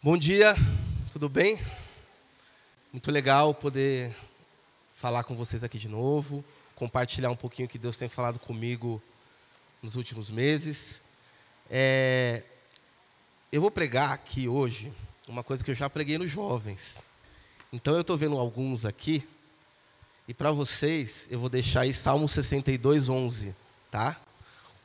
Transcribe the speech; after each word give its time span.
Bom 0.00 0.16
dia, 0.16 0.54
tudo 1.10 1.28
bem? 1.28 1.60
Muito 2.92 3.10
legal 3.10 3.52
poder 3.52 4.14
falar 4.94 5.24
com 5.24 5.34
vocês 5.34 5.64
aqui 5.64 5.76
de 5.76 5.88
novo, 5.88 6.44
compartilhar 6.76 7.32
um 7.32 7.36
pouquinho 7.36 7.66
o 7.66 7.68
que 7.68 7.80
Deus 7.80 7.96
tem 7.96 8.08
falado 8.08 8.38
comigo 8.38 9.02
nos 9.82 9.96
últimos 9.96 10.30
meses. 10.30 11.02
É, 11.68 12.44
eu 13.50 13.60
vou 13.60 13.72
pregar 13.72 14.12
aqui 14.12 14.46
hoje 14.46 14.92
uma 15.26 15.42
coisa 15.42 15.64
que 15.64 15.70
eu 15.72 15.74
já 15.74 15.90
preguei 15.90 16.16
nos 16.16 16.30
jovens. 16.30 17.04
Então 17.72 17.94
eu 17.94 18.02
estou 18.02 18.16
vendo 18.16 18.38
alguns 18.38 18.86
aqui, 18.86 19.26
e 20.28 20.32
para 20.32 20.52
vocês 20.52 21.26
eu 21.28 21.40
vou 21.40 21.48
deixar 21.48 21.80
aí 21.80 21.92
Salmo 21.92 22.28
62, 22.28 23.08
11, 23.08 23.52
tá? 23.90 24.16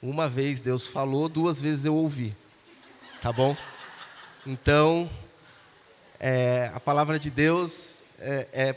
Uma 0.02 0.28
vez 0.28 0.60
Deus 0.60 0.88
falou, 0.88 1.30
duas 1.30 1.62
vezes 1.62 1.86
eu 1.86 1.94
ouvi, 1.94 2.36
tá 3.22 3.32
bom? 3.32 3.56
Então, 4.46 5.10
é, 6.20 6.70
a 6.74 6.80
palavra 6.80 7.18
de 7.18 7.30
Deus, 7.30 8.04
é, 8.20 8.48
é, 8.52 8.76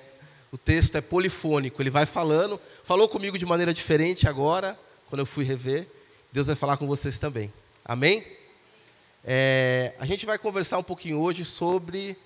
o 0.52 0.56
texto 0.56 0.94
é 0.94 1.00
polifônico, 1.00 1.82
ele 1.82 1.90
vai 1.90 2.06
falando, 2.06 2.60
falou 2.84 3.08
comigo 3.08 3.36
de 3.36 3.44
maneira 3.44 3.74
diferente 3.74 4.28
agora, 4.28 4.78
quando 5.08 5.20
eu 5.20 5.26
fui 5.26 5.44
rever, 5.44 5.88
Deus 6.30 6.46
vai 6.46 6.54
falar 6.54 6.76
com 6.76 6.86
vocês 6.86 7.18
também. 7.18 7.52
Amém? 7.84 8.24
É, 9.24 9.92
a 9.98 10.06
gente 10.06 10.24
vai 10.24 10.38
conversar 10.38 10.78
um 10.78 10.84
pouquinho 10.84 11.18
hoje 11.18 11.44
sobre 11.44 12.16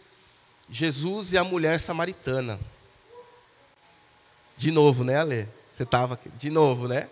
Jesus 0.68 1.32
e 1.32 1.38
a 1.38 1.44
mulher 1.44 1.80
samaritana. 1.80 2.60
De 4.54 4.70
novo, 4.70 5.02
né, 5.02 5.16
Ale? 5.16 5.48
Você 5.72 5.84
estava 5.84 6.12
aqui. 6.12 6.28
De 6.36 6.50
novo, 6.50 6.86
né? 6.86 7.08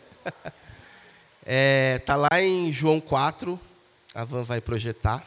Está 1.97 2.15
é, 2.15 2.17
lá 2.17 2.43
em 2.43 2.71
João 2.71 3.01
4, 3.01 3.59
a 4.15 4.25
Van 4.25 4.43
vai 4.43 4.61
projetar. 4.61 5.25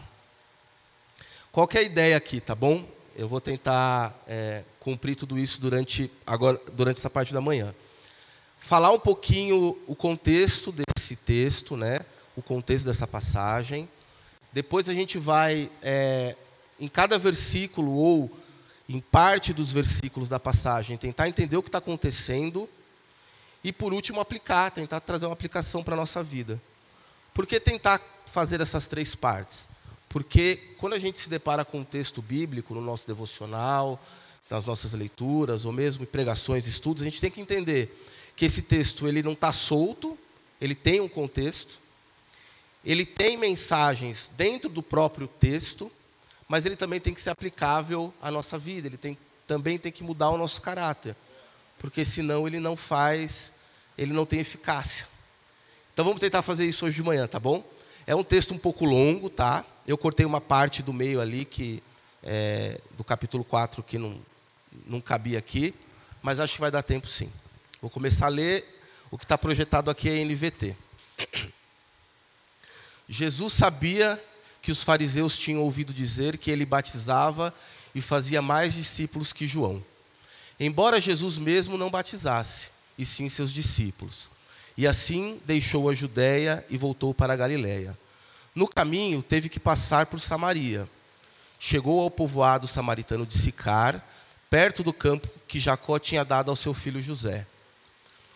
Qual 1.51 1.67
é 1.73 1.79
a 1.79 1.81
ideia 1.81 2.15
aqui, 2.15 2.39
tá 2.39 2.55
bom? 2.55 2.87
Eu 3.13 3.27
vou 3.27 3.41
tentar 3.41 4.17
é, 4.25 4.63
cumprir 4.79 5.17
tudo 5.17 5.37
isso 5.37 5.59
durante, 5.59 6.09
agora, 6.25 6.57
durante 6.71 6.97
essa 6.97 7.09
parte 7.09 7.33
da 7.33 7.41
manhã. 7.41 7.75
Falar 8.57 8.91
um 8.91 8.99
pouquinho 8.99 9.77
o 9.85 9.93
contexto 9.93 10.71
desse 10.71 11.17
texto, 11.17 11.75
né? 11.75 11.99
o 12.37 12.41
contexto 12.41 12.85
dessa 12.85 13.05
passagem. 13.05 13.89
Depois 14.53 14.87
a 14.87 14.93
gente 14.93 15.17
vai, 15.17 15.69
é, 15.81 16.37
em 16.79 16.87
cada 16.87 17.19
versículo 17.19 17.91
ou 17.95 18.31
em 18.87 19.01
parte 19.01 19.51
dos 19.51 19.73
versículos 19.73 20.29
da 20.29 20.39
passagem, 20.39 20.97
tentar 20.97 21.27
entender 21.27 21.57
o 21.57 21.61
que 21.61 21.67
está 21.67 21.79
acontecendo. 21.79 22.69
E, 23.61 23.73
por 23.73 23.93
último, 23.93 24.21
aplicar, 24.21 24.71
tentar 24.71 25.01
trazer 25.01 25.25
uma 25.25 25.33
aplicação 25.33 25.83
para 25.83 25.95
a 25.95 25.97
nossa 25.97 26.23
vida. 26.23 26.61
Por 27.33 27.45
que 27.45 27.59
tentar 27.59 28.01
fazer 28.25 28.61
essas 28.61 28.87
três 28.87 29.13
partes? 29.15 29.67
Porque 30.11 30.59
quando 30.77 30.93
a 30.93 30.99
gente 30.99 31.17
se 31.17 31.29
depara 31.29 31.63
com 31.63 31.79
um 31.79 31.83
texto 31.85 32.21
bíblico 32.21 32.73
no 32.73 32.81
nosso 32.81 33.07
devocional, 33.07 33.97
nas 34.49 34.65
nossas 34.65 34.91
leituras, 34.91 35.63
ou 35.63 35.71
mesmo 35.71 36.03
em 36.03 36.05
pregações, 36.05 36.67
estudos, 36.67 37.01
a 37.01 37.05
gente 37.05 37.21
tem 37.21 37.31
que 37.31 37.39
entender 37.39 38.05
que 38.35 38.43
esse 38.43 38.63
texto 38.63 39.07
ele 39.07 39.23
não 39.23 39.31
está 39.31 39.53
solto, 39.53 40.17
ele 40.59 40.75
tem 40.75 40.99
um 40.99 41.07
contexto, 41.07 41.79
ele 42.83 43.05
tem 43.05 43.37
mensagens 43.37 44.29
dentro 44.35 44.69
do 44.69 44.83
próprio 44.83 45.27
texto, 45.27 45.89
mas 46.45 46.65
ele 46.65 46.75
também 46.75 46.99
tem 46.99 47.13
que 47.13 47.21
ser 47.21 47.29
aplicável 47.29 48.13
à 48.21 48.29
nossa 48.29 48.57
vida, 48.57 48.89
ele 48.89 48.97
tem, 48.97 49.17
também 49.47 49.77
tem 49.77 49.93
que 49.93 50.03
mudar 50.03 50.29
o 50.31 50.37
nosso 50.37 50.61
caráter, 50.61 51.15
porque 51.79 52.03
senão 52.03 52.45
ele 52.45 52.59
não 52.59 52.75
faz, 52.75 53.53
ele 53.97 54.11
não 54.11 54.25
tem 54.25 54.41
eficácia. 54.41 55.07
Então 55.93 56.03
vamos 56.03 56.19
tentar 56.19 56.41
fazer 56.41 56.65
isso 56.65 56.85
hoje 56.85 56.97
de 56.97 57.03
manhã, 57.03 57.27
tá 57.27 57.39
bom? 57.39 57.63
É 58.05 58.15
um 58.15 58.23
texto 58.23 58.53
um 58.53 58.57
pouco 58.57 58.85
longo, 58.85 59.29
tá? 59.29 59.65
Eu 59.85 59.97
cortei 59.97 60.25
uma 60.25 60.41
parte 60.41 60.81
do 60.81 60.93
meio 60.93 61.21
ali, 61.21 61.45
que 61.45 61.81
é, 62.23 62.79
do 62.97 63.03
capítulo 63.03 63.43
4, 63.43 63.83
que 63.83 63.97
não, 63.97 64.19
não 64.85 65.01
cabia 65.01 65.39
aqui, 65.39 65.73
mas 66.21 66.39
acho 66.39 66.55
que 66.55 66.61
vai 66.61 66.71
dar 66.71 66.83
tempo 66.83 67.07
sim. 67.07 67.31
Vou 67.81 67.89
começar 67.89 68.27
a 68.27 68.29
ler. 68.29 68.79
O 69.09 69.17
que 69.17 69.25
está 69.25 69.37
projetado 69.37 69.91
aqui 69.91 70.07
é 70.07 70.23
NVT. 70.23 70.75
Jesus 73.09 73.53
sabia 73.53 74.23
que 74.61 74.71
os 74.71 74.83
fariseus 74.83 75.37
tinham 75.37 75.61
ouvido 75.61 75.93
dizer 75.93 76.37
que 76.37 76.49
ele 76.49 76.65
batizava 76.65 77.53
e 77.93 78.01
fazia 78.01 78.41
mais 78.41 78.73
discípulos 78.73 79.33
que 79.33 79.45
João. 79.45 79.83
Embora 80.59 81.01
Jesus 81.01 81.37
mesmo 81.37 81.77
não 81.77 81.89
batizasse, 81.89 82.69
e 82.97 83.05
sim 83.05 83.27
seus 83.27 83.51
discípulos. 83.51 84.29
E 84.81 84.87
assim 84.87 85.39
deixou 85.45 85.91
a 85.91 85.93
Judéia 85.93 86.65
e 86.67 86.75
voltou 86.75 87.13
para 87.13 87.33
a 87.33 87.35
Galiléia. 87.35 87.95
No 88.55 88.67
caminho, 88.67 89.21
teve 89.21 89.47
que 89.47 89.59
passar 89.59 90.07
por 90.07 90.19
Samaria. 90.19 90.89
Chegou 91.59 92.01
ao 92.01 92.09
povoado 92.09 92.67
samaritano 92.67 93.23
de 93.23 93.37
Sicar, 93.37 94.03
perto 94.49 94.81
do 94.81 94.91
campo 94.91 95.29
que 95.47 95.59
Jacó 95.59 95.99
tinha 95.99 96.25
dado 96.25 96.49
ao 96.49 96.55
seu 96.55 96.73
filho 96.73 96.99
José. 96.99 97.45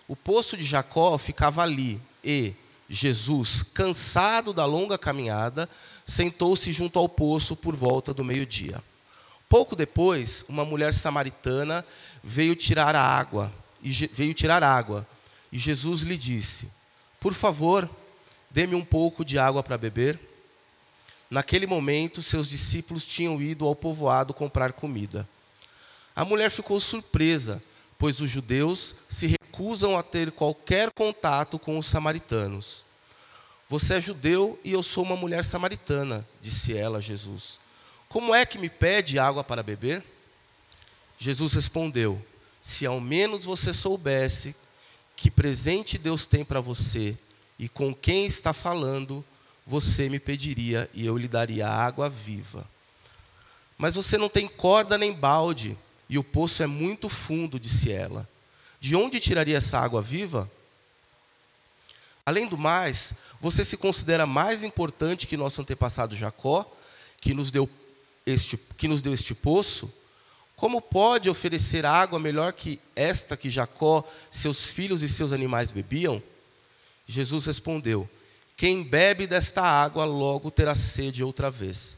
O 0.07 0.15
poço 0.15 0.55
de 0.55 0.63
Jacó 0.63 1.17
ficava 1.17 1.63
ali, 1.63 1.99
e 2.23 2.53
Jesus, 2.87 3.63
cansado 3.63 4.53
da 4.53 4.65
longa 4.65 4.99
caminhada, 4.99 5.67
sentou-se 6.05 6.71
junto 6.71 6.99
ao 6.99 7.09
poço 7.09 7.55
por 7.55 7.75
volta 7.75 8.13
do 8.13 8.23
meio-dia. 8.23 8.83
Pouco 9.49 9.75
depois, 9.75 10.45
uma 10.47 10.63
mulher 10.63 10.93
samaritana 10.93 11.83
veio 12.23 12.55
tirar 12.55 12.95
a 12.95 13.01
água, 13.01 13.51
e 13.81 13.89
veio 14.13 14.35
tirar 14.35 14.61
água, 14.61 15.07
e 15.51 15.59
Jesus 15.59 16.01
lhe 16.01 16.17
disse: 16.17 16.69
Por 17.19 17.33
favor, 17.33 17.89
Dê-me 18.55 18.73
um 18.73 18.85
pouco 18.85 19.25
de 19.25 19.37
água 19.37 19.61
para 19.61 19.77
beber. 19.77 20.17
Naquele 21.29 21.67
momento, 21.67 22.21
seus 22.21 22.47
discípulos 22.47 23.05
tinham 23.05 23.41
ido 23.41 23.65
ao 23.65 23.75
povoado 23.75 24.33
comprar 24.33 24.71
comida. 24.71 25.27
A 26.15 26.23
mulher 26.23 26.49
ficou 26.49 26.79
surpresa, 26.79 27.61
pois 27.97 28.21
os 28.21 28.29
judeus 28.29 28.95
se 29.09 29.27
recusam 29.27 29.97
a 29.97 30.01
ter 30.01 30.31
qualquer 30.31 30.89
contato 30.91 31.59
com 31.59 31.77
os 31.77 31.85
samaritanos. 31.85 32.85
Você 33.67 33.95
é 33.95 33.99
judeu 33.99 34.57
e 34.63 34.71
eu 34.71 34.81
sou 34.81 35.03
uma 35.03 35.17
mulher 35.17 35.43
samaritana, 35.43 36.25
disse 36.41 36.77
ela 36.77 36.99
a 36.99 37.01
Jesus. 37.01 37.59
Como 38.07 38.33
é 38.33 38.45
que 38.45 38.57
me 38.57 38.69
pede 38.69 39.19
água 39.19 39.43
para 39.43 39.61
beber? 39.61 40.01
Jesus 41.17 41.55
respondeu: 41.55 42.25
Se 42.61 42.85
ao 42.85 43.01
menos 43.01 43.43
você 43.43 43.73
soubesse 43.73 44.55
que 45.15 45.31
presente 45.31 45.97
Deus 45.97 46.25
tem 46.25 46.43
para 46.43 46.59
você 46.59 47.17
e 47.57 47.69
com 47.69 47.93
quem 47.93 48.25
está 48.25 48.53
falando, 48.53 49.23
você 49.65 50.09
me 50.09 50.19
pediria 50.19 50.89
e 50.93 51.05
eu 51.05 51.17
lhe 51.17 51.27
daria 51.27 51.67
água 51.67 52.09
viva. 52.09 52.67
Mas 53.77 53.95
você 53.95 54.17
não 54.17 54.29
tem 54.29 54.47
corda 54.47 54.97
nem 54.97 55.13
balde, 55.13 55.77
e 56.07 56.17
o 56.17 56.23
poço 56.23 56.63
é 56.63 56.67
muito 56.67 57.09
fundo, 57.09 57.59
disse 57.59 57.91
ela. 57.91 58.27
De 58.79 58.95
onde 58.95 59.19
tiraria 59.19 59.57
essa 59.57 59.79
água 59.79 60.01
viva? 60.01 60.49
Além 62.25 62.47
do 62.47 62.57
mais, 62.57 63.13
você 63.39 63.63
se 63.63 63.77
considera 63.77 64.25
mais 64.25 64.63
importante 64.63 65.27
que 65.27 65.37
nosso 65.37 65.61
antepassado 65.61 66.15
Jacó, 66.15 66.69
que 67.19 67.33
nos 67.33 67.51
deu 67.51 67.69
este, 68.25 68.57
que 68.77 68.87
nos 68.87 69.01
deu 69.01 69.13
este 69.13 69.33
poço? 69.33 69.91
Como 70.55 70.81
pode 70.81 71.29
oferecer 71.29 71.85
água 71.85 72.19
melhor 72.19 72.53
que 72.53 72.79
esta 72.95 73.35
que 73.35 73.49
Jacó, 73.49 74.03
seus 74.31 74.65
filhos 74.67 75.03
e 75.03 75.09
seus 75.09 75.33
animais 75.33 75.71
bebiam? 75.71 76.21
Jesus 77.05 77.45
respondeu: 77.45 78.09
Quem 78.55 78.83
bebe 78.83 79.27
desta 79.27 79.61
água 79.61 80.05
logo 80.05 80.49
terá 80.49 80.73
sede 80.73 81.23
outra 81.23 81.51
vez, 81.51 81.97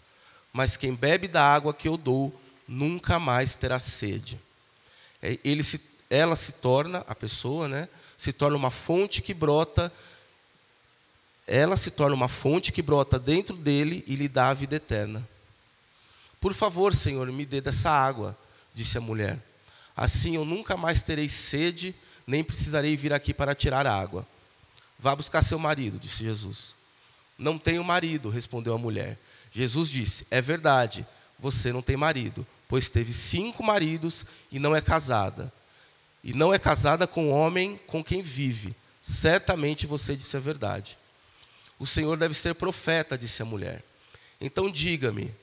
mas 0.52 0.76
quem 0.76 0.94
bebe 0.94 1.28
da 1.28 1.44
água 1.44 1.74
que 1.74 1.88
eu 1.88 1.98
dou 1.98 2.34
nunca 2.68 3.20
mais 3.20 3.56
terá 3.56 3.80
sede. 3.80 4.40
É, 5.22 5.40
ele 5.44 5.64
se, 5.64 5.80
ela 6.10 6.36
se 6.36 6.54
torna, 6.54 7.06
a 7.08 7.16
pessoa, 7.16 7.68
né, 7.68 7.88
se 8.18 8.34
torna 8.34 8.58
uma 8.58 8.72
fonte 8.72 9.22
que 9.22 9.34
brota, 9.34 9.92
ela 11.46 11.78
se 11.78 11.92
torna 11.92 12.14
uma 12.14 12.28
fonte 12.28 12.72
que 12.72 12.82
brota 12.82 13.18
dentro 13.18 13.56
dele 13.56 14.04
e 14.06 14.16
lhe 14.16 14.28
dá 14.28 14.50
a 14.50 14.54
vida 14.54 14.76
eterna. 14.76 15.28
Por 16.42 16.54
favor, 16.54 16.94
Senhor, 16.94 17.32
me 17.32 17.46
dê 17.46 17.62
dessa 17.62 17.90
água, 17.90 18.38
disse 18.78 18.98
a 18.98 19.02
mulher. 19.02 19.40
Assim 19.96 20.36
eu 20.36 20.46
nunca 20.46 20.78
mais 20.78 21.04
terei 21.04 21.28
sede, 21.28 21.96
nem 22.26 22.44
precisarei 22.44 22.96
vir 22.96 23.12
aqui 23.12 23.34
para 23.34 23.56
tirar 23.56 23.88
água. 23.88 24.26
Vá 25.00 25.16
buscar 25.16 25.42
seu 25.42 25.58
marido, 25.58 26.00
disse 26.00 26.24
Jesus. 26.24 26.76
Não 27.38 27.58
tenho 27.58 27.84
marido, 27.84 28.30
respondeu 28.30 28.74
a 28.76 28.78
mulher. 28.78 29.18
Jesus 29.52 29.90
disse: 29.90 30.28
É 30.30 30.40
verdade, 30.40 31.06
você 31.40 31.74
não 31.74 31.82
tem 31.82 31.98
marido, 31.98 32.46
pois 32.68 32.90
teve 32.90 33.12
cinco 33.12 33.64
maridos 33.64 34.26
e 34.52 34.60
não 34.60 34.76
é 34.76 34.82
casada. 34.82 35.52
E 36.24 36.34
não 36.34 36.54
é 36.54 36.60
casada 36.60 37.08
com 37.08 37.30
o 37.30 37.32
homem 37.32 37.80
com 37.88 38.04
quem 38.04 38.22
vive. 38.22 38.76
Certamente 39.02 39.88
você 39.88 40.16
disse 40.16 40.38
a 40.38 40.40
verdade. 40.40 40.98
O 41.80 41.86
Senhor 41.86 42.18
deve 42.18 42.34
ser 42.34 42.54
profeta, 42.56 43.18
disse 43.18 43.42
a 43.42 43.46
mulher. 43.46 43.84
Então 44.40 44.70
diga-me, 44.70 45.34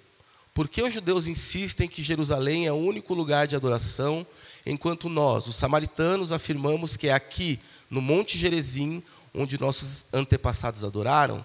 por 0.55 0.69
que 0.69 0.81
os 0.81 0.95
judeus 0.95 1.27
insistem 1.27 1.89
que 1.89 2.03
Jerusalém 2.03 2.67
é 2.67 2.73
o 2.73 2.77
único 2.77 3.13
lugar 3.13 3.49
de 3.49 3.57
adoração, 3.57 4.25
enquanto 4.65 5.09
nós, 5.09 5.49
os 5.49 5.57
samaritanos, 5.57 6.31
afirmamos 6.31 6.97
que 6.97 7.09
é 7.09 7.13
aqui, 7.13 7.59
no 7.91 8.01
Monte 8.01 8.39
Gerezim, 8.39 9.03
onde 9.35 9.61
nossos 9.61 10.05
antepassados 10.13 10.85
adoraram? 10.85 11.45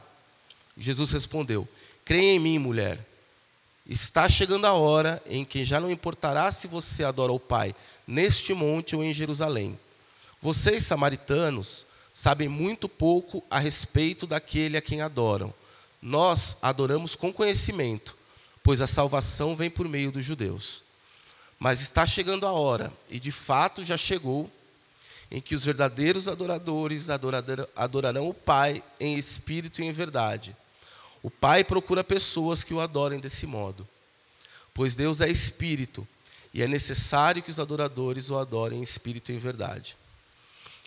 Jesus 0.77 1.11
respondeu: 1.11 1.67
Creia 2.05 2.35
em 2.35 2.39
mim, 2.39 2.59
mulher. 2.59 3.05
Está 3.85 4.29
chegando 4.29 4.65
a 4.65 4.73
hora 4.73 5.21
em 5.25 5.43
que 5.43 5.65
já 5.65 5.79
não 5.79 5.89
importará 5.89 6.51
se 6.51 6.67
você 6.67 7.03
adora 7.03 7.31
o 7.31 7.39
Pai 7.39 7.75
neste 8.07 8.53
monte 8.53 8.95
ou 8.95 9.03
em 9.03 9.11
Jerusalém. 9.11 9.77
Vocês, 10.39 10.85
samaritanos, 10.85 11.87
sabem 12.13 12.47
muito 12.47 12.87
pouco 12.87 13.43
a 13.49 13.57
respeito 13.57 14.27
daquele 14.27 14.77
a 14.77 14.81
quem 14.81 15.01
adoram. 15.01 15.51
Nós 15.99 16.57
adoramos 16.61 17.15
com 17.15 17.33
conhecimento, 17.33 18.15
pois 18.69 18.81
a 18.81 18.85
salvação 18.85 19.55
vem 19.55 19.67
por 19.67 19.89
meio 19.89 20.11
dos 20.11 20.23
judeus. 20.23 20.83
Mas 21.57 21.81
está 21.81 22.05
chegando 22.05 22.45
a 22.45 22.51
hora, 22.51 22.93
e 23.09 23.19
de 23.19 23.31
fato 23.31 23.83
já 23.83 23.97
chegou, 23.97 24.47
em 25.31 25.41
que 25.41 25.55
os 25.55 25.65
verdadeiros 25.65 26.27
adoradores 26.27 27.07
adorarão 27.75 28.29
o 28.29 28.33
Pai 28.35 28.83
em 28.99 29.17
espírito 29.17 29.81
e 29.81 29.85
em 29.85 29.91
verdade. 29.91 30.55
O 31.23 31.31
Pai 31.31 31.63
procura 31.63 32.03
pessoas 32.03 32.63
que 32.63 32.71
o 32.71 32.79
adorem 32.79 33.19
desse 33.19 33.47
modo, 33.47 33.87
pois 34.71 34.95
Deus 34.95 35.19
é 35.19 35.27
espírito 35.27 36.07
e 36.53 36.61
é 36.61 36.67
necessário 36.67 37.41
que 37.41 37.49
os 37.49 37.59
adoradores 37.59 38.29
o 38.29 38.37
adorem 38.37 38.81
em 38.81 38.83
espírito 38.83 39.31
e 39.31 39.35
em 39.35 39.39
verdade. 39.39 39.97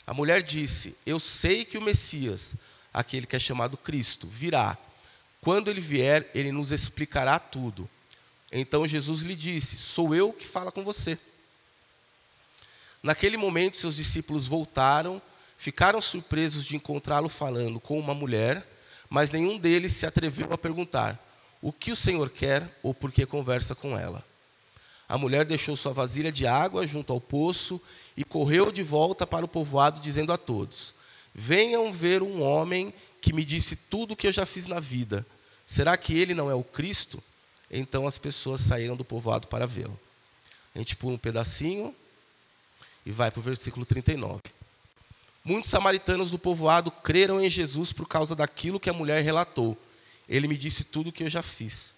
A 0.06 0.14
mulher 0.14 0.40
disse: 0.40 0.96
Eu 1.04 1.18
sei 1.18 1.64
que 1.64 1.76
o 1.76 1.82
Messias, 1.82 2.54
aquele 2.94 3.26
que 3.26 3.34
é 3.34 3.40
chamado 3.40 3.76
Cristo, 3.76 4.28
virá. 4.28 4.78
Quando 5.42 5.68
ele 5.68 5.80
vier, 5.80 6.30
ele 6.34 6.52
nos 6.52 6.70
explicará 6.70 7.36
tudo. 7.36 7.90
Então 8.50 8.86
Jesus 8.86 9.22
lhe 9.22 9.34
disse: 9.34 9.76
Sou 9.76 10.14
eu 10.14 10.32
que 10.32 10.46
fala 10.46 10.70
com 10.70 10.84
você. 10.84 11.18
Naquele 13.02 13.36
momento, 13.36 13.76
seus 13.76 13.96
discípulos 13.96 14.46
voltaram, 14.46 15.20
ficaram 15.58 16.00
surpresos 16.00 16.64
de 16.64 16.76
encontrá-lo 16.76 17.28
falando 17.28 17.80
com 17.80 17.98
uma 17.98 18.14
mulher, 18.14 18.64
mas 19.10 19.32
nenhum 19.32 19.58
deles 19.58 19.90
se 19.92 20.06
atreveu 20.06 20.52
a 20.52 20.58
perguntar: 20.58 21.20
O 21.60 21.72
que 21.72 21.90
o 21.90 21.96
Senhor 21.96 22.30
quer 22.30 22.78
ou 22.80 22.94
por 22.94 23.10
que 23.10 23.26
conversa 23.26 23.74
com 23.74 23.98
ela? 23.98 24.24
A 25.08 25.18
mulher 25.18 25.44
deixou 25.44 25.76
sua 25.76 25.92
vasilha 25.92 26.30
de 26.30 26.46
água 26.46 26.86
junto 26.86 27.12
ao 27.12 27.20
poço 27.20 27.82
e 28.16 28.22
correu 28.22 28.70
de 28.70 28.84
volta 28.84 29.26
para 29.26 29.44
o 29.44 29.48
povoado, 29.48 30.00
dizendo 30.00 30.32
a 30.32 30.38
todos: 30.38 30.94
Venham 31.34 31.92
ver 31.92 32.22
um 32.22 32.40
homem 32.40 32.94
que 33.22 33.32
me 33.32 33.44
disse 33.44 33.76
tudo 33.76 34.12
o 34.12 34.16
que 34.16 34.26
eu 34.26 34.32
já 34.32 34.44
fiz 34.44 34.66
na 34.66 34.80
vida. 34.80 35.24
Será 35.64 35.96
que 35.96 36.12
ele 36.18 36.34
não 36.34 36.50
é 36.50 36.54
o 36.54 36.62
Cristo? 36.62 37.22
Então 37.70 38.06
as 38.06 38.18
pessoas 38.18 38.60
saíram 38.60 38.94
do 38.94 39.04
povoado 39.04 39.48
para 39.48 39.66
vê-lo. 39.66 39.98
A 40.74 40.78
gente 40.78 40.96
pula 40.96 41.14
um 41.14 41.18
pedacinho, 41.18 41.94
e 43.04 43.10
vai 43.10 43.30
para 43.30 43.40
o 43.40 43.42
versículo 43.42 43.84
39. 43.84 44.42
Muitos 45.44 45.70
samaritanos 45.70 46.30
do 46.30 46.38
povoado 46.38 46.90
creram 46.90 47.40
em 47.40 47.50
Jesus 47.50 47.92
por 47.92 48.06
causa 48.06 48.34
daquilo 48.36 48.78
que 48.78 48.90
a 48.90 48.92
mulher 48.92 49.22
relatou. 49.22 49.76
Ele 50.28 50.46
me 50.46 50.56
disse 50.56 50.84
tudo 50.84 51.10
o 51.10 51.12
que 51.12 51.24
eu 51.24 51.30
já 51.30 51.42
fiz. 51.42 51.94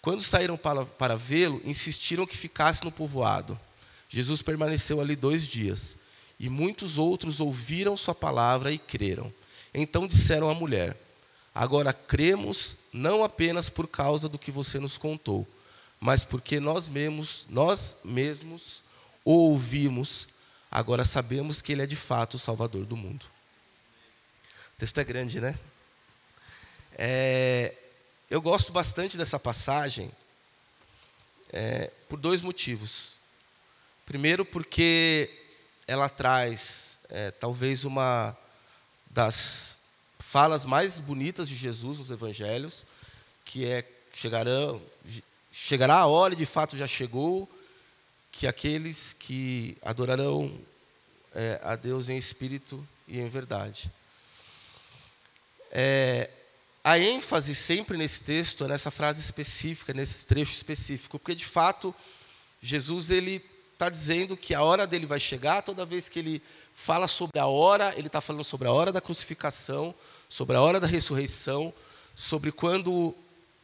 Quando 0.00 0.22
saíram 0.22 0.56
para, 0.56 0.84
para 0.84 1.16
vê-lo, 1.16 1.60
insistiram 1.64 2.26
que 2.26 2.36
ficasse 2.36 2.82
no 2.84 2.90
povoado. 2.90 3.60
Jesus 4.08 4.42
permaneceu 4.42 5.00
ali 5.00 5.14
dois 5.14 5.46
dias. 5.46 5.96
E 6.40 6.48
muitos 6.48 6.96
outros 6.98 7.40
ouviram 7.40 7.96
sua 7.96 8.14
palavra 8.14 8.72
e 8.72 8.78
creram. 8.78 9.32
Então 9.74 10.06
disseram 10.06 10.50
à 10.50 10.54
mulher: 10.54 10.96
Agora 11.54 11.92
cremos 11.92 12.78
não 12.92 13.22
apenas 13.22 13.68
por 13.68 13.86
causa 13.86 14.28
do 14.28 14.38
que 14.38 14.50
você 14.50 14.78
nos 14.78 14.96
contou, 14.96 15.46
mas 16.00 16.24
porque 16.24 16.58
nós 16.58 16.88
mesmos, 16.88 17.46
nós 17.50 17.96
mesmos 18.04 18.82
o 19.24 19.50
ouvimos, 19.50 20.28
agora 20.70 21.04
sabemos 21.04 21.60
que 21.60 21.72
ele 21.72 21.82
é 21.82 21.86
de 21.86 21.96
fato 21.96 22.34
o 22.34 22.38
Salvador 22.38 22.86
do 22.86 22.96
mundo. 22.96 23.26
O 24.74 24.78
texto 24.78 24.98
é 24.98 25.04
grande, 25.04 25.40
né? 25.40 25.58
É, 26.94 27.74
eu 28.30 28.40
gosto 28.40 28.72
bastante 28.72 29.16
dessa 29.16 29.38
passagem 29.38 30.10
é, 31.52 31.90
por 32.08 32.18
dois 32.18 32.40
motivos. 32.40 33.14
Primeiro, 34.06 34.44
porque 34.44 35.30
ela 35.86 36.08
traz 36.08 36.98
é, 37.10 37.30
talvez 37.30 37.84
uma 37.84 38.36
das 39.12 39.78
falas 40.18 40.64
mais 40.64 40.98
bonitas 40.98 41.48
de 41.48 41.54
Jesus 41.54 41.98
nos 41.98 42.10
Evangelhos, 42.10 42.86
que 43.44 43.66
é 43.66 43.86
chegarão, 44.12 44.80
chegará 45.52 45.96
a 45.96 46.06
hora, 46.06 46.34
e 46.34 46.36
de 46.36 46.46
fato 46.46 46.76
já 46.76 46.86
chegou, 46.86 47.48
que 48.30 48.46
aqueles 48.46 49.12
que 49.12 49.76
adorarão 49.82 50.58
é, 51.34 51.60
a 51.62 51.76
Deus 51.76 52.08
em 52.08 52.16
espírito 52.16 52.86
e 53.06 53.20
em 53.20 53.28
verdade. 53.28 53.92
É, 55.70 56.30
a 56.82 56.98
ênfase 56.98 57.54
sempre 57.54 57.96
nesse 57.96 58.22
texto 58.22 58.66
nessa 58.66 58.90
frase 58.90 59.20
específica, 59.20 59.92
nesse 59.92 60.26
trecho 60.26 60.52
específico, 60.52 61.18
porque 61.18 61.34
de 61.34 61.44
fato 61.44 61.94
Jesus 62.60 63.10
ele 63.10 63.44
está 63.72 63.88
dizendo 63.88 64.36
que 64.36 64.54
a 64.54 64.62
hora 64.62 64.86
dele 64.86 65.06
vai 65.06 65.18
chegar. 65.18 65.62
Toda 65.62 65.84
vez 65.84 66.08
que 66.08 66.18
ele 66.18 66.42
fala 66.74 67.06
sobre 67.06 67.38
a 67.38 67.46
hora, 67.46 67.92
ele 67.96 68.06
está 68.06 68.20
falando 68.20 68.44
sobre 68.44 68.68
a 68.68 68.72
hora 68.72 68.92
da 68.92 69.00
crucificação, 69.00 69.94
sobre 70.28 70.56
a 70.56 70.60
hora 70.60 70.80
da 70.80 70.86
ressurreição, 70.86 71.72
sobre 72.14 72.52
quando 72.52 73.14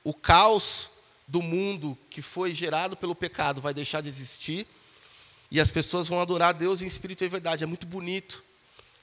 o 0.05 0.15
caos 0.15 0.91
do 1.27 1.43
mundo 1.43 1.97
que 2.09 2.23
foi 2.23 2.55
gerado 2.55 2.97
pelo 2.97 3.15
pecado 3.15 3.61
vai 3.61 3.75
deixar 3.75 4.01
de 4.01 4.09
existir 4.09 4.67
e 5.51 5.61
as 5.61 5.71
pessoas 5.71 6.09
vão 6.09 6.21
adorar 6.21 6.55
Deus 6.55 6.83
em 6.83 6.87
espírito 6.87 7.25
e 7.25 7.29
verdade. 7.29 7.65
É 7.65 7.67
muito 7.67 7.87
bonito. 7.87 8.43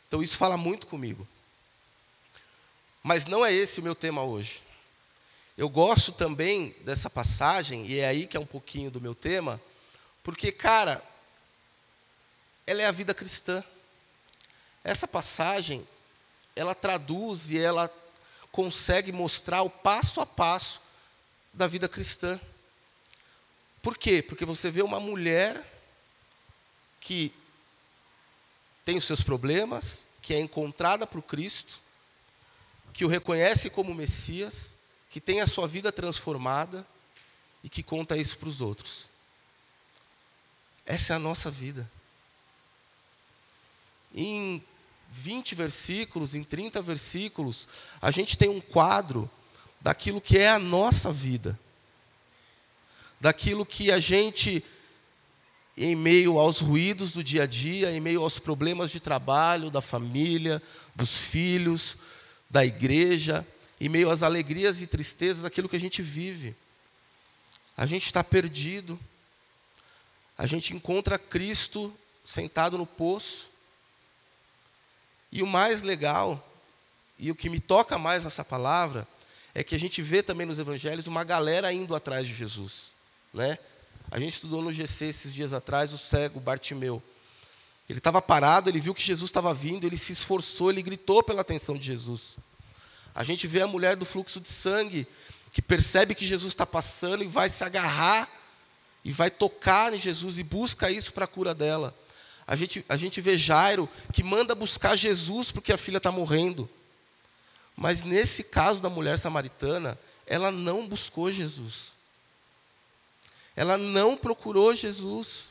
Então 0.08 0.22
isso 0.22 0.38
fala 0.38 0.58
muito 0.58 0.88
comigo. 0.88 1.28
Mas 3.02 3.26
não 3.26 3.46
é 3.46 3.54
esse 3.54 3.80
o 3.80 3.84
meu 3.84 3.96
tema 3.96 4.24
hoje. 4.24 4.64
Eu 5.58 5.70
gosto 5.70 6.12
também 6.12 6.76
dessa 6.82 7.10
passagem, 7.10 7.88
e 7.88 8.00
é 8.00 8.08
aí 8.08 8.28
que 8.28 8.36
é 8.36 8.40
um 8.40 8.46
pouquinho 8.46 8.92
do 8.92 9.00
meu 9.00 9.16
tema, 9.16 9.62
porque, 10.22 10.52
cara, 10.52 11.02
ela 12.68 12.82
é 12.82 12.86
a 12.86 12.92
vida 12.92 13.14
cristã. 13.14 13.64
Essa 14.86 15.08
passagem, 15.08 15.86
ela 16.56 16.76
traduz 16.76 17.50
e 17.50 17.58
ela 17.58 17.92
consegue 18.52 19.12
mostrar 19.12 19.64
o 19.64 19.70
passo 19.70 20.22
a 20.22 20.28
passo 20.28 20.80
da 21.52 21.66
vida 21.66 21.90
cristã. 21.90 22.40
Por 23.82 23.98
quê? 23.98 24.22
Porque 24.22 24.46
você 24.46 24.70
vê 24.70 24.84
uma 24.84 25.00
mulher 25.00 25.60
que 27.02 27.34
tem 28.86 28.96
os 28.96 29.06
seus 29.06 29.24
problemas, 29.24 30.06
que 30.22 30.36
é 30.36 30.40
encontrada 30.40 31.08
por 31.08 31.24
Cristo, 31.24 31.80
que 32.94 33.04
o 33.04 33.08
reconhece 33.08 33.72
como 33.72 33.92
Messias, 33.92 34.76
que 35.10 35.20
tem 35.20 35.42
a 35.42 35.48
sua 35.48 35.68
vida 35.68 35.92
transformada 35.92 36.86
e 37.64 37.70
que 37.70 37.82
conta 37.82 38.16
isso 38.16 38.38
para 38.38 38.50
os 38.50 38.62
outros. 38.62 39.10
Essa 40.86 41.14
é 41.14 41.16
a 41.16 41.20
nossa 41.20 41.50
vida. 41.50 41.90
Em 44.14 44.64
20 45.12 45.56
versículos, 45.56 46.36
em 46.36 46.44
30 46.44 46.82
versículos, 46.82 47.70
a 48.02 48.12
gente 48.12 48.38
tem 48.38 48.50
um 48.50 48.62
quadro 48.62 49.30
daquilo 49.80 50.20
que 50.20 50.38
é 50.38 50.50
a 50.50 50.60
nossa 50.60 51.12
vida, 51.12 51.58
daquilo 53.20 53.66
que 53.66 53.92
a 53.92 54.00
gente, 54.00 54.64
em 55.78 55.96
meio 55.96 56.40
aos 56.40 56.60
ruídos 56.60 57.12
do 57.12 57.24
dia 57.24 57.44
a 57.44 57.46
dia, 57.46 57.92
em 57.92 58.00
meio 58.00 58.22
aos 58.22 58.40
problemas 58.40 58.92
de 58.92 59.00
trabalho, 59.00 59.70
da 59.70 59.82
família, 59.82 60.62
dos 60.96 61.16
filhos, 61.16 61.98
da 62.50 62.66
igreja, 62.66 63.46
em 63.80 63.90
meio 63.90 64.10
às 64.10 64.24
alegrias 64.24 64.82
e 64.82 64.88
tristezas, 64.88 65.46
aquilo 65.46 65.70
que 65.70 65.76
a 65.76 65.80
gente 65.80 66.02
vive. 66.02 66.56
A 67.78 67.86
gente 67.86 68.06
está 68.06 68.24
perdido, 68.24 69.00
a 70.38 70.48
gente 70.48 70.74
encontra 70.74 71.20
Cristo 71.20 71.94
sentado 72.24 72.78
no 72.78 72.86
poço, 72.86 73.50
e 75.36 75.44
o 75.44 75.46
mais 75.46 75.82
legal, 75.82 76.50
e 77.20 77.30
o 77.30 77.36
que 77.36 77.50
me 77.50 77.60
toca 77.60 78.00
mais 78.00 78.24
nessa 78.24 78.42
palavra, 78.42 79.06
é 79.54 79.66
que 79.66 79.76
a 79.76 79.78
gente 79.78 80.02
vê 80.02 80.24
também 80.24 80.48
nos 80.48 80.60
evangelhos 80.60 81.08
uma 81.08 81.26
galera 81.26 81.74
indo 81.74 81.94
atrás 81.94 82.26
de 82.26 82.34
Jesus. 82.34 82.94
Né? 83.34 83.58
A 84.10 84.18
gente 84.18 84.32
estudou 84.32 84.62
no 84.62 84.72
GC 84.72 85.08
esses 85.08 85.34
dias 85.34 85.52
atrás 85.52 85.92
o 85.92 85.98
cego 85.98 86.40
Bartimeu. 86.40 87.04
Ele 87.90 88.00
estava 88.00 88.22
parado, 88.22 88.70
ele 88.70 88.80
viu 88.80 88.96
que 88.96 89.04
Jesus 89.04 89.30
estava 89.30 89.54
vindo, 89.54 89.86
ele 89.86 89.98
se 89.98 90.14
esforçou, 90.14 90.70
ele 90.70 90.82
gritou 90.82 91.22
pela 91.22 91.42
atenção 91.42 91.76
de 91.78 91.84
Jesus. 91.84 92.38
A 93.14 93.26
gente 93.26 93.46
vê 93.46 93.62
a 93.62 93.68
mulher 93.68 93.98
do 93.98 94.06
fluxo 94.06 94.40
de 94.40 94.48
sangue, 94.48 95.06
que 95.52 95.62
percebe 95.62 96.16
que 96.16 96.26
Jesus 96.26 96.54
está 96.54 96.66
passando 96.66 97.26
e 97.26 97.28
vai 97.28 97.50
se 97.50 97.62
agarrar, 97.62 98.30
e 99.04 99.12
vai 99.12 99.30
tocar 99.30 99.94
em 99.94 100.00
Jesus 100.00 100.40
e 100.40 100.44
busca 100.44 100.90
isso 100.90 101.12
para 101.12 101.26
a 101.26 101.28
cura 101.28 101.54
dela. 101.54 101.94
A 102.48 102.56
gente, 102.56 102.86
a 102.88 102.96
gente 102.96 103.20
vê 103.22 103.38
Jairo, 103.38 103.90
que 104.14 104.24
manda 104.24 104.54
buscar 104.54 104.96
Jesus 104.96 105.52
porque 105.52 105.74
a 105.74 105.78
filha 105.78 105.98
está 105.98 106.12
morrendo. 106.12 106.70
Mas 107.76 108.04
nesse 108.04 108.44
caso 108.44 108.82
da 108.82 108.90
mulher 108.90 109.18
samaritana, 109.18 109.98
ela 110.26 110.52
não 110.52 110.88
buscou 110.88 111.32
Jesus. 111.32 111.94
Ela 113.56 113.78
não 113.78 114.16
procurou 114.16 114.76
Jesus. 114.76 115.48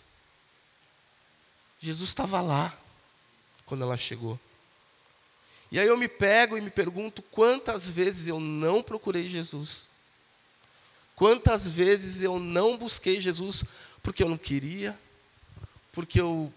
Jesus 1.78 2.10
estava 2.10 2.40
lá 2.40 2.76
quando 3.66 3.82
ela 3.82 3.96
chegou. 3.96 4.38
E 5.72 5.78
aí 5.78 5.86
eu 5.86 5.98
me 5.98 6.08
pego 6.08 6.56
e 6.56 6.60
me 6.60 6.70
pergunto 6.70 7.20
quantas 7.22 7.88
vezes 7.88 8.28
eu 8.28 8.38
não 8.38 8.82
procurei 8.82 9.26
Jesus. 9.26 9.88
Quantas 11.16 11.66
vezes 11.66 12.22
eu 12.22 12.38
não 12.38 12.76
busquei 12.76 13.20
Jesus 13.20 13.64
porque 14.02 14.22
eu 14.22 14.28
não 14.28 14.36
queria, 14.36 14.98
porque 15.92 16.20
eu 16.20 16.52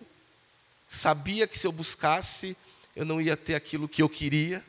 sabia 0.88 1.46
que 1.46 1.60
se 1.60 1.68
eu 1.68 1.72
buscasse, 1.72 2.56
eu 2.96 3.06
não 3.06 3.22
ia 3.22 3.36
ter 3.36 3.54
aquilo 3.54 3.88
que 3.88 4.02
eu 4.02 4.10
queria, 4.10 4.64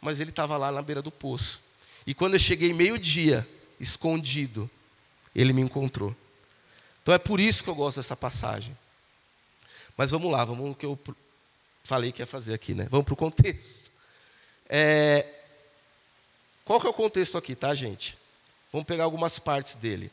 mas 0.00 0.20
ele 0.20 0.30
estava 0.30 0.56
lá 0.56 0.70
na 0.70 0.82
beira 0.82 1.00
do 1.00 1.10
poço. 1.10 1.62
E 2.06 2.12
quando 2.12 2.34
eu 2.34 2.40
cheguei 2.40 2.74
meio-dia, 2.74 3.48
escondido, 3.80 4.68
ele 5.34 5.52
me 5.52 5.62
encontrou. 5.62 6.14
Então 7.02 7.14
é 7.14 7.18
por 7.18 7.40
isso 7.40 7.62
que 7.62 7.70
eu 7.70 7.74
gosto 7.74 7.98
dessa 7.98 8.16
passagem. 8.16 8.76
Mas 9.96 10.10
vamos 10.10 10.30
lá, 10.30 10.44
vamos 10.44 10.66
no 10.66 10.74
que 10.74 10.84
eu 10.84 10.98
falei 11.84 12.10
que 12.10 12.20
ia 12.20 12.26
fazer 12.26 12.52
aqui, 12.52 12.74
né? 12.74 12.86
Vamos 12.90 13.04
para 13.04 13.14
o 13.14 13.16
contexto. 13.16 13.90
É, 14.68 15.26
qual 16.64 16.80
que 16.80 16.86
é 16.86 16.90
o 16.90 16.94
contexto 16.94 17.38
aqui, 17.38 17.54
tá, 17.54 17.74
gente? 17.74 18.18
Vamos 18.72 18.86
pegar 18.86 19.04
algumas 19.04 19.38
partes 19.38 19.76
dele. 19.76 20.10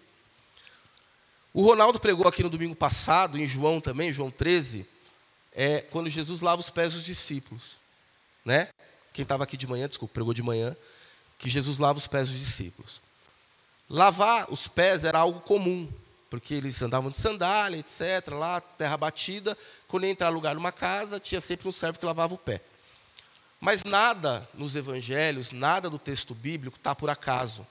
O 1.53 1.63
Ronaldo 1.63 1.99
pregou 1.99 2.27
aqui 2.27 2.41
no 2.43 2.49
domingo 2.49 2.75
passado, 2.75 3.37
em 3.37 3.45
João 3.45 3.81
também, 3.81 4.11
João 4.11 4.31
13, 4.31 4.87
é 5.51 5.81
quando 5.81 6.09
Jesus 6.09 6.39
lava 6.39 6.61
os 6.61 6.69
pés 6.69 6.93
dos 6.93 7.03
discípulos. 7.03 7.77
Né? 8.45 8.69
Quem 9.11 9.23
estava 9.23 9.43
aqui 9.43 9.57
de 9.57 9.67
manhã, 9.67 9.87
desculpa, 9.87 10.13
pregou 10.13 10.33
de 10.33 10.41
manhã, 10.41 10.75
que 11.37 11.49
Jesus 11.49 11.77
lava 11.77 11.97
os 11.97 12.07
pés 12.07 12.29
dos 12.29 12.39
discípulos. 12.39 13.01
Lavar 13.89 14.49
os 14.49 14.67
pés 14.67 15.03
era 15.03 15.19
algo 15.19 15.41
comum, 15.41 15.91
porque 16.29 16.53
eles 16.53 16.81
andavam 16.81 17.11
de 17.11 17.17
sandália, 17.17 17.77
etc., 17.77 18.29
lá, 18.29 18.61
terra 18.61 18.95
batida. 18.95 19.57
Quando 19.89 20.05
ia 20.05 20.11
entrar 20.11 20.29
lugar 20.29 20.55
numa 20.55 20.71
casa, 20.71 21.19
tinha 21.19 21.41
sempre 21.41 21.67
um 21.67 21.71
servo 21.73 21.99
que 21.99 22.05
lavava 22.05 22.33
o 22.33 22.37
pé. 22.37 22.61
Mas 23.59 23.83
nada 23.83 24.49
nos 24.53 24.77
evangelhos, 24.77 25.51
nada 25.51 25.89
do 25.89 25.99
texto 25.99 26.33
bíblico 26.33 26.77
está 26.77 26.95
por 26.95 27.09
acaso. 27.09 27.67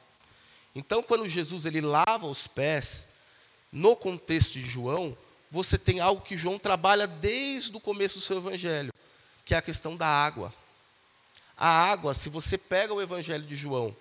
Então, 0.74 1.02
quando 1.02 1.26
Jesus 1.26 1.64
ele 1.64 1.80
lava 1.80 2.26
os 2.26 2.46
pés, 2.46 3.08
no 3.72 3.94
contexto 3.94 4.54
de 4.54 4.62
João, 4.62 5.16
você 5.50 5.76
tem 5.76 6.00
algo 6.00 6.22
que 6.22 6.36
João 6.36 6.58
trabalha 6.58 7.06
desde 7.06 7.76
o 7.76 7.80
começo 7.80 8.16
do 8.16 8.20
seu 8.20 8.36
evangelho, 8.36 8.92
que 9.44 9.54
é 9.54 9.58
a 9.58 9.62
questão 9.62 9.96
da 9.96 10.06
água. 10.06 10.52
A 11.56 11.68
água, 11.68 12.14
se 12.14 12.28
você 12.28 12.56
pega 12.56 12.94
o 12.94 13.02
evangelho 13.02 13.44
de 13.44 13.56
João, 13.56 13.94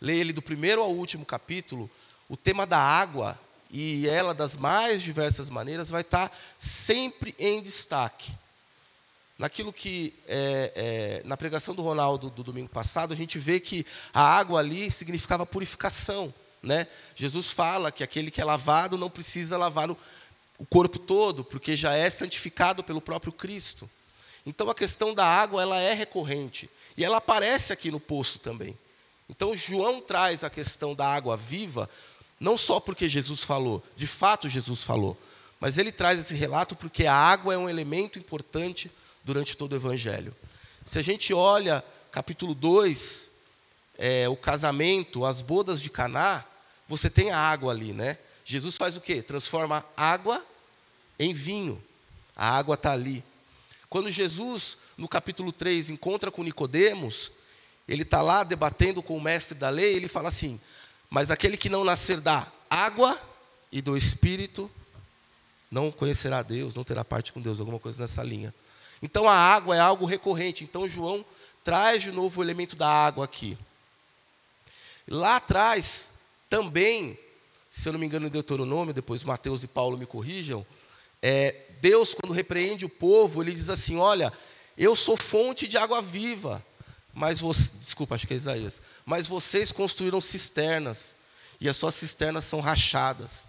lê 0.00 0.18
ele 0.18 0.32
do 0.32 0.42
primeiro 0.42 0.82
ao 0.82 0.92
último 0.92 1.24
capítulo, 1.24 1.90
o 2.28 2.36
tema 2.36 2.66
da 2.66 2.78
água, 2.78 3.38
e 3.70 4.08
ela 4.08 4.34
das 4.34 4.56
mais 4.56 5.02
diversas 5.02 5.48
maneiras, 5.48 5.90
vai 5.90 6.02
estar 6.02 6.36
sempre 6.58 7.34
em 7.38 7.62
destaque. 7.62 8.32
Naquilo 9.38 9.72
que, 9.72 10.14
é, 10.26 10.72
é, 10.74 11.22
na 11.26 11.36
pregação 11.36 11.74
do 11.74 11.82
Ronaldo 11.82 12.30
do 12.30 12.42
domingo 12.42 12.68
passado, 12.68 13.12
a 13.12 13.16
gente 13.16 13.38
vê 13.38 13.60
que 13.60 13.84
a 14.12 14.22
água 14.22 14.60
ali 14.60 14.90
significava 14.90 15.44
purificação. 15.44 16.32
Né? 16.62 16.86
Jesus 17.14 17.50
fala 17.50 17.92
que 17.92 18.02
aquele 18.02 18.30
que 18.30 18.40
é 18.40 18.44
lavado 18.44 18.96
não 18.98 19.10
precisa 19.10 19.56
lavar 19.56 19.90
o, 19.90 19.96
o 20.58 20.66
corpo 20.66 20.98
todo, 20.98 21.44
porque 21.44 21.76
já 21.76 21.94
é 21.94 22.08
santificado 22.10 22.82
pelo 22.82 23.00
próprio 23.00 23.32
Cristo. 23.32 23.88
Então 24.44 24.70
a 24.70 24.74
questão 24.74 25.12
da 25.12 25.26
água 25.26 25.60
ela 25.60 25.80
é 25.80 25.92
recorrente 25.92 26.70
e 26.96 27.04
ela 27.04 27.18
aparece 27.18 27.72
aqui 27.72 27.90
no 27.90 27.98
poço 27.98 28.38
também. 28.38 28.78
Então 29.28 29.56
João 29.56 30.00
traz 30.00 30.44
a 30.44 30.50
questão 30.50 30.94
da 30.94 31.06
água 31.06 31.36
viva 31.36 31.90
não 32.38 32.56
só 32.56 32.78
porque 32.78 33.08
Jesus 33.08 33.42
falou, 33.42 33.82
de 33.96 34.06
fato 34.06 34.48
Jesus 34.48 34.84
falou, 34.84 35.18
mas 35.58 35.78
ele 35.78 35.90
traz 35.90 36.20
esse 36.20 36.34
relato 36.34 36.76
porque 36.76 37.06
a 37.06 37.14
água 37.14 37.54
é 37.54 37.58
um 37.58 37.68
elemento 37.68 38.18
importante 38.18 38.90
durante 39.24 39.56
todo 39.56 39.72
o 39.72 39.76
Evangelho. 39.76 40.34
Se 40.84 40.98
a 40.98 41.02
gente 41.02 41.32
olha 41.34 41.82
capítulo 42.12 42.54
2, 42.54 43.30
é, 43.98 44.28
o 44.28 44.36
casamento, 44.36 45.24
as 45.24 45.40
bodas 45.40 45.80
de 45.80 45.90
Caná, 45.90 46.44
você 46.88 47.10
tem 47.10 47.30
a 47.30 47.38
água 47.38 47.72
ali, 47.72 47.92
né? 47.92 48.18
Jesus 48.44 48.76
faz 48.76 48.96
o 48.96 49.00
quê? 49.00 49.22
Transforma 49.22 49.84
água 49.96 50.44
em 51.18 51.32
vinho. 51.32 51.82
A 52.36 52.56
água 52.56 52.74
está 52.74 52.92
ali. 52.92 53.24
Quando 53.88 54.10
Jesus, 54.10 54.76
no 54.96 55.08
capítulo 55.08 55.50
3, 55.50 55.90
encontra 55.90 56.30
com 56.30 56.42
Nicodemos, 56.42 57.32
ele 57.88 58.02
está 58.02 58.20
lá 58.20 58.44
debatendo 58.44 59.02
com 59.02 59.16
o 59.16 59.20
mestre 59.20 59.56
da 59.56 59.70
lei, 59.70 59.94
ele 59.94 60.08
fala 60.08 60.28
assim: 60.28 60.60
Mas 61.08 61.30
aquele 61.30 61.56
que 61.56 61.68
não 61.68 61.84
nascer 61.84 62.20
da 62.20 62.46
água 62.68 63.18
e 63.72 63.80
do 63.80 63.96
Espírito, 63.96 64.70
não 65.70 65.90
conhecerá 65.90 66.42
Deus, 66.42 66.74
não 66.74 66.84
terá 66.84 67.04
parte 67.04 67.32
com 67.32 67.40
Deus, 67.40 67.58
alguma 67.58 67.78
coisa 67.78 68.02
nessa 68.02 68.22
linha. 68.22 68.54
Então 69.02 69.28
a 69.28 69.34
água 69.34 69.76
é 69.76 69.80
algo 69.80 70.06
recorrente. 70.06 70.64
Então 70.64 70.88
João 70.88 71.24
traz 71.64 72.02
de 72.02 72.12
novo 72.12 72.40
o 72.40 72.44
elemento 72.44 72.76
da 72.76 72.88
água 72.88 73.24
aqui. 73.24 73.58
Lá 75.08 75.36
atrás, 75.36 76.12
também, 76.50 77.18
se 77.70 77.88
eu 77.88 77.92
não 77.92 78.00
me 78.00 78.06
engano, 78.06 78.26
em 78.26 78.30
Deuteronômio, 78.30 78.94
depois 78.94 79.22
Mateus 79.22 79.62
e 79.62 79.66
Paulo 79.66 79.96
me 79.96 80.06
corrijam, 80.06 80.66
é, 81.22 81.54
Deus, 81.80 82.14
quando 82.14 82.32
repreende 82.32 82.84
o 82.84 82.88
povo, 82.88 83.42
ele 83.42 83.52
diz 83.52 83.70
assim: 83.70 83.96
Olha, 83.96 84.32
eu 84.76 84.96
sou 84.96 85.16
fonte 85.16 85.66
de 85.66 85.76
água 85.76 86.02
viva, 86.02 86.64
mas 87.14 87.40
desculpa, 87.74 88.14
acho 88.14 88.26
que 88.26 88.34
é 88.34 88.36
Isaías, 88.36 88.80
mas 89.04 89.26
vocês 89.26 89.72
construíram 89.72 90.20
cisternas, 90.20 91.16
e 91.60 91.68
as 91.68 91.76
suas 91.76 91.94
cisternas 91.94 92.44
são 92.44 92.60
rachadas. 92.60 93.48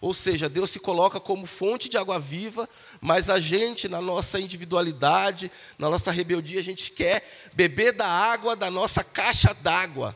Ou 0.00 0.12
seja, 0.12 0.48
Deus 0.48 0.70
se 0.70 0.78
coloca 0.78 1.18
como 1.18 1.46
fonte 1.46 1.88
de 1.88 1.96
água 1.96 2.18
viva, 2.18 2.68
mas 3.00 3.30
a 3.30 3.40
gente, 3.40 3.88
na 3.88 4.00
nossa 4.00 4.38
individualidade, 4.38 5.50
na 5.78 5.88
nossa 5.88 6.12
rebeldia, 6.12 6.60
a 6.60 6.62
gente 6.62 6.92
quer 6.92 7.26
beber 7.54 7.92
da 7.92 8.06
água 8.06 8.54
da 8.54 8.70
nossa 8.70 9.02
caixa 9.02 9.54
d'água, 9.54 10.14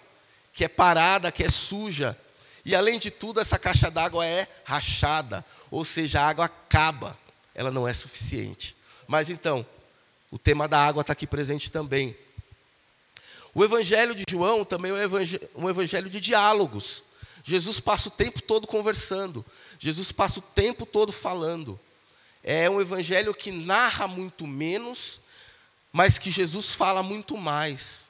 que 0.53 0.65
é 0.65 0.69
parada, 0.69 1.33
que 1.33 1.43
é 1.43 1.49
suja. 1.49 2.17
E 2.65 2.75
além 2.75 2.99
de 2.99 3.11
tudo, 3.11 3.41
essa 3.41 3.59
caixa 3.59 3.91
d'água 3.91 4.27
é 4.27 4.47
rachada, 4.65 5.45
ou 5.71 5.85
seja, 5.85 6.21
a 6.21 6.29
água 6.29 6.45
acaba, 6.45 7.19
ela 7.55 7.71
não 7.71 7.89
é 7.89 7.95
suficiente. 7.95 8.77
Mas 9.07 9.31
então, 9.31 9.65
o 10.31 10.39
tema 10.39 10.69
da 10.69 10.85
água 10.85 11.01
está 11.01 11.13
aqui 11.13 11.27
presente 11.27 11.71
também. 11.71 12.17
O 13.53 13.65
Evangelho 13.65 14.15
de 14.15 14.25
João 14.31 14.65
também 14.65 14.93
é 14.93 15.07
um 15.57 15.69
evangelho 15.69 16.09
de 16.09 16.21
diálogos. 16.21 17.03
Jesus 17.43 17.81
passa 17.81 18.09
o 18.09 18.13
tempo 18.13 18.41
todo 18.41 18.67
conversando. 18.67 19.45
Jesus 19.79 20.13
passa 20.13 20.39
o 20.39 20.43
tempo 20.43 20.87
todo 20.87 21.11
falando. 21.11 21.79
É 22.43 22.71
um 22.71 22.81
evangelho 22.81 23.35
que 23.35 23.51
narra 23.51 24.07
muito 24.07 24.47
menos, 24.47 25.21
mas 25.93 26.19
que 26.19 26.31
Jesus 26.31 26.73
fala 26.73 27.03
muito 27.03 27.37
mais. 27.37 28.10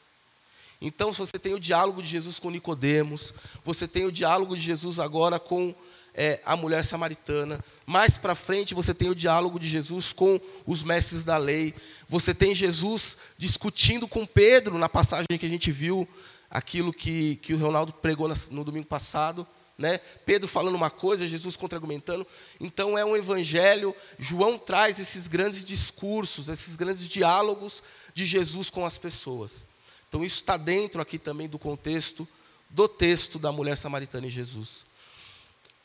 Então, 0.80 1.12
se 1.12 1.18
você 1.18 1.38
tem 1.38 1.52
o 1.52 1.60
diálogo 1.60 2.02
de 2.02 2.08
Jesus 2.08 2.38
com 2.38 2.50
Nicodemos, 2.50 3.34
você 3.62 3.86
tem 3.86 4.06
o 4.06 4.12
diálogo 4.12 4.56
de 4.56 4.62
Jesus 4.62 4.98
agora 4.98 5.38
com 5.38 5.74
é, 6.14 6.40
a 6.44 6.56
mulher 6.56 6.84
samaritana. 6.84 7.62
Mais 7.84 8.16
para 8.16 8.34
frente, 8.34 8.74
você 8.74 8.94
tem 8.94 9.10
o 9.10 9.14
diálogo 9.14 9.58
de 9.58 9.68
Jesus 9.68 10.12
com 10.12 10.40
os 10.66 10.82
mestres 10.82 11.22
da 11.22 11.36
lei. 11.36 11.74
Você 12.08 12.32
tem 12.32 12.54
Jesus 12.54 13.18
discutindo 13.36 14.08
com 14.08 14.24
Pedro, 14.24 14.78
na 14.78 14.88
passagem 14.88 15.26
que 15.38 15.46
a 15.46 15.50
gente 15.50 15.70
viu 15.70 16.08
aquilo 16.50 16.92
que, 16.92 17.36
que 17.36 17.52
o 17.52 17.58
Ronaldo 17.58 17.92
pregou 17.92 18.30
no 18.50 18.64
domingo 18.64 18.86
passado. 18.86 19.46
Né? 19.76 19.98
Pedro 20.26 20.46
falando 20.46 20.74
uma 20.74 20.90
coisa, 20.90 21.26
Jesus 21.26 21.56
contra-argumentando. 21.56 22.26
Então 22.60 22.98
é 22.98 23.04
um 23.04 23.16
evangelho. 23.16 23.94
João 24.18 24.58
traz 24.58 24.98
esses 24.98 25.26
grandes 25.26 25.64
discursos, 25.64 26.48
esses 26.48 26.76
grandes 26.76 27.08
diálogos 27.08 27.82
de 28.12 28.26
Jesus 28.26 28.68
com 28.68 28.84
as 28.84 28.98
pessoas. 28.98 29.66
Então 30.10 30.24
isso 30.24 30.40
está 30.40 30.56
dentro 30.56 31.00
aqui 31.00 31.18
também 31.18 31.48
do 31.48 31.58
contexto 31.58 32.28
do 32.68 32.88
texto 32.88 33.38
da 33.38 33.50
mulher 33.50 33.76
samaritana 33.76 34.26
e 34.26 34.30
Jesus. 34.30 34.84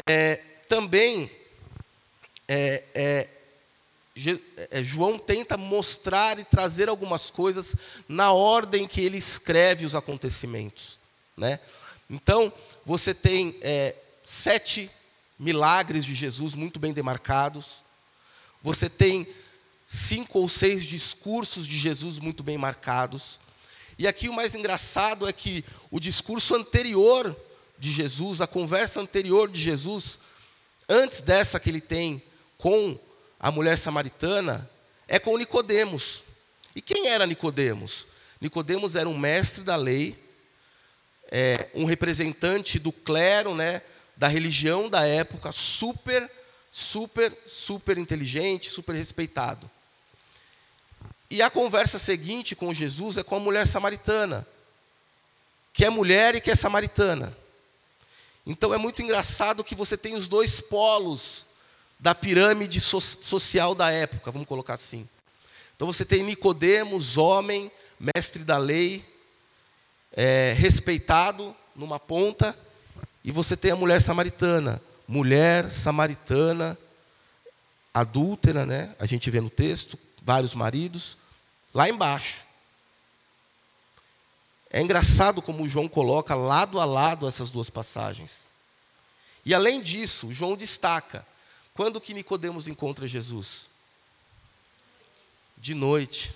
É, 0.06 0.36
também 0.68 1.32
é, 2.48 2.84
é, 2.94 3.30
é, 4.72 4.84
João 4.84 5.18
tenta 5.18 5.58
mostrar 5.58 6.40
e 6.40 6.44
trazer 6.44 6.90
algumas 6.90 7.30
coisas 7.30 7.76
na 8.08 8.32
ordem 8.32 8.88
que 8.88 9.02
ele 9.02 9.18
escreve 9.18 9.86
os 9.86 9.96
acontecimentos. 9.96 11.00
Né? 11.38 11.60
Então, 12.10 12.52
você 12.84 13.14
tem 13.14 13.58
é, 13.62 13.96
sete 14.24 14.90
milagres 15.38 16.06
de 16.06 16.16
Jesus 16.16 16.56
muito 16.56 16.80
bem 16.80 16.94
demarcados. 16.94 17.84
Você 18.64 18.90
tem 18.90 19.28
cinco 19.86 20.40
ou 20.40 20.50
seis 20.50 20.84
discursos 20.84 21.68
de 21.68 21.78
Jesus 21.78 22.20
muito 22.20 22.42
bem 22.42 22.58
marcados. 22.58 23.40
E 23.98 24.08
aqui 24.08 24.28
o 24.28 24.34
mais 24.34 24.56
engraçado 24.56 25.28
é 25.28 25.34
que 25.34 25.64
o 25.90 26.00
discurso 26.00 26.56
anterior 26.56 27.36
de 27.78 27.92
Jesus, 27.92 28.42
a 28.42 28.48
conversa 28.48 29.00
anterior 29.00 29.50
de 29.50 29.62
Jesus, 29.62 30.20
antes 30.88 31.22
dessa 31.22 31.60
que 31.60 31.70
ele 31.70 31.82
tem 31.82 32.22
com 32.58 33.00
a 33.40 33.52
mulher 33.52 33.78
samaritana 33.78 34.70
é 35.08 35.20
com 35.20 35.38
Nicodemos. 35.38 36.24
E 36.76 36.82
quem 36.82 37.08
era 37.08 37.26
Nicodemos? 37.26 38.08
Nicodemos 38.42 38.96
era 38.96 39.08
um 39.08 39.18
mestre 39.18 39.64
da 39.64 39.76
lei, 39.76 40.18
é, 41.32 41.70
um 41.74 41.86
representante 41.86 42.78
do 42.78 42.92
clero, 42.92 43.56
né, 43.56 43.82
da 44.18 44.28
religião 44.28 44.90
da 44.90 45.06
época, 45.06 45.52
super, 45.52 46.30
super, 46.72 47.36
super 47.46 47.98
inteligente, 47.98 48.70
super 48.70 48.96
respeitado. 48.96 49.70
E 51.36 51.42
a 51.42 51.50
conversa 51.50 52.00
seguinte 52.00 52.56
com 52.56 52.74
Jesus 52.74 53.18
é 53.18 53.24
com 53.24 53.36
a 53.36 53.40
mulher 53.42 53.68
samaritana. 53.68 54.48
que 55.74 55.84
é 55.84 55.90
mulher 55.90 56.34
e 56.34 56.40
que 56.40 56.50
é 56.50 56.56
samaritana. 56.56 57.36
Então 58.46 58.74
é 58.74 58.78
muito 58.78 59.02
engraçado 59.02 59.62
que 59.62 59.76
você 59.76 59.98
tem 59.98 60.16
os 60.16 60.30
dois 60.30 60.62
polos 60.62 61.46
da 62.00 62.16
pirâmide 62.16 62.80
so 62.80 63.02
social 63.02 63.76
da 63.76 63.92
época, 63.92 64.32
vamos 64.32 64.48
colocar 64.48 64.76
assim. 64.76 65.10
Então 65.76 65.86
você 65.86 66.06
tem 66.06 66.24
Nicodemos, 66.24 67.18
homem, 67.18 67.70
mestre 68.00 68.46
da 68.46 68.58
lei, 68.58 69.04
é, 70.14 70.54
respeitado 70.58 71.54
numa 71.76 72.00
ponta, 72.00 72.58
e 73.26 73.30
você 73.30 73.58
tem 73.58 73.72
a 73.72 73.76
mulher 73.76 74.00
samaritana, 74.00 74.82
mulher 75.06 75.70
samaritana, 75.70 76.78
adúltera, 77.94 78.66
né? 78.66 78.96
A 78.98 79.06
gente 79.06 79.30
vê 79.30 79.42
no 79.42 79.50
texto, 79.50 80.00
vários 80.24 80.54
maridos, 80.54 81.18
lá 81.76 81.90
embaixo. 81.90 82.46
É 84.70 84.82
engraçado 84.82 85.42
como 85.42 85.68
João 85.68 85.88
coloca 85.88 86.34
lado 86.34 86.80
a 86.80 86.86
lado 86.86 87.28
essas 87.28 87.52
duas 87.52 87.70
passagens. 87.70 88.48
E 89.46 89.54
além 89.54 89.82
disso, 89.82 90.34
João 90.34 90.56
destaca 90.56 91.28
quando 91.74 92.00
que 92.00 92.14
Nicodemos 92.14 92.68
encontra 92.68 93.06
Jesus? 93.06 93.70
De 95.58 95.74
noite. 95.74 96.34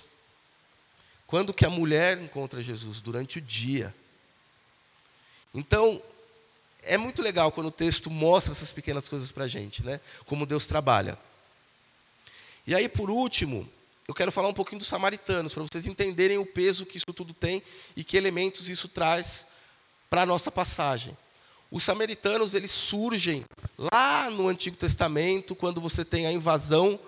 Quando 1.26 1.54
que 1.54 1.64
a 1.64 1.70
mulher 1.70 2.20
encontra 2.20 2.62
Jesus? 2.62 3.00
Durante 3.00 3.38
o 3.38 3.42
dia. 3.42 3.94
Então, 5.54 6.02
é 6.82 6.98
muito 6.98 7.22
legal 7.22 7.50
quando 7.50 7.68
o 7.68 7.72
texto 7.72 8.10
mostra 8.10 8.52
essas 8.52 8.72
pequenas 8.72 9.08
coisas 9.08 9.32
para 9.32 9.44
a 9.44 9.48
gente, 9.48 9.82
né? 9.82 10.00
Como 10.26 10.46
Deus 10.46 10.66
trabalha. 10.66 11.18
E 12.66 12.74
aí, 12.74 12.88
por 12.88 13.10
último, 13.10 13.68
eu 14.10 14.14
quero 14.14 14.32
falar 14.32 14.48
um 14.48 14.52
pouquinho 14.52 14.80
dos 14.80 14.88
samaritanos, 14.88 15.54
para 15.54 15.62
vocês 15.62 15.86
entenderem 15.86 16.36
o 16.36 16.44
peso 16.44 16.84
que 16.84 16.96
isso 16.96 17.12
tudo 17.14 17.32
tem 17.32 17.62
e 17.94 18.02
que 18.02 18.16
elementos 18.16 18.68
isso 18.68 18.88
traz 18.88 19.46
para 20.10 20.22
a 20.22 20.26
nossa 20.26 20.50
passagem. 20.50 21.16
Os 21.70 21.84
samaritanos, 21.84 22.52
eles 22.52 22.72
surgem 22.72 23.44
lá 23.78 24.28
no 24.28 24.48
Antigo 24.48 24.76
Testamento, 24.76 25.54
quando 25.54 25.80
você 25.80 26.04
tem 26.04 26.26
a 26.26 26.32
invasão 26.32 26.98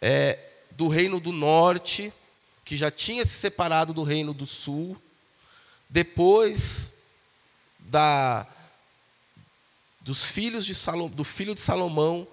é, 0.00 0.38
do 0.70 0.88
reino 0.88 1.20
do 1.20 1.30
norte, 1.30 2.10
que 2.64 2.74
já 2.74 2.90
tinha 2.90 3.22
se 3.26 3.32
separado 3.32 3.92
do 3.92 4.02
reino 4.02 4.32
do 4.32 4.46
sul, 4.46 4.96
depois 5.90 6.94
da, 7.80 8.46
dos 10.00 10.24
filhos 10.24 10.64
de 10.64 10.72
do 11.14 11.22
filho 11.22 11.54
de 11.54 11.60
Salomão 11.60 12.26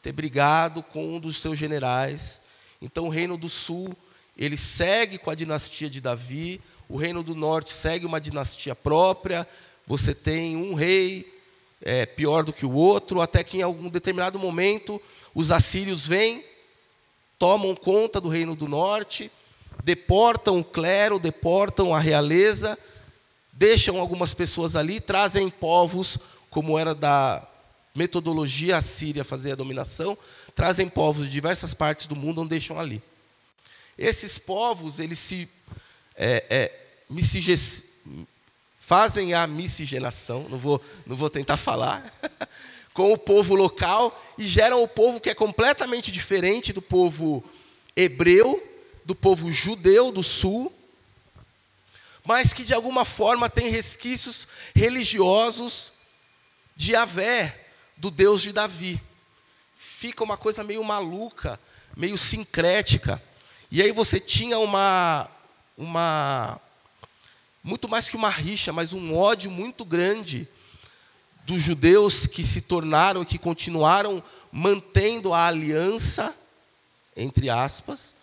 ter 0.00 0.12
brigado 0.12 0.80
com 0.80 1.16
um 1.16 1.18
dos 1.18 1.38
seus 1.38 1.58
generais. 1.58 2.40
Então 2.80 3.06
o 3.06 3.08
reino 3.08 3.36
do 3.36 3.48
sul, 3.48 3.96
ele 4.36 4.56
segue 4.56 5.18
com 5.18 5.30
a 5.30 5.34
dinastia 5.34 5.90
de 5.90 6.00
Davi, 6.00 6.60
o 6.88 6.96
reino 6.96 7.22
do 7.22 7.34
norte 7.34 7.72
segue 7.72 8.06
uma 8.06 8.20
dinastia 8.20 8.74
própria, 8.74 9.46
você 9.86 10.14
tem 10.14 10.56
um 10.56 10.74
rei 10.74 11.32
é, 11.82 12.06
pior 12.06 12.44
do 12.44 12.52
que 12.52 12.64
o 12.64 12.72
outro, 12.72 13.20
até 13.20 13.42
que 13.42 13.58
em 13.58 13.62
algum 13.62 13.88
determinado 13.88 14.38
momento 14.38 15.00
os 15.34 15.50
assírios 15.50 16.06
vêm, 16.06 16.44
tomam 17.38 17.74
conta 17.74 18.20
do 18.20 18.28
reino 18.28 18.54
do 18.54 18.68
norte, 18.68 19.30
deportam 19.84 20.58
o 20.58 20.64
clero, 20.64 21.18
deportam 21.18 21.94
a 21.94 21.98
realeza, 21.98 22.78
deixam 23.52 23.98
algumas 24.00 24.34
pessoas 24.34 24.76
ali, 24.76 25.00
trazem 25.00 25.48
povos, 25.48 26.18
como 26.50 26.78
era 26.78 26.94
da 26.94 27.46
metodologia 27.94 28.76
assíria 28.76 29.24
fazer 29.24 29.52
a 29.52 29.56
dominação, 29.56 30.16
trazem 30.58 30.88
povos 30.88 31.26
de 31.26 31.30
diversas 31.30 31.72
partes 31.72 32.08
do 32.08 32.16
mundo, 32.16 32.40
onde 32.40 32.50
deixam 32.50 32.80
ali. 32.80 33.00
Esses 33.96 34.38
povos, 34.38 34.98
eles 34.98 35.16
se 35.16 35.48
é, 36.16 36.44
é, 36.50 36.72
fazem 38.76 39.34
a 39.34 39.46
miscigenação, 39.46 40.48
não 40.48 40.58
vou, 40.58 40.82
não 41.06 41.14
vou 41.14 41.30
tentar 41.30 41.58
falar, 41.58 42.12
com 42.92 43.12
o 43.12 43.16
povo 43.16 43.54
local 43.54 44.20
e 44.36 44.48
geram 44.48 44.82
o 44.82 44.88
povo 44.88 45.20
que 45.20 45.30
é 45.30 45.34
completamente 45.34 46.10
diferente 46.10 46.72
do 46.72 46.82
povo 46.82 47.44
hebreu, 47.94 48.60
do 49.04 49.14
povo 49.14 49.52
judeu 49.52 50.10
do 50.10 50.24
sul, 50.24 50.72
mas 52.24 52.52
que 52.52 52.64
de 52.64 52.74
alguma 52.74 53.04
forma 53.04 53.48
tem 53.48 53.70
resquícios 53.70 54.48
religiosos 54.74 55.92
de 56.74 56.96
Avé, 56.96 57.68
do 57.96 58.10
Deus 58.10 58.42
de 58.42 58.52
Davi. 58.52 59.00
Fica 59.98 60.22
uma 60.22 60.36
coisa 60.36 60.62
meio 60.62 60.84
maluca, 60.84 61.58
meio 61.96 62.16
sincrética. 62.16 63.20
E 63.68 63.82
aí 63.82 63.90
você 63.90 64.20
tinha 64.20 64.56
uma, 64.56 65.28
uma 65.76 66.60
muito 67.64 67.88
mais 67.88 68.08
que 68.08 68.14
uma 68.14 68.30
rixa, 68.30 68.72
mas 68.72 68.92
um 68.92 69.12
ódio 69.12 69.50
muito 69.50 69.84
grande 69.84 70.46
dos 71.44 71.60
judeus 71.60 72.28
que 72.28 72.44
se 72.44 72.60
tornaram 72.60 73.22
e 73.22 73.26
que 73.26 73.38
continuaram 73.38 74.22
mantendo 74.52 75.34
a 75.34 75.48
aliança, 75.48 76.32
entre 77.16 77.50
aspas, 77.50 78.14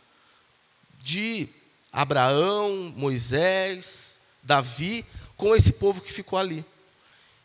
de 1.04 1.50
Abraão, 1.92 2.94
Moisés, 2.96 4.22
Davi, 4.42 5.06
com 5.36 5.54
esse 5.54 5.74
povo 5.74 6.00
que 6.00 6.14
ficou 6.14 6.40
ali. 6.40 6.64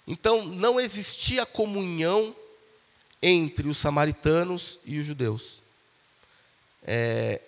Então, 0.07 0.45
não 0.45 0.79
existia 0.79 1.45
comunhão 1.45 2.33
entre 3.23 3.69
os 3.69 3.79
samaritanos 3.79 4.79
e 4.85 4.99
os 4.99 5.07
judeus. 5.07 5.63
É, 6.83 7.41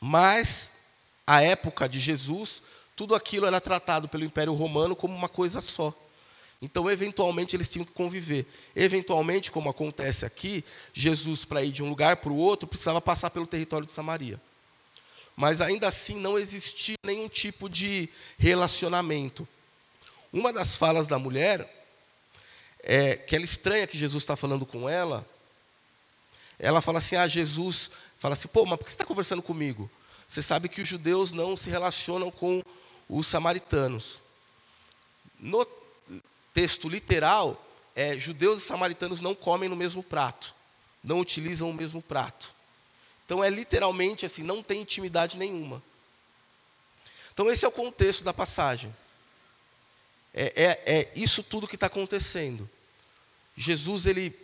mas, 0.00 0.74
a 1.26 1.42
época 1.42 1.88
de 1.88 2.00
Jesus, 2.00 2.62
tudo 2.96 3.14
aquilo 3.14 3.46
era 3.46 3.60
tratado 3.60 4.08
pelo 4.08 4.24
Império 4.24 4.52
Romano 4.54 4.96
como 4.96 5.14
uma 5.14 5.28
coisa 5.28 5.60
só. 5.60 5.94
Então, 6.60 6.90
eventualmente, 6.90 7.54
eles 7.54 7.70
tinham 7.70 7.84
que 7.84 7.92
conviver. 7.92 8.44
Eventualmente, 8.74 9.50
como 9.50 9.70
acontece 9.70 10.26
aqui, 10.26 10.64
Jesus, 10.92 11.44
para 11.44 11.62
ir 11.62 11.70
de 11.70 11.82
um 11.82 11.88
lugar 11.88 12.16
para 12.16 12.32
o 12.32 12.36
outro, 12.36 12.66
precisava 12.66 13.00
passar 13.00 13.30
pelo 13.30 13.46
território 13.46 13.86
de 13.86 13.92
Samaria. 13.92 14.40
Mas 15.36 15.60
ainda 15.60 15.86
assim 15.86 16.16
não 16.16 16.36
existia 16.36 16.96
nenhum 17.04 17.28
tipo 17.28 17.68
de 17.68 18.08
relacionamento. 18.36 19.46
Uma 20.32 20.52
das 20.52 20.76
falas 20.76 21.06
da 21.06 21.16
mulher, 21.16 21.77
é, 22.82 23.16
que 23.16 23.34
ela 23.34 23.44
estranha 23.44 23.86
que 23.86 23.98
Jesus 23.98 24.22
está 24.22 24.36
falando 24.36 24.64
com 24.64 24.88
ela, 24.88 25.26
ela 26.58 26.80
fala 26.80 26.98
assim: 26.98 27.16
Ah, 27.16 27.26
Jesus, 27.26 27.90
fala 28.18 28.34
assim, 28.34 28.48
pô, 28.48 28.66
mas 28.66 28.78
por 28.78 28.84
que 28.84 28.90
você 28.90 28.94
está 28.94 29.04
conversando 29.04 29.42
comigo? 29.42 29.90
Você 30.26 30.42
sabe 30.42 30.68
que 30.68 30.82
os 30.82 30.88
judeus 30.88 31.32
não 31.32 31.56
se 31.56 31.70
relacionam 31.70 32.30
com 32.30 32.62
os 33.08 33.26
samaritanos. 33.26 34.20
No 35.38 35.66
texto 36.52 36.88
literal, 36.88 37.64
é, 37.94 38.16
judeus 38.18 38.58
e 38.58 38.66
samaritanos 38.66 39.20
não 39.20 39.34
comem 39.34 39.68
no 39.68 39.76
mesmo 39.76 40.02
prato, 40.02 40.54
não 41.02 41.20
utilizam 41.20 41.70
o 41.70 41.74
mesmo 41.74 42.02
prato. 42.02 42.52
Então 43.24 43.42
é 43.42 43.48
literalmente 43.48 44.26
assim, 44.26 44.42
não 44.42 44.62
tem 44.62 44.82
intimidade 44.82 45.36
nenhuma. 45.36 45.82
Então 47.32 47.48
esse 47.50 47.64
é 47.64 47.68
o 47.68 47.72
contexto 47.72 48.24
da 48.24 48.34
passagem. 48.34 48.94
É, 50.40 50.52
é, 50.54 50.98
é 50.98 51.12
isso 51.16 51.42
tudo 51.42 51.66
que 51.66 51.74
está 51.74 51.88
acontecendo. 51.88 52.70
Jesus 53.56 54.06
ele 54.06 54.38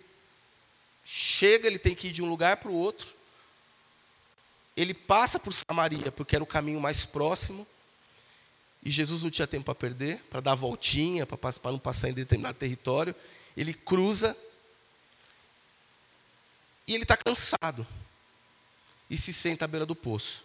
chega, 1.04 1.68
ele 1.68 1.78
tem 1.78 1.94
que 1.94 2.08
ir 2.08 2.12
de 2.12 2.20
um 2.20 2.26
lugar 2.26 2.56
para 2.56 2.68
o 2.68 2.74
outro. 2.74 3.14
Ele 4.76 4.92
passa 4.92 5.38
por 5.38 5.52
Samaria 5.52 6.10
porque 6.10 6.34
era 6.34 6.42
o 6.42 6.48
caminho 6.48 6.80
mais 6.80 7.04
próximo. 7.04 7.64
E 8.82 8.90
Jesus 8.90 9.22
não 9.22 9.30
tinha 9.30 9.46
tempo 9.46 9.66
para 9.66 9.74
perder, 9.76 10.18
para 10.28 10.40
dar 10.40 10.52
a 10.52 10.56
voltinha, 10.56 11.24
para 11.24 11.38
não 11.70 11.78
passar 11.78 12.08
em 12.08 12.12
determinado 12.12 12.58
território. 12.58 13.14
Ele 13.56 13.72
cruza 13.72 14.36
e 16.88 16.94
ele 16.94 17.04
está 17.04 17.16
cansado 17.16 17.86
e 19.08 19.16
se 19.16 19.32
senta 19.32 19.64
à 19.64 19.68
beira 19.68 19.86
do 19.86 19.94
poço. 19.94 20.44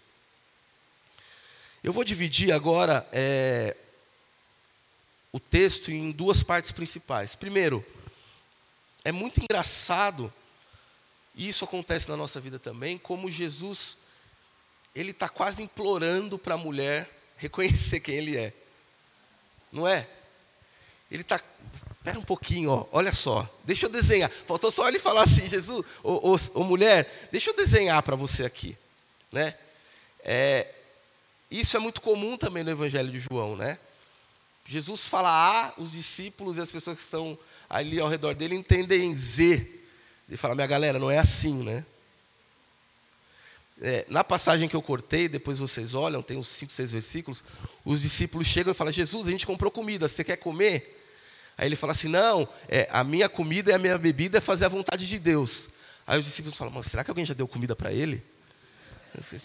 Eu 1.83 1.91
vou 1.91 2.03
dividir 2.03 2.53
agora 2.53 3.09
é, 3.12 3.75
o 5.32 5.39
texto 5.39 5.92
em 5.92 6.12
duas 6.12 6.44
partes 6.44 6.72
principais. 6.72 7.36
Primeiro, 7.36 7.86
é 9.04 9.12
muito 9.12 9.42
engraçado, 9.42 10.34
e 11.36 11.48
isso 11.48 11.63
acontece 11.63 12.10
na 12.10 12.18
nossa 12.18 12.39
vida 12.39 12.60
também, 12.60 12.98
como 12.98 13.30
Jesus, 13.30 13.98
ele 14.94 15.12
está 15.12 15.30
quase 15.30 15.63
implorando 15.63 16.38
para 16.38 16.56
a 16.56 16.58
mulher 16.58 17.10
reconhecer 17.38 18.00
quem 18.00 18.15
ele 18.15 18.38
é. 18.38 18.54
Não 19.72 19.88
é? 19.88 20.08
Ele 21.10 21.22
está. 21.22 21.39
Espera 21.98 22.18
um 22.18 22.24
pouquinho, 22.24 22.72
ó, 22.72 22.88
olha 22.92 23.13
só. 23.13 23.48
Deixa 23.63 23.86
eu 23.86 23.89
desenhar. 23.89 24.32
Faltou 24.48 24.72
só 24.72 24.88
ele 24.88 25.00
falar 25.00 25.24
assim, 25.24 25.48
Jesus, 25.48 25.86
ô, 26.02 26.34
ô, 26.34 26.38
ô 26.56 26.63
mulher, 26.63 27.28
deixa 27.32 27.50
eu 27.50 27.56
desenhar 27.56 28.02
para 28.04 28.15
você 28.15 28.46
aqui. 28.46 28.78
Né? 29.32 29.54
É, 30.22 30.74
isso 31.52 31.76
é 31.76 31.80
muito 31.80 32.02
comum 32.02 32.38
também 32.38 32.63
no 32.63 32.72
Evangelho 32.72 33.12
de 33.12 33.20
João, 33.20 33.56
né? 33.56 33.78
Jesus 34.69 35.08
fala 35.08 35.29
A, 35.29 35.73
os 35.77 35.91
discípulos 35.91 36.58
e 36.58 36.62
as 36.62 36.71
pessoas 36.71 36.97
que 36.97 37.03
estão 37.03 37.38
ali 37.69 37.99
ao 37.99 38.08
redor 38.08 38.36
dele 38.36 38.55
entendem 38.55 39.13
Z. 39.15 39.67
Ele 40.27 40.38
fala, 40.38 40.53
minha 40.53 40.67
galera, 40.67 40.99
não 40.99 41.10
é 41.10 41.17
assim, 41.17 41.63
né? 41.63 41.86
é, 43.82 44.05
na 44.10 44.23
passagem 44.23 44.67
que 44.67 44.75
eu 44.75 44.82
cortei, 44.82 45.27
depois 45.27 45.60
vocês 45.60 45.93
olham, 45.93 46.21
tem 46.21 46.38
uns 46.38 46.49
cinco, 46.49 46.71
seis 46.71 46.91
versículos, 46.91 47.43
os 47.86 48.01
discípulos 48.01 48.47
chegam 48.47 48.71
e 48.71 48.75
falam, 48.75 48.91
Jesus, 48.91 49.27
a 49.27 49.32
gente 49.32 49.45
comprou 49.45 49.71
comida, 49.71 50.08
você 50.08 50.23
quer 50.23 50.38
comer? 50.38 50.97
Aí 51.58 51.67
ele 51.67 51.75
fala 51.75 51.91
assim, 51.91 52.08
não, 52.08 52.47
é, 52.67 52.88
a 52.91 53.03
minha 53.03 53.29
comida 53.29 53.71
e 53.71 53.73
a 53.73 53.77
minha 53.77 53.97
bebida 53.97 54.38
é 54.38 54.41
fazer 54.41 54.65
a 54.65 54.69
vontade 54.69 55.08
de 55.08 55.19
Deus. 55.19 55.69
Aí 56.05 56.19
os 56.19 56.25
discípulos 56.25 56.58
falam, 56.58 56.73
mas 56.73 56.88
será 56.88 57.03
que 57.03 57.12
alguém 57.12 57.25
já 57.25 57.34
deu 57.34 57.47
comida 57.47 57.75
para 57.75 57.91
ele? 57.91 58.23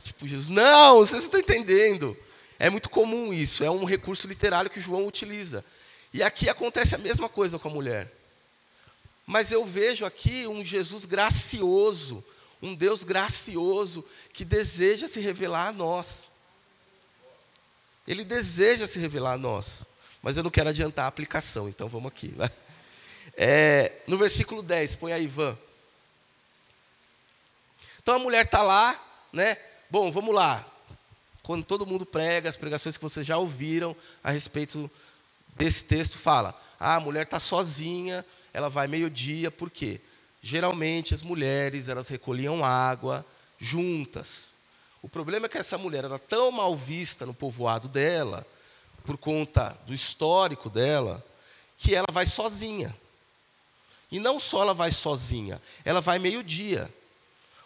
Tipo, 0.03 0.27
Jesus, 0.27 0.49
não, 0.49 0.99
vocês 0.99 1.23
não 1.23 1.27
estão 1.27 1.41
entendendo. 1.41 2.17
É 2.59 2.71
muito 2.71 2.89
comum 2.89 3.33
isso, 3.33 3.65
é 3.65 3.71
um 3.71 3.85
recurso 3.85 4.27
literário 4.27 4.71
que 4.71 4.81
João 4.81 5.07
utiliza. 5.07 5.65
E 6.13 6.23
aqui 6.23 6.49
acontece 6.49 6.95
a 6.95 6.99
mesma 6.99 7.29
coisa 7.29 7.59
com 7.59 7.69
a 7.69 7.73
mulher. 7.73 8.13
Mas 9.27 9.51
eu 9.51 9.65
vejo 9.65 10.05
aqui 10.05 10.47
um 10.47 10.65
Jesus 10.65 11.05
gracioso, 11.05 12.25
um 12.63 12.75
Deus 12.75 13.05
gracioso 13.05 14.05
que 14.33 14.45
deseja 14.45 15.09
se 15.09 15.19
revelar 15.19 15.69
a 15.69 15.73
nós. 15.73 16.31
Ele 18.07 18.25
deseja 18.25 18.87
se 18.87 18.99
revelar 18.99 19.33
a 19.33 19.39
nós. 19.39 19.87
Mas 20.23 20.37
eu 20.37 20.43
não 20.43 20.51
quero 20.51 20.71
adiantar 20.71 21.07
a 21.07 21.09
aplicação, 21.09 21.69
então 21.69 21.89
vamos 21.89 22.09
aqui. 22.09 22.35
É, 23.37 23.93
no 24.07 24.17
versículo 24.17 24.63
10, 24.63 24.95
põe 24.95 25.13
aí, 25.13 25.25
Ivan. 25.25 25.59
Então 28.01 28.15
a 28.15 28.19
mulher 28.19 28.45
está 28.45 28.63
lá, 28.63 29.03
né? 29.33 29.57
Bom, 29.91 30.13
vamos 30.13 30.35
lá. 30.35 30.65
Quando 31.45 31.63
todo 31.63 31.87
mundo 31.87 32.07
prega, 32.07 32.49
as 32.49 32.57
pregações 32.57 32.97
que 32.97 33.03
vocês 33.03 33.27
já 33.27 33.37
ouviram 33.37 33.95
a 34.23 34.31
respeito 34.31 34.91
desse 35.55 35.85
texto, 35.85 36.17
fala: 36.17 36.59
ah, 36.81 36.97
a 36.97 37.01
mulher 37.01 37.25
está 37.25 37.39
sozinha, 37.39 38.25
ela 38.51 38.71
vai 38.71 38.89
meio-dia, 38.89 39.51
por 39.51 39.71
quê? 39.71 40.01
Geralmente 40.43 41.15
as 41.15 41.23
mulheres, 41.23 41.89
elas 41.89 42.09
recolhiam 42.09 42.65
água 42.65 43.25
juntas. 43.59 44.55
O 45.03 45.09
problema 45.09 45.45
é 45.45 45.49
que 45.51 45.59
essa 45.59 45.77
mulher 45.77 46.05
era 46.05 46.19
tão 46.19 46.51
mal 46.51 46.75
vista 46.75 47.27
no 47.27 47.35
povoado 47.35 47.89
dela, 47.89 48.47
por 49.05 49.19
conta 49.19 49.79
do 49.87 49.93
histórico 49.93 50.71
dela, 50.71 51.23
que 51.77 51.95
ela 51.95 52.07
vai 52.11 52.25
sozinha. 52.25 52.97
E 54.11 54.19
não 54.19 54.41
só 54.41 54.63
ela 54.63 54.73
vai 54.73 54.91
sozinha, 54.91 55.61
ela 55.85 56.01
vai 56.01 56.19
meio-dia. 56.19 56.91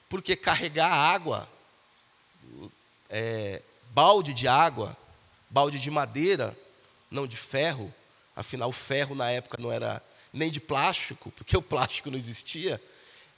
Porque 0.09 0.35
carregar 0.35 0.93
água, 0.93 1.49
é, 3.09 3.62
balde 3.99 4.33
de 4.33 4.47
água, 4.47 4.97
balde 5.51 5.81
de 5.81 5.91
madeira, 5.91 6.57
não 7.11 7.27
de 7.27 7.37
ferro, 7.37 7.93
afinal, 8.37 8.69
o 8.69 8.73
ferro 8.73 9.13
na 9.13 9.29
época 9.29 9.61
não 9.61 9.73
era 9.73 10.01
nem 10.33 10.53
de 10.53 10.61
plástico, 10.61 11.33
porque 11.33 11.57
o 11.57 11.61
plástico 11.61 12.09
não 12.09 12.17
existia, 12.17 12.81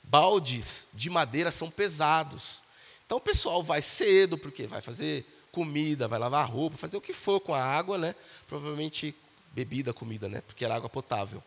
baldes 0.02 0.88
de 0.92 1.08
madeira 1.08 1.50
são 1.50 1.70
pesados. 1.70 2.62
Então 3.06 3.16
o 3.16 3.22
pessoal 3.22 3.62
vai 3.62 3.80
cedo, 3.80 4.36
porque 4.36 4.66
vai 4.66 4.82
fazer 4.82 5.24
comida, 5.50 6.06
vai 6.06 6.18
lavar 6.18 6.46
roupa, 6.46 6.76
fazer 6.76 6.98
o 6.98 7.00
que 7.00 7.14
for 7.14 7.40
com 7.40 7.54
a 7.54 7.64
água, 7.64 7.96
né? 7.96 8.14
Provavelmente 8.46 9.14
bebida, 9.52 9.94
comida, 9.94 10.28
né? 10.28 10.42
Porque 10.42 10.62
era 10.62 10.76
água 10.76 10.90
potável. 10.90 11.42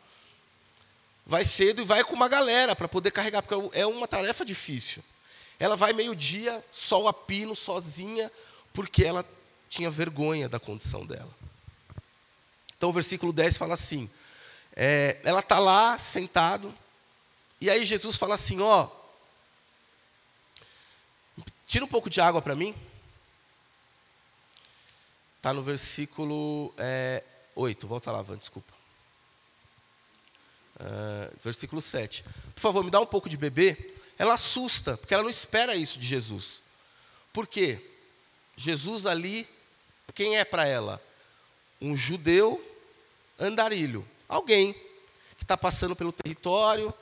Vai 1.24 1.46
cedo 1.46 1.84
e 1.84 1.86
vai 1.86 2.04
com 2.04 2.16
uma 2.16 2.28
galera 2.28 2.76
para 2.76 2.88
poder 2.88 3.12
carregar, 3.12 3.44
porque 3.44 3.78
é 3.78 3.86
uma 3.86 4.08
tarefa 4.08 4.44
difícil. 4.44 5.04
Ela 5.60 5.76
vai 5.76 5.94
meio-dia, 5.94 6.66
sol 6.72 7.08
a 7.08 7.14
pino, 7.14 7.56
sozinha, 7.56 8.32
porque 8.74 9.04
ela 9.04 9.26
tinha 9.70 9.90
vergonha 9.90 10.50
da 10.50 10.60
condição 10.60 11.06
dela. 11.06 11.34
Então 12.76 12.90
o 12.90 12.94
versículo 12.94 13.32
10 13.32 13.58
fala 13.58 13.76
assim: 13.76 14.10
é, 14.76 15.20
ela 15.24 15.40
está 15.40 15.60
lá, 15.60 15.98
sentado, 15.98 16.74
e 17.62 17.70
aí 17.70 17.86
Jesus 17.86 18.18
fala 18.18 18.34
assim: 18.34 18.60
ó, 18.60 18.90
tira 21.68 21.86
um 21.86 21.88
pouco 21.88 22.10
de 22.10 22.20
água 22.20 22.42
para 22.42 22.56
mim. 22.56 22.76
Está 25.38 25.54
no 25.54 25.62
versículo 25.62 26.74
é, 26.78 27.24
8, 27.56 27.88
volta 27.88 28.12
lá, 28.12 28.22
Van, 28.22 28.38
desculpa. 28.38 28.74
Uh, 30.76 31.32
versículo 31.44 31.82
7. 31.82 32.24
Por 32.56 32.62
favor, 32.62 32.84
me 32.84 32.90
dá 32.90 33.00
um 33.00 33.06
pouco 33.06 33.30
de 33.30 33.38
beber. 33.38 34.02
Ela 34.18 34.34
assusta, 34.34 34.98
porque 34.98 35.14
ela 35.14 35.24
não 35.24 35.30
espera 35.30 35.76
isso 35.76 36.00
de 36.00 36.06
Jesus. 36.06 36.62
Por 37.32 37.48
quê? 37.48 37.93
Jesus 38.56 39.06
ali, 39.06 39.48
quem 40.14 40.38
é 40.38 40.46
para 40.46 40.68
ela? 40.68 41.02
Um 41.82 41.96
judeu 41.96 42.64
andarilho. 43.40 44.08
Alguém 44.28 44.74
que 45.38 45.44
está 45.44 45.58
passando 45.58 45.96
pelo 45.96 46.12
território, 46.12 46.94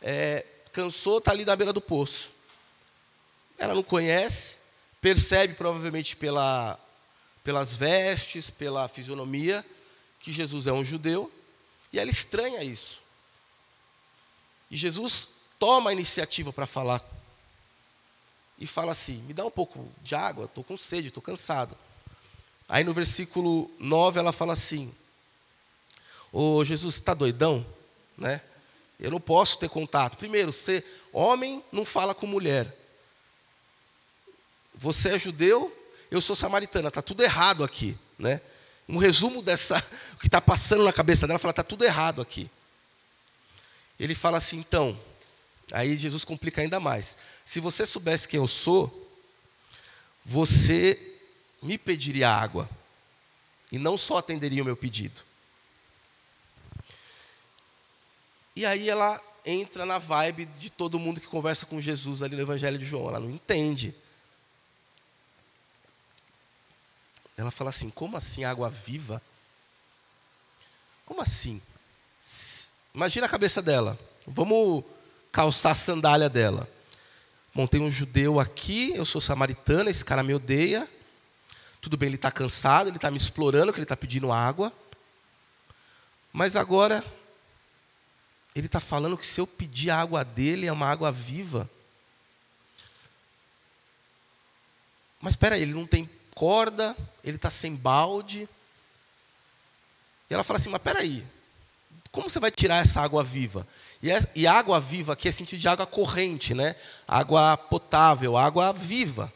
é, 0.00 0.44
cansou, 0.72 1.18
está 1.18 1.30
ali 1.30 1.44
na 1.44 1.56
beira 1.56 1.72
do 1.72 1.80
poço. 1.80 2.30
Ela 3.58 3.74
não 3.74 3.82
conhece, 3.82 4.58
percebe 5.00 5.54
provavelmente 5.54 6.16
pela, 6.16 6.78
pelas 7.42 7.72
vestes, 7.72 8.50
pela 8.50 8.88
fisionomia, 8.88 9.64
que 10.20 10.32
Jesus 10.32 10.66
é 10.66 10.72
um 10.72 10.84
judeu, 10.84 11.32
e 11.92 11.98
ela 11.98 12.10
estranha 12.10 12.62
isso. 12.62 13.00
E 14.70 14.76
Jesus 14.76 15.30
toma 15.58 15.90
a 15.90 15.92
iniciativa 15.92 16.52
para 16.52 16.66
falar 16.66 17.02
e 18.58 18.66
fala 18.66 18.92
assim: 18.92 19.22
me 19.22 19.32
dá 19.32 19.44
um 19.44 19.50
pouco 19.50 19.88
de 20.02 20.14
água, 20.14 20.46
estou 20.46 20.64
com 20.64 20.76
sede, 20.76 21.08
estou 21.08 21.22
cansado. 21.22 21.76
Aí 22.68 22.84
no 22.84 22.92
versículo 22.92 23.70
9 23.78 24.18
ela 24.18 24.32
fala 24.32 24.52
assim: 24.52 24.92
Ô 26.32 26.64
Jesus, 26.64 26.96
está 26.96 27.14
doidão? 27.14 27.64
Né? 28.16 28.40
Eu 28.98 29.10
não 29.10 29.20
posso 29.20 29.58
ter 29.58 29.68
contato. 29.68 30.18
Primeiro, 30.18 30.52
ser 30.52 30.84
homem 31.12 31.62
não 31.70 31.84
fala 31.84 32.14
com 32.14 32.26
mulher. 32.26 32.74
Você 34.74 35.10
é 35.10 35.18
judeu, 35.18 35.74
eu 36.10 36.20
sou 36.20 36.34
samaritana. 36.34 36.88
Está 36.88 37.00
tudo 37.00 37.22
errado 37.22 37.62
aqui. 37.64 37.96
Né? 38.18 38.40
Um 38.88 38.98
resumo 38.98 39.42
dessa, 39.42 39.78
o 40.14 40.18
que 40.18 40.26
está 40.26 40.40
passando 40.40 40.84
na 40.84 40.92
cabeça 40.92 41.26
dela, 41.26 41.38
fala, 41.38 41.52
está 41.52 41.62
tudo 41.62 41.84
errado 41.84 42.20
aqui. 42.20 42.50
Ele 43.98 44.14
fala 44.14 44.38
assim, 44.38 44.58
então, 44.58 44.98
aí 45.72 45.96
Jesus 45.96 46.24
complica 46.24 46.60
ainda 46.60 46.80
mais. 46.80 47.18
Se 47.44 47.60
você 47.60 47.84
soubesse 47.84 48.28
quem 48.28 48.38
eu 48.38 48.48
sou, 48.48 49.06
você 50.24 51.18
me 51.62 51.76
pediria 51.76 52.30
água. 52.30 52.68
E 53.70 53.78
não 53.78 53.98
só 53.98 54.18
atenderia 54.18 54.62
o 54.62 54.66
meu 54.66 54.76
pedido. 54.76 55.22
E 58.56 58.66
aí 58.66 58.88
ela 58.88 59.20
entra 59.44 59.86
na 59.86 59.98
vibe 59.98 60.46
de 60.46 60.70
todo 60.70 60.98
mundo 60.98 61.20
que 61.20 61.26
conversa 61.26 61.64
com 61.64 61.80
Jesus 61.80 62.22
ali 62.22 62.34
no 62.34 62.42
Evangelho 62.42 62.78
de 62.78 62.84
João. 62.84 63.08
Ela 63.08 63.20
não 63.20 63.30
entende. 63.30 63.94
Ela 67.36 67.50
fala 67.50 67.70
assim: 67.70 67.88
como 67.90 68.16
assim 68.16 68.44
água 68.44 68.68
viva? 68.68 69.22
Como 71.06 71.22
assim? 71.22 71.62
Imagina 72.92 73.26
a 73.26 73.30
cabeça 73.30 73.62
dela. 73.62 73.98
Vamos 74.26 74.84
calçar 75.32 75.72
a 75.72 75.74
sandália 75.74 76.28
dela. 76.28 76.68
Bom, 77.54 77.66
tem 77.66 77.80
um 77.80 77.90
judeu 77.90 78.38
aqui, 78.38 78.92
eu 78.94 79.04
sou 79.04 79.20
samaritana, 79.20 79.90
esse 79.90 80.04
cara 80.04 80.22
me 80.22 80.34
odeia. 80.34 80.88
Tudo 81.80 81.96
bem, 81.96 82.08
ele 82.08 82.16
está 82.16 82.30
cansado, 82.30 82.88
ele 82.88 82.96
está 82.96 83.10
me 83.10 83.16
explorando, 83.16 83.72
que 83.72 83.78
ele 83.78 83.84
está 83.84 83.96
pedindo 83.96 84.32
água. 84.32 84.72
Mas 86.32 86.56
agora 86.56 87.04
ele 88.54 88.66
está 88.66 88.80
falando 88.80 89.16
que 89.16 89.26
se 89.26 89.40
eu 89.40 89.46
pedir 89.46 89.90
a 89.90 90.00
água 90.00 90.24
dele, 90.24 90.66
é 90.66 90.72
uma 90.72 90.86
água 90.86 91.10
viva. 91.12 91.68
Mas 95.20 95.32
espera 95.32 95.58
ele 95.58 95.72
não 95.72 95.86
tem 95.86 96.08
corda, 96.34 96.96
ele 97.24 97.36
está 97.36 97.50
sem 97.50 97.74
balde. 97.74 98.48
E 100.30 100.34
ela 100.34 100.44
fala 100.44 100.58
assim, 100.58 100.70
mas 100.70 100.80
espera 100.80 101.00
aí, 101.00 101.26
como 102.10 102.28
você 102.28 102.38
vai 102.38 102.50
tirar 102.50 102.76
essa 102.76 103.00
água 103.00 103.24
viva? 103.24 103.66
E, 104.02 104.10
é, 104.10 104.20
e 104.34 104.46
água 104.46 104.80
viva 104.80 105.12
aqui 105.12 105.28
é 105.28 105.32
sentido 105.32 105.58
de 105.58 105.68
água 105.68 105.86
corrente, 105.86 106.54
né? 106.54 106.76
Água 107.06 107.56
potável, 107.56 108.36
água 108.36 108.72
viva. 108.72 109.32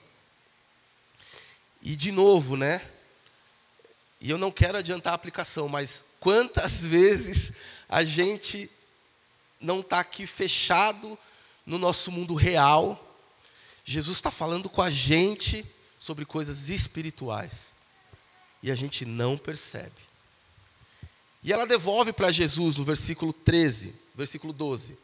E 1.81 1.96
de 1.96 2.12
novo, 2.12 2.57
né? 2.57 2.81
E 4.20 4.31
eu 4.31 4.38
não 4.38 4.53
quero 4.53 4.79
adiantar 4.79 5.12
a 5.12 5.16
aplicação, 5.16 5.68
mas 5.68 6.05
quantas 6.20 6.81
vezes 6.85 7.53
a 7.88 8.05
gente 8.05 8.70
não 9.61 9.81
está 9.81 10.01
aqui 10.01 10.27
fechado 10.27 11.18
no 11.66 11.79
nosso 11.79 12.12
mundo 12.12 12.35
real. 12.35 12.98
Jesus 13.85 14.18
está 14.18 14.31
falando 14.31 14.70
com 14.70 14.81
a 14.81 14.90
gente 14.90 15.66
sobre 15.98 16.25
coisas 16.25 16.68
espirituais. 16.68 17.77
E 18.62 18.70
a 18.70 18.77
gente 18.77 19.05
não 19.05 19.37
percebe. 19.37 20.12
E 21.42 21.52
ela 21.52 21.66
devolve 21.66 22.12
para 22.12 22.31
Jesus 22.31 22.76
no 22.76 22.85
versículo 22.85 23.33
13, 23.33 23.94
versículo 24.14 24.52
12. 24.52 24.96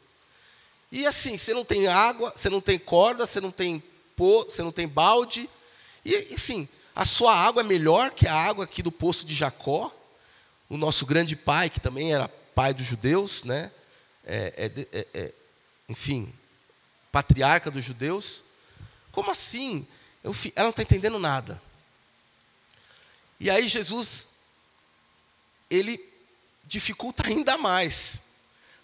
E 0.91 1.05
assim, 1.05 1.37
você 1.37 1.53
não 1.53 1.65
tem 1.65 1.87
água, 1.87 2.31
você 2.35 2.49
não 2.49 2.61
tem 2.61 2.79
corda, 2.79 3.25
você 3.25 3.39
não 3.39 3.51
tem 3.51 3.83
pô, 4.15 4.43
você 4.43 4.61
não 4.63 4.71
tem 4.71 4.87
balde. 4.87 5.49
E 6.03 6.15
assim, 6.33 6.67
a 6.95 7.05
sua 7.05 7.35
água 7.35 7.61
é 7.61 7.65
melhor 7.65 8.11
que 8.11 8.27
a 8.27 8.33
água 8.33 8.63
aqui 8.63 8.81
do 8.81 8.91
poço 8.91 9.25
de 9.25 9.35
Jacó, 9.35 9.93
o 10.67 10.77
nosso 10.77 11.05
grande 11.05 11.35
pai, 11.35 11.69
que 11.69 11.79
também 11.79 12.13
era 12.13 12.27
pai 12.27 12.73
dos 12.73 12.85
judeus, 12.85 13.43
né? 13.43 13.71
é, 14.29 14.53
é, 14.55 14.99
é, 14.99 15.07
é, 15.13 15.33
enfim, 15.87 16.31
patriarca 17.11 17.71
dos 17.71 17.83
judeus, 17.83 18.43
Como 19.11 19.31
assim? 19.31 19.87
Eu, 20.23 20.35
ela 20.55 20.65
não 20.65 20.69
está 20.69 20.83
entendendo 20.83 21.17
nada. 21.17 21.59
E 23.39 23.49
aí 23.49 23.67
Jesus, 23.67 24.29
ele 25.69 25.97
dificulta 26.69 27.27
ainda 27.27 27.57
mais. 27.57 28.21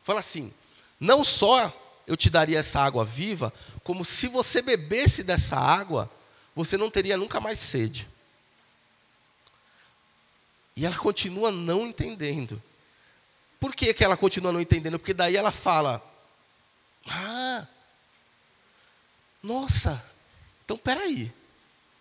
Fala 0.03 0.19
assim: 0.19 0.51
não 0.99 1.23
só 1.23 1.71
eu 2.07 2.17
te 2.17 2.29
daria 2.29 2.59
essa 2.59 2.79
água 2.79 3.05
viva, 3.05 3.53
como 3.83 4.03
se 4.03 4.27
você 4.27 4.61
bebesse 4.61 5.23
dessa 5.23 5.55
água, 5.55 6.11
você 6.55 6.75
não 6.77 6.89
teria 6.89 7.15
nunca 7.15 7.39
mais 7.39 7.59
sede. 7.59 8.09
E 10.75 10.85
ela 10.85 10.97
continua 10.97 11.51
não 11.51 11.85
entendendo. 11.85 12.61
Por 13.59 13.73
que, 13.73 13.93
que 13.93 14.03
ela 14.03 14.17
continua 14.17 14.51
não 14.51 14.59
entendendo? 14.59 14.99
Porque 14.99 15.13
daí 15.13 15.37
ela 15.37 15.51
fala: 15.51 16.03
Ah, 17.07 17.67
nossa, 19.41 20.03
então 20.65 20.77
peraí. 20.77 21.31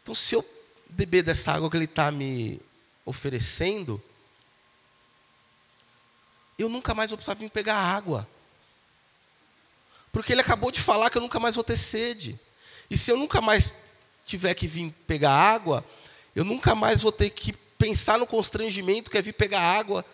Então 0.02 0.14
se 0.14 0.34
eu 0.34 0.44
beber 0.88 1.22
dessa 1.22 1.52
água 1.52 1.70
que 1.70 1.76
ele 1.76 1.84
está 1.84 2.10
me 2.10 2.60
oferecendo, 3.04 4.02
eu 6.58 6.68
nunca 6.68 6.94
mais 6.94 7.10
vou 7.10 7.16
precisar 7.16 7.34
vir 7.34 7.50
pegar 7.50 7.76
água. 7.76 8.28
Porque 10.12 10.32
ele 10.32 10.40
acabou 10.40 10.70
de 10.70 10.80
falar 10.80 11.10
que 11.10 11.18
eu 11.18 11.22
nunca 11.22 11.40
mais 11.40 11.54
vou 11.54 11.64
ter 11.64 11.76
sede. 11.76 12.38
E 12.88 12.96
se 12.96 13.10
eu 13.10 13.16
nunca 13.16 13.40
mais 13.40 13.74
tiver 14.24 14.54
que 14.54 14.66
vir 14.66 14.92
pegar 15.06 15.32
água, 15.32 15.84
eu 16.34 16.44
nunca 16.44 16.74
mais 16.74 17.02
vou 17.02 17.12
ter 17.12 17.30
que 17.30 17.52
pensar 17.52 18.18
no 18.18 18.26
constrangimento 18.26 19.10
que 19.10 19.18
é 19.18 19.22
vir 19.22 19.32
pegar 19.32 19.60
água 19.60 20.04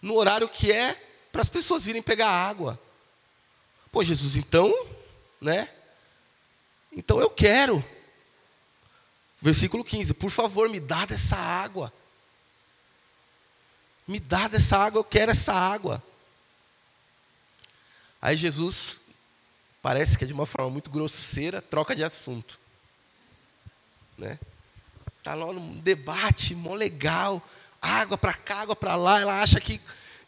no 0.00 0.14
horário 0.14 0.48
que 0.48 0.72
é 0.72 0.98
para 1.30 1.42
as 1.42 1.48
pessoas 1.48 1.84
virem 1.84 2.02
pegar 2.02 2.28
água. 2.28 2.80
Pô, 3.92 4.02
Jesus, 4.02 4.36
então, 4.36 4.72
né? 5.40 5.68
Então 6.92 7.20
eu 7.20 7.30
quero. 7.30 7.84
Versículo 9.40 9.84
15: 9.84 10.14
Por 10.14 10.30
favor, 10.30 10.68
me 10.68 10.80
dá 10.80 11.04
dessa 11.04 11.36
água. 11.36 11.92
Me 14.06 14.18
dá 14.18 14.48
dessa 14.48 14.76
água, 14.76 15.00
eu 15.00 15.04
quero 15.04 15.30
essa 15.30 15.52
água. 15.52 16.02
Aí 18.20 18.36
Jesus, 18.36 19.00
parece 19.80 20.18
que 20.18 20.24
é 20.24 20.26
de 20.26 20.32
uma 20.32 20.46
forma 20.46 20.70
muito 20.70 20.90
grosseira, 20.90 21.62
troca 21.62 21.94
de 21.94 22.04
assunto. 22.04 22.58
Né? 24.18 24.38
Tá 25.22 25.34
lá 25.34 25.46
num 25.52 25.78
debate 25.80 26.54
mó 26.54 26.74
legal, 26.74 27.42
água 27.80 28.18
para 28.18 28.34
cá, 28.34 28.60
água 28.60 28.76
para 28.76 28.96
lá, 28.96 29.20
ela 29.20 29.40
acha 29.40 29.60
que 29.60 29.80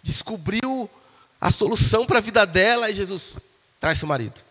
descobriu 0.02 0.90
a 1.40 1.50
solução 1.50 2.06
para 2.06 2.18
a 2.18 2.22
vida 2.22 2.46
dela 2.46 2.90
e 2.90 2.94
Jesus 2.94 3.34
traz 3.80 3.98
seu 3.98 4.08
marido. 4.08 4.42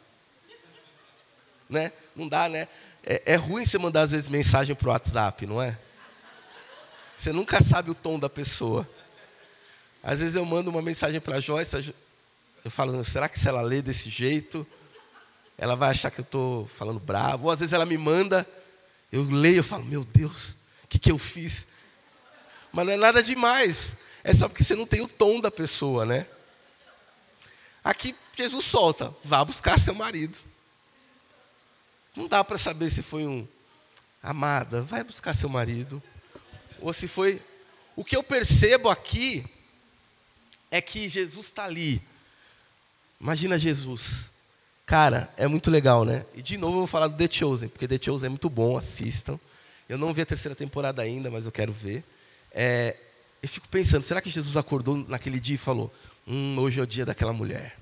Né? 1.69 1.91
Não 2.15 2.27
dá, 2.27 2.49
né? 2.49 2.67
É, 3.03 3.33
é 3.33 3.35
ruim 3.35 3.65
você 3.65 3.77
mandar 3.77 4.01
às 4.01 4.11
vezes 4.11 4.27
mensagem 4.27 4.75
para 4.75 4.87
o 4.87 4.91
WhatsApp, 4.91 5.47
não 5.47 5.61
é? 5.61 5.77
Você 7.15 7.31
nunca 7.31 7.63
sabe 7.63 7.89
o 7.89 7.95
tom 7.95 8.19
da 8.19 8.29
pessoa. 8.29 8.87
Às 10.03 10.19
vezes 10.19 10.35
eu 10.35 10.45
mando 10.45 10.69
uma 10.69 10.81
mensagem 10.81 11.21
para 11.21 11.37
a 11.37 11.39
Joyce, 11.39 11.93
eu 12.63 12.71
falo, 12.71 13.03
será 13.03 13.29
que 13.29 13.39
se 13.39 13.47
ela 13.47 13.61
lê 13.61 13.81
desse 13.81 14.09
jeito, 14.09 14.65
ela 15.57 15.75
vai 15.75 15.91
achar 15.91 16.09
que 16.09 16.19
eu 16.19 16.23
estou 16.23 16.67
falando 16.67 16.99
bravo? 16.99 17.45
Ou 17.45 17.51
às 17.51 17.59
vezes 17.59 17.73
ela 17.73 17.85
me 17.85 17.97
manda, 17.97 18.47
eu 19.11 19.23
leio 19.23 19.59
e 19.59 19.63
falo, 19.63 19.85
meu 19.85 20.03
Deus, 20.03 20.57
o 20.83 20.87
que, 20.87 20.97
que 20.97 21.11
eu 21.11 21.17
fiz? 21.17 21.67
Mas 22.71 22.85
não 22.85 22.93
é 22.93 22.97
nada 22.97 23.21
demais, 23.21 23.97
é 24.23 24.33
só 24.33 24.47
porque 24.47 24.63
você 24.63 24.75
não 24.75 24.87
tem 24.87 25.01
o 25.01 25.07
tom 25.07 25.39
da 25.39 25.51
pessoa, 25.51 26.05
né? 26.05 26.25
Aqui 27.83 28.15
Jesus 28.35 28.65
solta, 28.65 29.13
vá 29.23 29.43
buscar 29.43 29.77
seu 29.79 29.93
marido. 29.93 30.39
Não 32.15 32.27
dá 32.27 32.43
para 32.43 32.57
saber 32.57 32.89
se 32.89 33.01
foi 33.01 33.25
um 33.25 33.47
amada, 34.21 34.81
vai 34.81 35.03
buscar 35.03 35.33
seu 35.33 35.49
marido. 35.49 36.01
Ou 36.79 36.91
se 36.91 37.07
foi. 37.07 37.41
O 37.95 38.03
que 38.03 38.15
eu 38.15 38.23
percebo 38.23 38.89
aqui 38.89 39.45
é 40.71 40.81
que 40.81 41.07
Jesus 41.07 41.47
está 41.47 41.65
ali, 41.65 42.01
Imagina 43.21 43.59
Jesus. 43.59 44.31
Cara, 44.83 45.31
é 45.37 45.47
muito 45.47 45.69
legal, 45.69 46.03
né? 46.03 46.25
E 46.33 46.41
de 46.41 46.57
novo 46.57 46.73
eu 46.73 46.79
vou 46.79 46.87
falar 46.87 47.07
do 47.07 47.15
The 47.15 47.31
Chosen, 47.31 47.69
porque 47.69 47.87
The 47.87 47.99
Chosen 48.01 48.25
é 48.25 48.29
muito 48.29 48.49
bom, 48.49 48.75
assistam. 48.75 49.39
Eu 49.87 49.95
não 49.95 50.11
vi 50.11 50.21
a 50.21 50.25
terceira 50.25 50.55
temporada 50.55 51.03
ainda, 51.03 51.29
mas 51.29 51.45
eu 51.45 51.51
quero 51.51 51.71
ver. 51.71 52.03
É, 52.51 52.97
eu 53.43 53.47
fico 53.47 53.69
pensando, 53.69 54.01
será 54.01 54.21
que 54.21 54.29
Jesus 54.29 54.57
acordou 54.57 54.97
naquele 55.07 55.39
dia 55.39 55.53
e 55.53 55.57
falou: 55.57 55.93
Hum, 56.27 56.57
hoje 56.57 56.79
é 56.79 56.83
o 56.83 56.87
dia 56.87 57.05
daquela 57.05 57.31
mulher. 57.31 57.77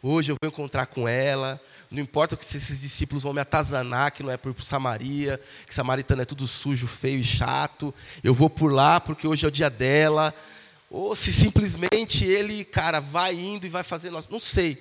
Hoje 0.00 0.30
eu 0.30 0.36
vou 0.40 0.48
encontrar 0.48 0.86
com 0.86 1.08
ela. 1.08 1.60
Não 1.90 2.00
importa 2.00 2.36
que 2.36 2.44
esses 2.44 2.82
discípulos 2.82 3.24
vão 3.24 3.32
me 3.32 3.40
atazanar, 3.40 4.12
que 4.12 4.22
não 4.22 4.30
é 4.30 4.36
por 4.36 4.54
Samaria, 4.62 5.40
que 5.66 5.74
Samaritano 5.74 6.22
é 6.22 6.24
tudo 6.24 6.46
sujo, 6.46 6.86
feio 6.86 7.18
e 7.18 7.24
chato. 7.24 7.92
Eu 8.22 8.32
vou 8.32 8.48
por 8.48 8.72
lá 8.72 9.00
porque 9.00 9.26
hoje 9.26 9.44
é 9.44 9.48
o 9.48 9.50
dia 9.50 9.68
dela. 9.68 10.32
Ou 10.96 11.16
se 11.16 11.32
simplesmente 11.32 12.24
ele, 12.24 12.64
cara, 12.64 13.00
vai 13.00 13.34
indo 13.34 13.66
e 13.66 13.68
vai 13.68 13.82
fazer. 13.82 14.12
Não 14.12 14.38
sei. 14.38 14.80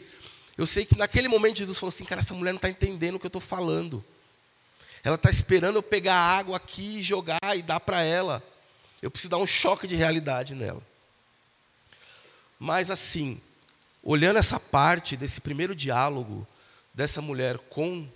Eu 0.56 0.68
sei 0.68 0.86
que 0.86 0.96
naquele 0.96 1.28
momento 1.28 1.58
Jesus 1.58 1.80
falou 1.80 1.90
assim: 1.90 2.06
cara, 2.06 2.22
essa 2.22 2.36
mulher 2.36 2.52
não 2.52 2.58
está 2.58 2.70
entendendo 2.70 3.16
o 3.16 3.20
que 3.20 3.26
eu 3.26 3.30
estou 3.30 3.42
falando. 3.42 4.06
Ela 5.04 5.16
está 5.16 5.32
esperando 5.32 5.78
eu 5.78 5.82
pegar 5.82 6.14
água 6.14 6.56
aqui 6.56 7.00
e 7.00 7.02
jogar 7.02 7.40
e 7.58 7.64
dar 7.64 7.80
para 7.80 8.04
ela. 8.04 8.44
Eu 9.02 9.10
preciso 9.10 9.32
dar 9.32 9.40
um 9.40 9.48
choque 9.48 9.88
de 9.88 9.96
realidade 9.96 10.54
nela. 10.54 10.84
Mas 12.60 12.92
assim, 12.92 13.42
olhando 14.04 14.38
essa 14.38 14.60
parte 14.60 15.18
desse 15.18 15.42
primeiro 15.42 15.76
diálogo 15.76 16.48
dessa 16.94 17.24
mulher 17.24 17.58
com 17.72 18.08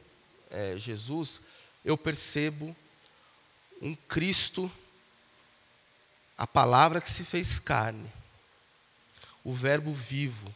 é, 0.52 0.78
Jesus, 0.78 1.42
eu 1.84 1.98
percebo 1.98 2.76
um 3.82 3.96
Cristo 3.96 4.72
a 6.38 6.46
palavra 6.46 7.02
que 7.02 7.10
se 7.10 7.24
fez 7.24 7.60
carne, 7.60 8.12
o 9.44 9.52
Verbo 9.52 9.92
vivo, 9.92 10.54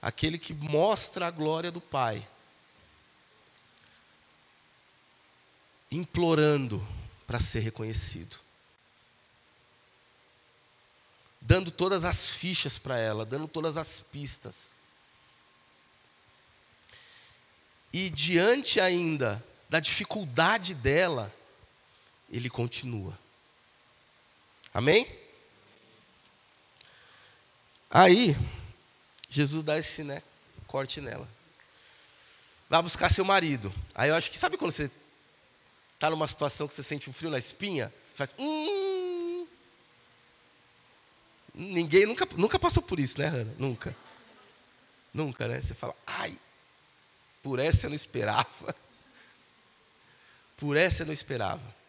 aquele 0.00 0.38
que 0.38 0.54
mostra 0.54 1.26
a 1.26 1.30
glória 1.30 1.72
do 1.72 1.80
Pai, 1.80 2.26
implorando 5.90 6.86
para 7.26 7.40
ser 7.40 7.60
reconhecido, 7.60 8.38
dando 11.40 11.70
todas 11.70 12.04
as 12.04 12.30
fichas 12.30 12.78
para 12.78 12.96
ela, 12.98 13.26
dando 13.26 13.48
todas 13.48 13.76
as 13.76 14.00
pistas. 14.00 14.76
E 17.92 18.08
diante 18.08 18.80
ainda 18.80 19.44
da 19.68 19.80
dificuldade 19.80 20.72
dela, 20.72 21.34
ele 22.30 22.48
continua. 22.48 23.21
Amém? 24.72 25.06
Aí, 27.90 28.36
Jesus 29.28 29.62
dá 29.62 29.78
esse 29.78 30.02
né, 30.02 30.22
corte 30.66 31.00
nela. 31.00 31.28
Vai 32.68 32.82
buscar 32.82 33.10
seu 33.10 33.24
marido. 33.24 33.72
Aí 33.94 34.08
eu 34.08 34.14
acho 34.14 34.30
que, 34.30 34.38
sabe 34.38 34.56
quando 34.56 34.72
você 34.72 34.90
está 35.94 36.08
numa 36.08 36.26
situação 36.26 36.66
que 36.66 36.74
você 36.74 36.82
sente 36.82 37.10
um 37.10 37.12
frio 37.12 37.30
na 37.30 37.38
espinha? 37.38 37.92
Você 38.12 38.16
faz. 38.16 38.34
Hum. 38.38 39.46
Ninguém 41.54 42.06
nunca, 42.06 42.26
nunca 42.34 42.58
passou 42.58 42.82
por 42.82 42.98
isso, 42.98 43.18
né, 43.20 43.26
Hannah? 43.26 43.54
Nunca. 43.58 43.94
Nunca, 45.12 45.46
né? 45.46 45.60
Você 45.60 45.74
fala, 45.74 45.94
ai, 46.06 46.38
por 47.42 47.58
essa 47.58 47.86
eu 47.86 47.90
não 47.90 47.96
esperava. 47.96 48.74
Por 50.56 50.76
essa 50.76 51.02
eu 51.02 51.06
não 51.06 51.12
esperava. 51.12 51.81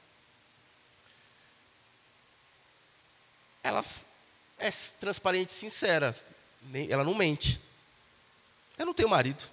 Ela 3.64 3.84
é 4.60 4.70
transparente 5.00 5.50
e 5.50 5.54
sincera. 5.54 6.16
Ela 6.90 7.04
não 7.04 7.14
mente. 7.14 7.60
Eu 8.78 8.86
não 8.86 8.94
tenho 8.94 9.10
marido. 9.10 9.44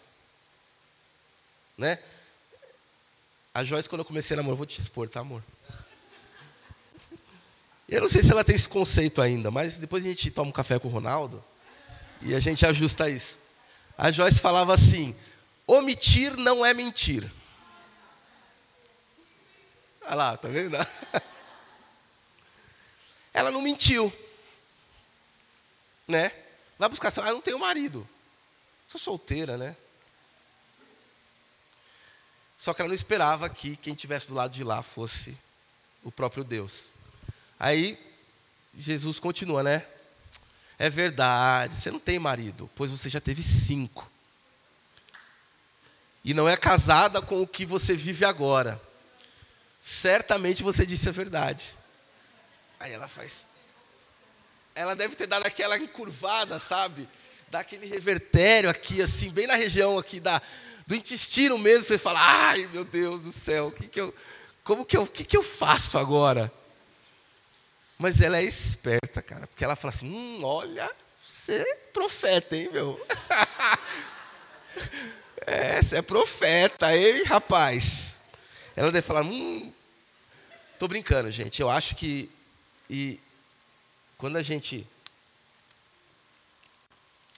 Né? 1.79 1.99
A 3.55 3.65
Joyce, 3.65 3.89
quando 3.89 4.01
eu 4.01 4.05
comecei 4.05 4.35
a 4.35 4.39
namorar, 4.39 4.57
vou 4.57 4.67
te 4.67 4.81
expor, 4.81 5.09
tá, 5.09 5.21
amor? 5.21 5.43
Eu 7.89 8.01
não 8.01 8.09
sei 8.09 8.23
se 8.23 8.31
ela 8.31 8.45
tem 8.45 8.55
esse 8.55 8.69
conceito 8.69 9.21
ainda, 9.21 9.51
mas 9.51 9.79
depois 9.79 10.05
a 10.05 10.09
gente 10.09 10.31
toma 10.31 10.51
um 10.51 10.53
café 10.53 10.79
com 10.79 10.87
o 10.87 10.91
Ronaldo 10.91 11.43
e 12.23 12.35
a 12.35 12.41
gente 12.41 12.65
ajusta 12.65 13.11
isso. 13.11 13.39
A 13.99 14.11
Joyce 14.11 14.39
falava 14.39 14.73
assim: 14.73 15.17
omitir 15.67 16.37
não 16.37 16.65
é 16.65 16.73
mentir. 16.73 17.31
Olha 20.03 20.15
lá, 20.15 20.37
tá 20.37 20.49
vendo? 20.49 20.77
Ela 23.33 23.51
não 23.51 23.63
mentiu. 23.63 24.13
Né? 26.07 26.33
Vai 26.79 26.89
buscar 26.89 27.11
seu. 27.11 27.23
Ah, 27.23 27.33
não 27.33 27.41
tenho 27.41 27.59
marido. 27.59 28.09
Sou 28.89 29.01
solteira, 29.01 29.57
né? 29.57 29.77
Só 32.57 32.75
que 32.75 32.83
ela 32.83 32.89
não 32.89 32.95
esperava 32.95 33.49
que 33.49 33.77
quem 33.77 33.95
estivesse 33.95 34.29
do 34.29 34.35
lado 34.35 34.53
de 34.53 34.63
lá 34.63 34.83
fosse 34.83 35.37
o 36.03 36.13
próprio 36.13 36.45
Deus. 36.45 36.95
Aí 37.59 37.99
Jesus 38.77 39.19
continua, 39.19 39.63
né? 39.63 39.87
É 40.79 40.91
verdade, 40.91 41.75
você 41.75 41.91
não 41.91 41.99
tem 41.99 42.19
marido, 42.19 42.69
pois 42.75 42.91
você 42.91 43.09
já 43.09 43.21
teve 43.21 43.43
cinco. 43.43 44.11
e 46.25 46.35
não 46.35 46.49
é 46.49 46.57
casada 46.57 47.23
com 47.23 47.41
o 47.41 47.47
que 47.47 47.65
você 47.65 47.97
vive 47.97 48.25
agora. 48.25 48.81
Certamente 49.81 50.63
você 50.63 50.85
disse 50.85 51.09
a 51.09 51.13
verdade. 51.13 51.77
Aí 52.81 52.93
ela 52.93 53.07
faz. 53.07 53.47
Ela 54.75 54.97
deve 54.97 55.15
ter 55.15 55.27
dado 55.27 55.47
aquela 55.47 55.77
encurvada, 55.77 56.59
sabe? 56.59 57.07
Dá 57.51 57.61
aquele 57.61 57.87
revertério 57.87 58.71
aqui, 58.71 59.03
assim, 59.03 59.31
bem 59.31 59.47
na 59.47 59.55
região 59.55 59.99
aqui 59.99 60.19
da, 60.19 60.41
do 60.87 60.95
intestino 60.95 61.59
mesmo. 61.59 61.85
Você 61.85 61.99
fala, 61.99 62.21
ai 62.21 62.67
meu 62.73 62.85
Deus 62.85 63.23
do 63.23 63.31
céu, 63.31 63.71
que 63.71 63.87
que 63.87 64.01
eu, 64.01 64.15
como 64.65 64.87
que 64.87 64.97
eu, 64.97 65.07
que, 65.07 65.25
que 65.25 65.37
eu 65.37 65.43
faço 65.43 65.99
agora? 65.99 66.51
Mas 67.99 68.23
ela 68.23 68.39
é 68.39 68.43
esperta, 68.43 69.21
cara, 69.21 69.47
porque 69.47 69.63
ela 69.63 69.77
fala 69.77 69.93
assim: 69.93 70.09
hum, 70.09 70.41
olha, 70.43 70.91
você 71.29 71.57
é 71.57 71.75
profeta, 71.93 72.57
hein, 72.57 72.71
meu? 72.73 72.99
é, 75.47 75.83
você 75.83 75.99
é 75.99 76.03
profeta, 76.03 76.97
hein, 76.97 77.25
rapaz? 77.25 78.21
Ela 78.75 78.91
deve 78.91 79.07
falar: 79.07 79.21
hum, 79.23 79.71
tô 80.79 80.89
brincando, 80.89 81.31
gente. 81.31 81.61
Eu 81.61 81.69
acho 81.69 81.95
que 81.95 82.31
e 82.93 83.21
quando 84.19 84.37
a 84.37 84.43
gente 84.43 84.85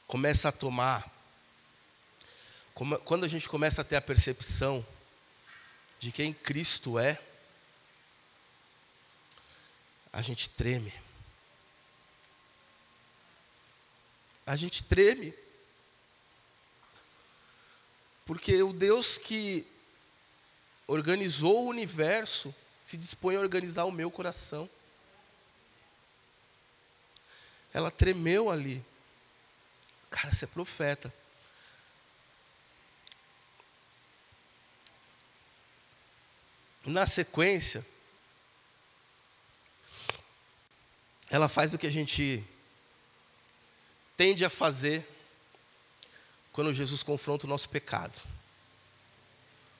começa 0.07 0.49
a 0.49 0.53
tomar, 0.53 1.12
quando 3.05 3.25
a 3.25 3.29
gente 3.29 3.47
começa 3.51 3.83
a 3.83 3.85
ter 3.85 3.97
a 3.97 4.01
percepção 4.01 4.85
de 6.01 6.11
quem 6.11 6.33
Cristo 6.33 6.99
é, 6.99 7.21
a 10.11 10.23
gente 10.23 10.49
treme. 10.49 10.95
A 14.47 14.57
gente 14.57 14.83
treme. 14.83 15.35
Porque 18.25 18.62
o 18.62 18.73
Deus 18.73 19.19
que 19.19 19.67
organizou 20.87 21.67
o 21.67 21.69
universo 21.69 22.55
se 22.81 22.97
dispõe 22.97 23.37
a 23.37 23.41
organizar 23.41 23.85
o 23.85 23.93
meu 23.93 24.11
coração. 24.11 24.67
Ela 27.73 27.91
tremeu 27.91 28.51
ali. 28.51 28.85
Cara, 30.11 30.33
você 30.33 30.45
é 30.45 30.49
profeta. 30.49 31.13
Na 36.85 37.07
sequência, 37.07 37.87
ela 41.31 41.49
faz 41.49 41.73
o 41.73 41.79
que 41.79 41.87
a 41.87 41.91
gente 41.91 42.45
tende 44.17 44.45
a 44.45 44.51
fazer 44.51 45.09
quando 46.53 46.73
Jesus 46.73 47.03
confronta 47.03 47.47
o 47.47 47.49
nosso 47.49 47.69
pecado. 47.69 48.21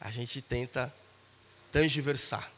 A 0.01 0.11
gente 0.11 0.41
tenta 0.41 0.95
tangiversar. 1.71 2.51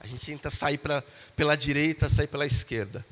A 0.00 0.06
gente 0.06 0.24
tenta 0.24 0.48
sair 0.48 0.78
pra, 0.78 1.02
pela 1.36 1.56
direita, 1.56 2.08
sair 2.08 2.26
pela 2.26 2.46
esquerda. 2.46 3.04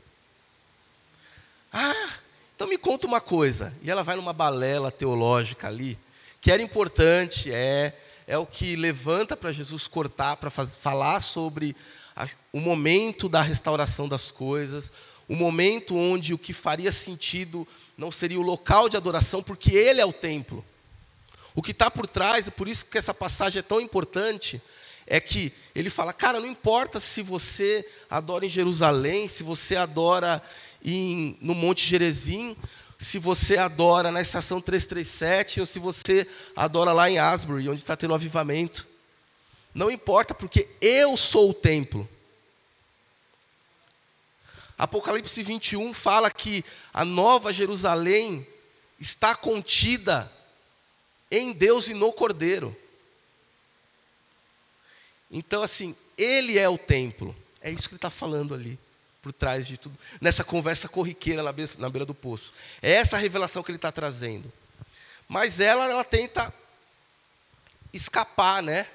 Ah, 1.73 2.11
então 2.55 2.67
me 2.69 2.79
conta 2.79 3.07
uma 3.07 3.21
coisa. 3.21 3.75
E 3.83 3.91
ela 3.91 4.03
vai 4.03 4.17
numa 4.17 4.33
balela 4.33 4.91
teológica 4.91 5.69
ali, 5.69 5.99
que 6.41 6.51
era 6.51 6.63
importante, 6.63 7.53
é, 7.53 7.95
é 8.27 8.39
o 8.39 8.47
que 8.47 8.77
levanta 8.77 9.37
para 9.37 9.53
Jesus 9.53 9.87
cortar, 9.87 10.37
para 10.37 10.51
falar 10.51 11.21
sobre 11.21 11.77
a, 12.17 12.29
o 12.53 12.61
momento 12.61 13.29
da 13.29 13.43
restauração 13.43 14.09
das 14.09 14.31
coisas, 14.31 14.93
o 15.29 15.37
momento 15.37 15.97
onde 15.97 16.33
o 16.33 16.39
que 16.39 16.53
faria 16.53 16.91
sentido 16.91 17.67
não 17.97 18.11
seria 18.11 18.41
o 18.41 18.43
local 18.43 18.89
de 18.89 18.97
adoração, 18.97 19.43
porque 19.43 19.77
ele 19.77 20.01
é 20.01 20.07
o 20.07 20.13
templo. 20.13 20.65
O 21.55 21.63
que 21.63 21.73
está 21.73 21.91
por 21.91 22.09
trás, 22.09 22.47
e 22.47 22.51
por 22.51 22.69
isso 22.69 22.87
que 22.87 22.97
essa 22.97 23.13
passagem 23.13 23.61
é 23.61 23.63
tão 23.63 23.81
importante, 23.81 24.63
é 25.07 25.21
que 25.21 25.53
ele 25.75 25.91
fala, 25.91 26.13
cara, 26.13 26.39
não 26.39 26.47
importa 26.47 27.01
se 27.01 27.23
você 27.23 27.85
adora 28.09 28.47
em 28.47 28.49
Jerusalém, 28.49 29.27
se 29.27 29.43
você 29.43 29.75
adora 29.75 30.43
em, 30.85 31.37
no 31.41 31.55
Monte 31.55 31.87
Gerezim, 31.87 32.57
se 32.99 33.19
você 33.19 33.57
adora 33.57 34.11
na 34.11 34.21
estação 34.21 34.61
337 34.61 35.61
ou 35.61 35.67
se 35.67 35.79
você 35.79 36.27
adora 36.57 36.93
lá 36.93 37.09
em 37.09 37.19
Asbury, 37.19 37.69
onde 37.69 37.81
está 37.81 37.97
tendo 37.97 38.15
avivamento. 38.15 38.89
Não 39.73 39.91
importa, 39.91 40.35
porque 40.35 40.69
eu 40.81 41.17
sou 41.17 41.51
o 41.51 41.55
templo. 41.55 42.09
Apocalipse 44.77 45.43
21 45.43 45.95
fala 45.95 46.31
que 46.31 46.65
a 46.93 47.05
nova 47.05 47.53
Jerusalém 47.53 48.47
está 48.99 49.35
contida 49.35 50.31
em 51.31 51.53
Deus 51.53 51.89
e 51.89 51.95
no 51.95 52.13
Cordeiro. 52.13 52.77
Então, 55.31 55.63
assim, 55.63 55.95
Ele 56.17 56.59
é 56.59 56.69
o 56.69 56.79
templo. 56.79 57.37
É 57.61 57.71
isso 57.71 57.89
que 57.89 57.95
ele 57.95 57.99
está 57.99 58.11
falando 58.11 58.55
ali 58.55 58.79
por 59.21 59.33
trás 59.33 59.67
de 59.67 59.77
tudo, 59.77 59.99
nessa 60.21 60.45
conversa 60.45 60.89
corriqueira 60.89 61.43
na 61.43 61.53
beira, 61.53 62.07
do 62.07 62.15
poço. 62.15 62.53
É 62.81 62.93
essa 62.93 63.17
a 63.17 63.21
revelação 63.21 63.63
que 63.63 63.71
ele 63.71 63.77
está 63.77 63.91
trazendo. 63.91 64.53
Mas 65.29 65.61
ela, 65.61 65.87
ela 65.89 66.05
tenta 66.05 66.53
escapar, 67.93 68.63
né? 68.63 68.87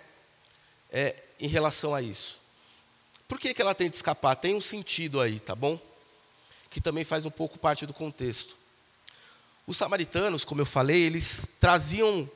É, 0.92 1.16
em 1.40 1.48
relação 1.48 1.94
a 1.94 2.02
isso. 2.02 2.40
Por 3.28 3.40
que, 3.40 3.54
que 3.54 3.62
ela 3.62 3.76
tenta 3.76 3.96
escapar? 3.96 4.36
Tem 4.36 4.56
um 4.56 4.62
sentido 4.62 5.20
aí, 5.20 5.40
tá 5.40 5.56
bom? 5.56 5.80
Que 6.70 6.80
também 6.80 7.04
faz 7.04 7.26
um 7.26 7.32
pouco 7.32 7.58
parte 7.58 7.86
do 7.86 7.94
contexto. 7.94 8.56
Os 9.66 9.78
samaritanos, 9.78 10.46
como 10.46 10.62
eu 10.62 10.66
falei, 10.66 11.02
eles 11.02 11.52
traziam 11.60 12.30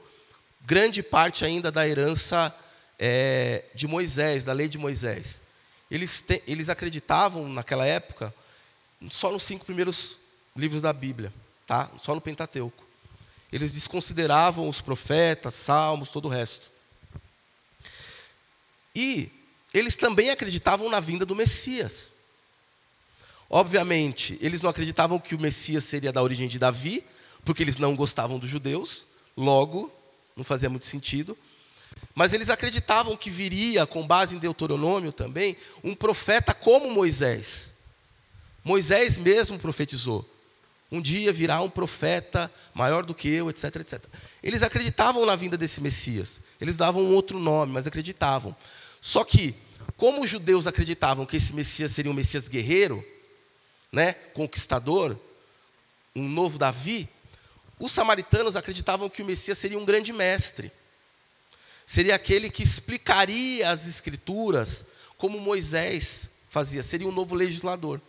grande 0.62 1.04
parte 1.04 1.46
ainda 1.46 1.72
da 1.72 1.88
herança 1.88 2.54
é, 2.98 3.66
de 3.74 3.88
Moisés, 3.88 4.44
da 4.44 4.54
lei 4.54 4.68
de 4.68 4.78
Moisés. 4.78 5.42
Eles, 5.90 6.22
te, 6.22 6.44
eles 6.46 6.70
acreditavam, 6.70 7.48
naquela 7.48 7.86
época, 7.86 8.34
só 9.10 9.32
nos 9.32 9.44
cinco 9.44 9.66
primeiros 9.66 10.18
livros 10.56 10.82
da 10.82 10.92
Bíblia, 10.92 11.34
tá? 11.66 11.90
só 11.98 12.14
no 12.14 12.22
Pentateuco. 12.22 12.86
Eles 13.52 13.74
desconsideravam 13.74 14.68
os 14.68 14.82
profetas, 14.82 15.54
salmos, 15.54 16.12
todo 16.12 16.26
o 16.26 16.32
resto. 16.32 16.70
E 18.94 19.32
eles 19.74 19.96
também 19.96 20.30
acreditavam 20.30 20.90
na 20.90 21.00
vinda 21.00 21.26
do 21.26 21.36
Messias. 21.36 22.16
Obviamente, 23.50 24.38
eles 24.42 24.62
não 24.62 24.70
acreditavam 24.70 25.20
que 25.20 25.36
o 25.36 25.40
Messias 25.40 25.86
seria 25.86 26.12
da 26.12 26.22
origem 26.22 26.48
de 26.48 26.60
Davi, 26.60 27.06
porque 27.46 27.64
eles 27.64 27.78
não 27.78 27.96
gostavam 27.96 28.38
dos 28.38 28.50
judeus, 28.50 29.08
logo, 29.38 29.94
não 30.36 30.44
fazia 30.44 30.70
muito 30.70 30.86
sentido. 30.86 31.38
Mas 32.18 32.34
eles 32.34 32.50
acreditavam 32.50 33.16
que 33.16 33.30
viria, 33.30 33.86
com 33.86 34.08
base 34.08 34.36
em 34.36 34.40
Deuteronômio 34.40 35.12
também, 35.12 35.56
um 35.84 35.94
profeta 35.94 36.52
como 36.52 36.90
Moisés. 36.90 37.76
Moisés 38.64 39.20
mesmo 39.20 39.60
profetizou. 39.60 40.28
Um 40.92 41.00
dia 41.00 41.32
virá 41.32 41.62
um 41.62 41.70
profeta 41.70 42.52
maior 42.74 43.06
do 43.06 43.14
que 43.14 43.28
eu, 43.30 43.52
etc, 43.52 43.76
etc. 43.76 44.04
Eles 44.42 44.64
acreditavam 44.64 45.28
na 45.28 45.36
vinda 45.36 45.56
desse 45.56 45.80
Messias. 45.80 46.42
Eles 46.60 46.76
davam 46.76 47.04
um 47.04 47.14
outro 47.14 47.38
nome, 47.38 47.72
mas 47.72 47.86
acreditavam. 47.86 48.56
Só 49.00 49.24
que, 49.24 49.54
como 49.96 50.24
os 50.24 50.30
judeus 50.32 50.66
acreditavam 50.66 51.24
que 51.24 51.38
esse 51.38 51.54
Messias 51.54 51.92
seria 51.92 52.10
um 52.10 52.16
Messias 52.16 52.48
guerreiro, 52.48 53.06
né, 53.92 54.14
conquistador, 54.34 55.16
um 56.16 56.28
novo 56.28 56.58
Davi, 56.58 57.08
os 57.80 57.92
samaritanos 57.92 58.56
acreditavam 58.56 59.08
que 59.08 59.22
o 59.22 59.26
Messias 59.26 59.60
seria 59.60 59.78
um 59.78 59.86
grande 59.86 60.12
mestre 60.12 60.72
seria 61.88 62.16
aquele 62.16 62.50
que 62.50 62.62
explicaria 62.62 63.72
as 63.72 63.88
Escrituras 63.88 64.88
como 65.18 65.40
Moisés 65.40 66.32
fazia, 66.50 66.84
seria 66.84 67.08
um 67.08 67.12
novo 67.14 67.34
legislador. 67.34 68.02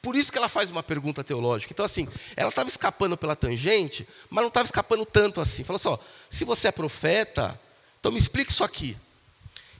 Por 0.00 0.16
isso 0.16 0.32
que 0.32 0.38
ela 0.38 0.48
faz 0.48 0.70
uma 0.70 0.82
pergunta 0.82 1.22
teológica. 1.22 1.72
Então, 1.74 1.84
assim, 1.84 2.08
ela 2.34 2.48
estava 2.48 2.68
escapando 2.70 3.18
pela 3.18 3.36
tangente, 3.36 4.08
mas 4.30 4.42
não 4.42 4.48
estava 4.48 4.64
escapando 4.64 5.04
tanto 5.04 5.40
assim. 5.40 5.64
Falou 5.64 5.76
assim: 5.76 5.88
ó, 5.88 5.98
se 6.30 6.44
você 6.44 6.68
é 6.68 6.72
profeta, 6.72 7.60
então 7.98 8.12
me 8.12 8.16
explique 8.16 8.50
isso 8.50 8.64
aqui. 8.64 8.96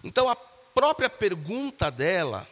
Então, 0.05 0.29
a 0.29 0.37
própria 0.37 1.09
pergunta 1.09 1.91
dela, 1.91 2.47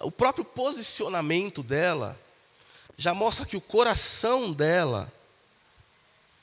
o 0.00 0.10
próprio 0.10 0.44
posicionamento 0.44 1.62
dela, 1.62 2.18
já 2.96 3.12
mostra 3.12 3.44
que 3.44 3.56
o 3.56 3.60
coração 3.60 4.52
dela 4.52 5.12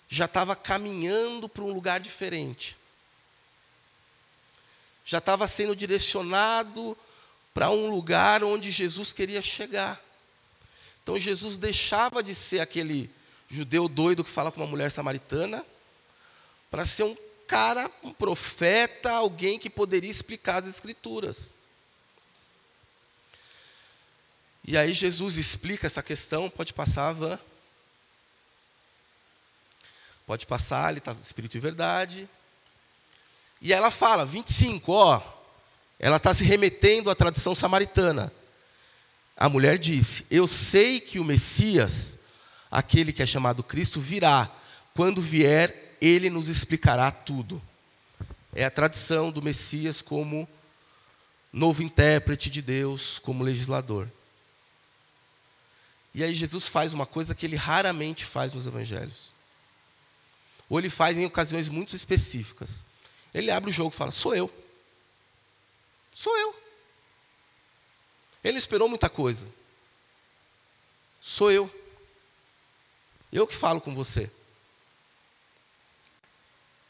já 0.07 0.25
estava 0.25 0.55
caminhando 0.55 1.49
para 1.49 1.63
um 1.63 1.71
lugar 1.71 1.99
diferente. 1.99 2.77
Já 5.03 5.19
estava 5.19 5.47
sendo 5.47 5.75
direcionado 5.75 6.97
para 7.53 7.69
um 7.69 7.89
lugar 7.89 8.43
onde 8.43 8.71
Jesus 8.71 9.13
queria 9.13 9.41
chegar. 9.41 10.01
Então 11.03 11.19
Jesus 11.19 11.57
deixava 11.57 12.23
de 12.23 12.33
ser 12.33 12.59
aquele 12.59 13.09
judeu 13.47 13.87
doido 13.87 14.23
que 14.23 14.29
fala 14.29 14.51
com 14.51 14.59
uma 14.59 14.67
mulher 14.67 14.91
samaritana, 14.91 15.65
para 16.71 16.83
ser 16.83 17.03
um 17.03 17.15
cara, 17.47 17.89
um 18.03 18.11
profeta, 18.11 19.11
alguém 19.11 19.59
que 19.59 19.69
poderia 19.69 20.09
explicar 20.09 20.57
as 20.57 20.67
Escrituras. 20.67 21.55
E 24.67 24.75
aí 24.75 24.93
Jesus 24.93 25.37
explica 25.37 25.85
essa 25.85 26.01
questão, 26.01 26.49
pode 26.49 26.73
passar, 26.73 27.13
Van. 27.13 27.39
Pode 30.25 30.45
passar, 30.45 30.89
ele 30.89 30.99
está 30.99 31.15
espírito 31.21 31.55
e 31.55 31.59
verdade. 31.59 32.29
E 33.61 33.71
ela 33.71 33.91
fala, 33.91 34.25
25, 34.25 34.91
ó, 34.91 35.21
ela 35.99 36.17
está 36.17 36.33
se 36.33 36.43
remetendo 36.43 37.09
à 37.09 37.15
tradição 37.15 37.55
samaritana. 37.55 38.31
A 39.35 39.49
mulher 39.49 39.77
disse: 39.77 40.25
Eu 40.29 40.47
sei 40.47 40.99
que 40.99 41.19
o 41.19 41.25
Messias, 41.25 42.19
aquele 42.71 43.11
que 43.11 43.21
é 43.21 43.25
chamado 43.25 43.63
Cristo, 43.63 43.99
virá. 43.99 44.49
Quando 44.93 45.21
vier, 45.21 45.97
ele 45.99 46.29
nos 46.29 46.47
explicará 46.47 47.11
tudo. 47.11 47.61
É 48.53 48.63
a 48.63 48.71
tradição 48.71 49.29
do 49.29 49.41
Messias 49.41 50.01
como 50.01 50.47
novo 51.51 51.83
intérprete 51.83 52.49
de 52.49 52.61
Deus, 52.61 53.19
como 53.19 53.43
legislador. 53.43 54.09
E 56.13 56.23
aí 56.23 56.33
Jesus 56.33 56.67
faz 56.67 56.93
uma 56.93 57.05
coisa 57.05 57.35
que 57.35 57.45
ele 57.45 57.57
raramente 57.57 58.23
faz 58.23 58.53
nos 58.53 58.65
evangelhos. 58.65 59.34
Ou 60.69 60.79
ele 60.79 60.89
faz 60.89 61.17
em 61.17 61.25
ocasiões 61.25 61.69
muito 61.69 61.95
específicas. 61.95 62.85
Ele 63.33 63.51
abre 63.51 63.69
o 63.69 63.73
jogo 63.73 63.93
e 63.93 63.97
fala: 63.97 64.11
Sou 64.11 64.35
eu. 64.35 64.51
Sou 66.13 66.35
eu. 66.37 66.55
Ele 68.43 68.57
esperou 68.57 68.87
muita 68.87 69.09
coisa. 69.09 69.47
Sou 71.19 71.51
eu. 71.51 71.69
Eu 73.31 73.45
que 73.45 73.55
falo 73.55 73.81
com 73.81 73.93
você. 73.93 74.31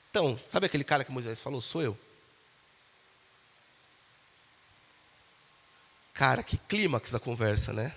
Então, 0.09 0.39
sabe 0.45 0.65
aquele 0.65 0.83
cara 0.83 1.03
que 1.03 1.11
Moisés 1.11 1.39
falou? 1.39 1.59
Sou 1.59 1.81
eu. 1.81 1.97
Cara, 6.13 6.43
que 6.43 6.57
clímax 6.57 7.11
da 7.11 7.19
conversa, 7.19 7.73
né? 7.73 7.93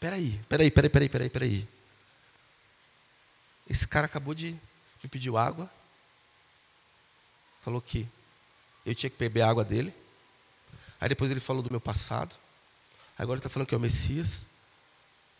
Peraí, 0.00 0.40
peraí, 0.48 0.70
peraí, 0.70 0.90
peraí, 0.90 1.08
peraí, 1.08 1.30
peraí. 1.30 1.68
Esse 3.70 3.86
cara 3.86 4.06
acabou 4.06 4.34
de 4.34 4.50
me 5.00 5.08
pedir 5.08 5.34
água. 5.36 5.70
Falou 7.62 7.80
que 7.80 8.04
eu 8.84 8.92
tinha 8.96 9.08
que 9.08 9.16
beber 9.16 9.42
a 9.42 9.48
água 9.48 9.64
dele. 9.64 9.94
Aí 11.00 11.08
depois 11.08 11.30
ele 11.30 11.38
falou 11.38 11.62
do 11.62 11.70
meu 11.70 11.80
passado. 11.80 12.36
Agora 13.16 13.38
está 13.38 13.48
falando 13.48 13.68
que 13.68 13.74
é 13.74 13.78
o 13.78 13.80
Messias. 13.80 14.46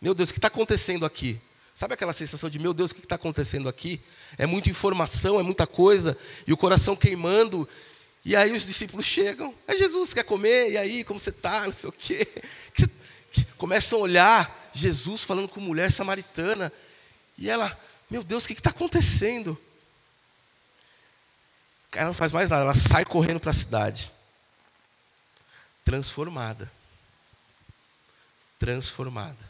Meu 0.01 0.13
Deus, 0.13 0.29
o 0.29 0.33
que 0.33 0.39
está 0.39 0.47
acontecendo 0.47 1.05
aqui? 1.05 1.41
Sabe 1.73 1.93
aquela 1.93 2.13
sensação 2.13 2.49
de, 2.49 2.57
meu 2.57 2.73
Deus, 2.73 2.91
o 2.91 2.95
que 2.95 3.01
está 3.01 3.15
acontecendo 3.15 3.67
aqui? 3.67 3.99
É 4.37 4.45
muita 4.45 4.69
informação, 4.69 5.37
é 5.37 5.43
muita 5.43 5.67
coisa, 5.67 6.17
e 6.47 6.53
o 6.53 6.57
coração 6.57 6.95
queimando. 6.95 7.67
E 8.23 8.33
aí 8.33 8.53
os 8.53 8.65
discípulos 8.65 9.05
chegam, 9.05 9.53
é 9.67 9.75
Jesus, 9.75 10.13
quer 10.13 10.23
comer? 10.23 10.71
E 10.71 10.77
aí, 10.77 11.03
como 11.03 11.19
você 11.19 11.31
está? 11.31 11.65
Não 11.65 11.71
sei 11.71 11.89
o 11.89 11.93
quê. 11.93 12.27
Começam 13.57 13.99
a 13.99 14.01
olhar 14.03 14.69
Jesus 14.73 15.21
falando 15.21 15.49
com 15.49 15.59
mulher 15.59 15.91
samaritana. 15.91 16.71
E 17.37 17.49
ela, 17.49 17.77
meu 18.11 18.25
Deus, 18.25 18.43
o 18.43 18.47
que 18.47 18.53
está 18.53 18.71
acontecendo? 18.71 19.57
Ela 21.93 22.07
não 22.07 22.13
faz 22.13 22.33
mais 22.33 22.49
nada, 22.49 22.63
ela 22.63 22.75
sai 22.75 23.05
correndo 23.05 23.39
para 23.39 23.51
a 23.51 23.53
cidade. 23.53 24.11
Transformada. 25.85 26.69
Transformada. 28.59 29.49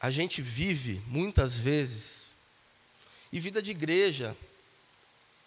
A 0.00 0.10
gente 0.10 0.40
vive 0.40 1.02
muitas 1.06 1.58
vezes, 1.58 2.34
e 3.30 3.38
vida 3.38 3.60
de 3.60 3.72
igreja, 3.72 4.34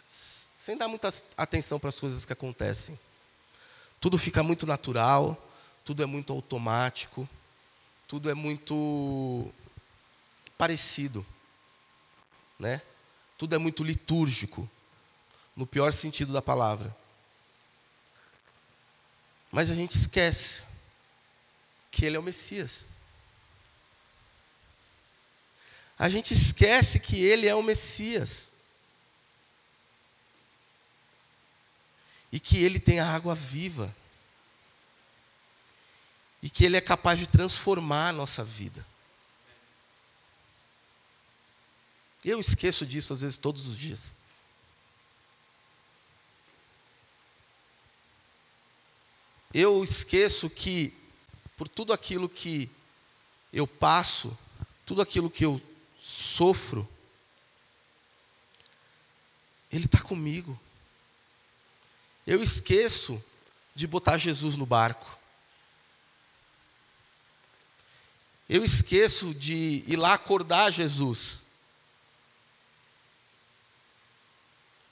sem 0.05 0.77
dar 0.77 0.87
muita 0.87 1.11
atenção 1.35 1.79
para 1.79 1.89
as 1.89 1.99
coisas 1.99 2.25
que 2.25 2.33
acontecem. 2.33 2.99
Tudo 4.01 4.17
fica 4.17 4.41
muito 4.41 4.65
natural, 4.65 5.37
tudo 5.85 6.01
é 6.01 6.05
muito 6.07 6.33
automático, 6.33 7.29
tudo 8.07 8.29
é 8.29 8.33
muito 8.33 9.53
parecido, 10.57 11.25
né? 12.59 12.81
Tudo 13.37 13.55
é 13.55 13.57
muito 13.59 13.83
litúrgico, 13.83 14.69
no 15.55 15.67
pior 15.67 15.93
sentido 15.93 16.33
da 16.33 16.41
palavra. 16.41 16.95
Mas 19.51 19.69
a 19.69 19.75
gente 19.75 19.95
esquece 19.95 20.63
que 21.91 22.03
ele 22.03 22.17
é 22.17 22.19
o 22.19 22.23
Messias. 22.23 22.87
A 25.97 26.09
gente 26.09 26.33
esquece 26.33 26.99
que 26.99 27.21
ele 27.21 27.47
é 27.47 27.53
o 27.53 27.61
Messias. 27.61 28.51
E 32.31 32.39
que 32.39 32.63
Ele 32.63 32.79
tem 32.79 32.99
a 32.99 33.13
água 33.13 33.35
viva, 33.35 33.93
e 36.41 36.49
que 36.49 36.65
Ele 36.65 36.77
é 36.77 36.81
capaz 36.81 37.19
de 37.19 37.27
transformar 37.27 38.09
a 38.09 38.13
nossa 38.13 38.43
vida. 38.43 38.85
Eu 42.23 42.39
esqueço 42.39 42.85
disso 42.85 43.13
às 43.13 43.21
vezes 43.21 43.37
todos 43.37 43.67
os 43.67 43.77
dias. 43.77 44.15
Eu 49.53 49.83
esqueço 49.83 50.49
que, 50.49 50.93
por 51.57 51.67
tudo 51.67 51.91
aquilo 51.91 52.29
que 52.29 52.69
eu 53.51 53.67
passo, 53.67 54.37
tudo 54.85 55.01
aquilo 55.01 55.29
que 55.29 55.43
eu 55.43 55.61
sofro, 55.99 56.87
Ele 59.69 59.85
está 59.85 60.01
comigo. 60.01 60.57
Eu 62.25 62.41
esqueço 62.41 63.23
de 63.73 63.87
botar 63.87 64.17
Jesus 64.17 64.55
no 64.55 64.65
barco. 64.65 65.17
Eu 68.47 68.63
esqueço 68.63 69.33
de 69.33 69.83
ir 69.87 69.95
lá 69.95 70.13
acordar 70.13 70.71
Jesus. 70.71 71.45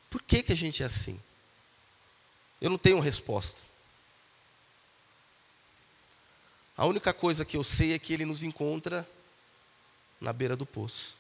Por 0.10 0.22
que, 0.24 0.42
que 0.42 0.54
a 0.54 0.56
gente 0.56 0.82
é 0.82 0.86
assim? 0.86 1.22
Eu 2.60 2.70
não 2.70 2.78
tenho 2.78 3.00
resposta. 3.00 3.68
A 6.76 6.86
única 6.86 7.14
coisa 7.14 7.44
que 7.44 7.58
eu 7.58 7.64
sei 7.64 7.94
é 7.94 8.00
que 8.00 8.14
Ele 8.14 8.26
nos 8.26 8.42
encontra 8.42 9.08
na 10.20 10.32
beira 10.32 10.56
do 10.56 10.66
poço. 10.66 11.18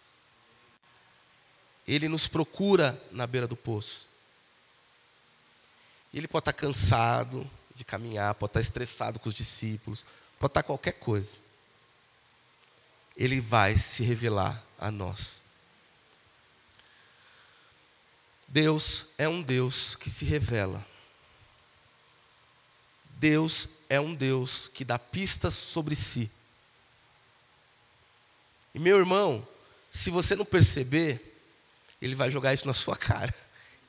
Ele 1.85 2.07
nos 2.07 2.27
procura 2.27 3.01
na 3.11 3.27
beira 3.27 3.47
do 3.47 3.55
poço. 3.55 4.08
Ele 6.13 6.27
pode 6.27 6.41
estar 6.41 6.53
cansado 6.53 7.49
de 7.75 7.85
caminhar, 7.85 8.33
pode 8.35 8.51
estar 8.51 8.61
estressado 8.61 9.19
com 9.19 9.29
os 9.29 9.35
discípulos, 9.35 10.05
pode 10.39 10.51
estar 10.51 10.63
qualquer 10.63 10.93
coisa. 10.93 11.37
Ele 13.15 13.39
vai 13.39 13.77
se 13.77 14.03
revelar 14.03 14.63
a 14.77 14.89
nós. 14.89 15.43
Deus 18.47 19.05
é 19.17 19.29
um 19.29 19.41
Deus 19.41 19.95
que 19.95 20.09
se 20.09 20.25
revela. 20.25 20.85
Deus 23.19 23.69
é 23.89 23.99
um 23.99 24.15
Deus 24.15 24.69
que 24.73 24.83
dá 24.83 24.97
pistas 24.97 25.53
sobre 25.53 25.95
si. 25.95 26.31
E 28.73 28.79
meu 28.79 28.97
irmão, 28.97 29.47
se 29.91 30.09
você 30.09 30.35
não 30.35 30.45
perceber, 30.45 31.41
ele 32.01 32.15
vai 32.15 32.31
jogar 32.31 32.53
isso 32.53 32.65
na 32.65 32.73
sua 32.73 32.95
cara. 32.97 33.33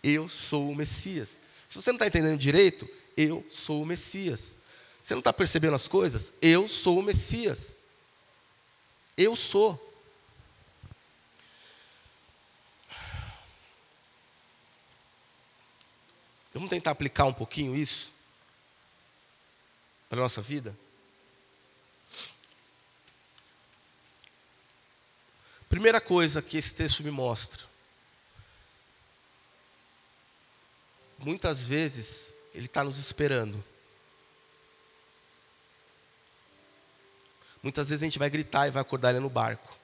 Eu 0.03 0.29
sou 0.29 0.71
o 0.71 0.75
Messias. 0.75 1.41
Se 1.71 1.77
você 1.77 1.93
não 1.93 1.95
está 1.99 2.09
entendendo 2.09 2.37
direito, 2.37 2.85
eu 3.17 3.47
sou 3.49 3.81
o 3.81 3.87
Messias. 3.87 4.57
Você 5.01 5.15
não 5.15 5.21
está 5.21 5.33
percebendo 5.33 5.77
as 5.77 5.87
coisas? 5.87 6.33
Eu 6.43 6.67
sou 6.67 6.99
o 6.99 7.03
Messias. 7.03 7.79
Eu 9.17 9.37
sou. 9.37 9.79
Vamos 16.53 16.71
tentar 16.71 16.91
aplicar 16.91 17.27
um 17.27 17.33
pouquinho 17.33 17.77
isso 17.77 18.13
para 20.09 20.19
a 20.19 20.23
nossa 20.23 20.43
vida? 20.43 20.77
Primeira 25.69 26.01
coisa 26.01 26.43
que 26.43 26.57
esse 26.59 26.75
texto 26.75 27.05
me 27.05 27.13
mostra: 27.13 27.70
muitas 31.21 31.63
vezes 31.63 32.35
Ele 32.55 32.67
está 32.67 32.83
nos 32.83 32.99
esperando. 32.99 33.63
Muitas 37.63 37.91
vezes 37.91 38.03
a 38.03 38.07
gente 38.07 38.19
vai 38.19 38.31
gritar 38.31 38.67
e 38.67 38.71
vai 38.71 38.81
acordar 38.81 39.11
Ele 39.11 39.21
no 39.21 39.31
barco. 39.31 39.77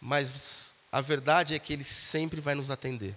Mas 0.00 0.74
a 0.90 1.00
verdade 1.00 1.54
é 1.54 1.58
que 1.58 1.72
Ele 1.72 1.84
sempre 1.84 2.40
vai 2.40 2.54
nos 2.54 2.70
atender. 2.70 3.16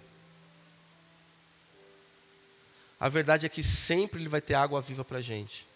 A 3.00 3.08
verdade 3.08 3.46
é 3.46 3.48
que 3.48 3.62
sempre 3.62 4.20
Ele 4.20 4.28
vai 4.28 4.40
ter 4.40 4.54
água 4.54 4.80
viva 4.80 5.04
para 5.04 5.18
a 5.18 5.22
gente. 5.22 5.66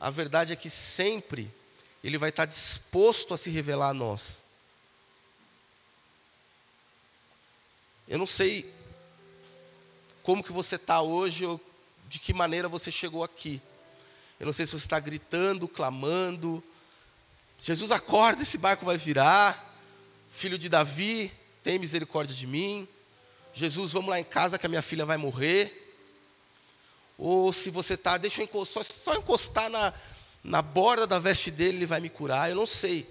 A 0.00 0.10
verdade 0.10 0.52
é 0.52 0.56
que 0.56 0.70
sempre 0.70 1.52
Ele 2.02 2.18
vai 2.18 2.30
estar 2.30 2.44
disposto 2.44 3.34
a 3.34 3.38
se 3.38 3.50
revelar 3.50 3.90
a 3.90 3.94
nós. 3.94 4.44
Eu 8.08 8.18
não 8.18 8.26
sei 8.26 8.72
como 10.22 10.42
que 10.42 10.52
você 10.52 10.76
está 10.76 11.02
hoje, 11.02 11.44
ou 11.44 11.60
de 12.08 12.18
que 12.18 12.32
maneira 12.32 12.68
você 12.68 12.90
chegou 12.90 13.22
aqui. 13.22 13.60
Eu 14.40 14.46
não 14.46 14.52
sei 14.52 14.64
se 14.64 14.72
você 14.72 14.86
está 14.86 14.98
gritando, 14.98 15.68
clamando. 15.68 16.62
Jesus 17.58 17.90
acorda, 17.90 18.42
esse 18.42 18.56
barco 18.56 18.86
vai 18.86 18.96
virar. 18.96 19.76
Filho 20.30 20.56
de 20.56 20.68
Davi, 20.68 21.32
tem 21.62 21.78
misericórdia 21.78 22.34
de 22.34 22.46
mim. 22.46 22.88
Jesus, 23.52 23.92
vamos 23.92 24.08
lá 24.08 24.18
em 24.18 24.24
casa 24.24 24.58
que 24.58 24.64
a 24.64 24.68
minha 24.68 24.82
filha 24.82 25.04
vai 25.04 25.18
morrer. 25.18 25.96
Ou 27.18 27.52
se 27.52 27.68
você 27.68 27.94
está, 27.94 28.16
deixa 28.16 28.40
eu 28.40 28.44
encostar, 28.44 28.84
só, 28.84 28.92
só 29.12 29.18
encostar 29.18 29.68
na, 29.68 29.92
na 30.42 30.62
borda 30.62 31.06
da 31.06 31.18
veste 31.18 31.50
dele, 31.50 31.78
ele 31.78 31.86
vai 31.86 32.00
me 32.00 32.08
curar. 32.08 32.48
Eu 32.48 32.56
não 32.56 32.66
sei. 32.66 33.06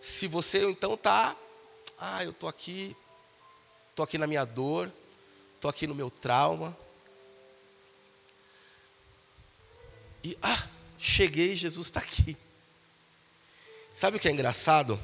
Se 0.00 0.26
você 0.26 0.68
então 0.68 0.94
está, 0.94 1.36
ah, 1.98 2.24
eu 2.24 2.30
estou 2.30 2.48
aqui, 2.48 2.96
estou 3.96 4.04
aqui 4.04 4.18
na 4.18 4.26
minha 4.26 4.44
dor, 4.44 4.92
estou 5.54 5.70
aqui 5.70 5.86
no 5.86 5.94
meu 5.94 6.10
trauma. 6.10 6.76
E, 10.22 10.36
ah, 10.42 10.68
cheguei, 10.98 11.56
Jesus 11.56 11.86
está 11.86 12.00
aqui. 12.00 12.36
Sabe 13.90 14.18
o 14.18 14.20
que 14.20 14.28
é 14.28 14.30
engraçado? 14.30 15.00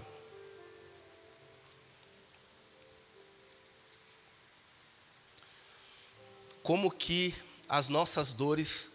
Como 6.62 6.90
que 6.90 7.34
as 7.66 7.88
nossas 7.88 8.34
dores 8.34 8.90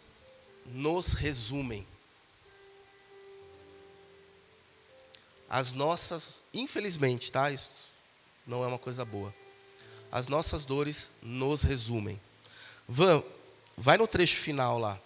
nos 0.63 1.13
resumem. 1.13 1.87
As 5.49 5.73
nossas, 5.73 6.43
infelizmente, 6.53 7.31
tá? 7.31 7.49
Isso 7.49 7.87
não 8.45 8.63
é 8.63 8.67
uma 8.67 8.77
coisa 8.77 9.03
boa. 9.03 9.33
As 10.11 10.27
nossas 10.27 10.65
dores 10.65 11.11
nos 11.21 11.63
resumem. 11.63 12.19
Van, 12.87 13.23
vai 13.77 13.97
no 13.97 14.07
trecho 14.07 14.37
final 14.37 14.79
lá. 14.79 14.99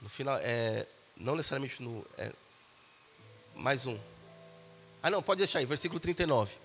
No 0.00 0.08
final, 0.08 0.38
é, 0.40 0.86
não 1.16 1.36
necessariamente 1.36 1.82
no. 1.82 2.04
É, 2.18 2.32
mais 3.54 3.86
um. 3.86 3.98
Ah, 5.02 5.10
não, 5.10 5.22
pode 5.22 5.38
deixar 5.38 5.58
aí, 5.58 5.66
versículo 5.66 6.00
39 6.00 6.56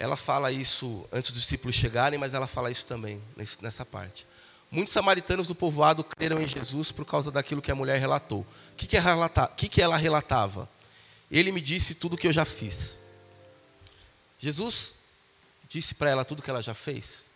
ela 0.00 0.16
fala 0.16 0.50
isso 0.50 1.06
antes 1.12 1.30
dos 1.30 1.42
discípulos 1.42 1.76
chegarem, 1.76 2.18
mas 2.18 2.32
ela 2.32 2.46
fala 2.46 2.70
isso 2.70 2.86
também 2.86 3.22
nessa 3.60 3.84
parte. 3.84 4.26
Muitos 4.70 4.94
samaritanos 4.94 5.48
do 5.48 5.54
povoado 5.54 6.02
creram 6.02 6.40
em 6.40 6.46
Jesus 6.46 6.90
por 6.90 7.04
causa 7.04 7.30
daquilo 7.30 7.60
que 7.60 7.70
a 7.70 7.74
mulher 7.74 7.98
relatou. 7.98 8.40
O 8.40 8.46
que, 8.76 8.86
que, 8.86 8.96
que, 9.56 9.68
que 9.68 9.82
ela 9.82 9.98
relatava? 9.98 10.66
Ele 11.30 11.52
me 11.52 11.60
disse 11.60 11.94
tudo 11.94 12.14
o 12.14 12.16
que 12.16 12.26
eu 12.26 12.32
já 12.32 12.44
fiz. 12.44 13.00
Jesus 14.38 14.94
disse 15.68 15.94
para 15.94 16.10
ela 16.10 16.24
tudo 16.24 16.40
o 16.40 16.42
que 16.42 16.50
ela 16.50 16.62
já 16.62 16.74
fez? 16.74 17.28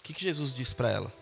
O 0.00 0.02
que, 0.02 0.12
que 0.12 0.22
Jesus 0.22 0.52
disse 0.52 0.74
para 0.74 0.90
ela? 0.90 1.12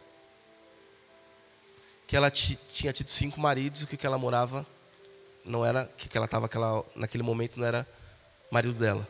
Que 2.07 2.17
ela 2.17 2.31
tinha 2.31 2.93
tido 2.93 3.11
cinco 3.11 3.39
maridos 3.39 3.83
e 3.83 3.85
o 3.85 3.87
que, 3.87 3.97
que 3.97 4.07
ela 4.07 4.17
morava 4.17 4.67
não 5.45 5.65
era, 5.65 5.87
que, 5.97 6.09
que 6.09 6.17
ela 6.17 6.25
estava 6.25 6.49
naquele 6.95 7.23
momento 7.23 7.59
não 7.59 7.67
era 7.67 7.87
marido 8.51 8.79
dela. 8.79 9.07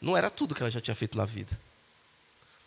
Não 0.00 0.16
era 0.16 0.30
tudo 0.30 0.54
que 0.54 0.62
ela 0.62 0.70
já 0.70 0.80
tinha 0.80 0.94
feito 0.94 1.18
na 1.18 1.24
vida. 1.24 1.58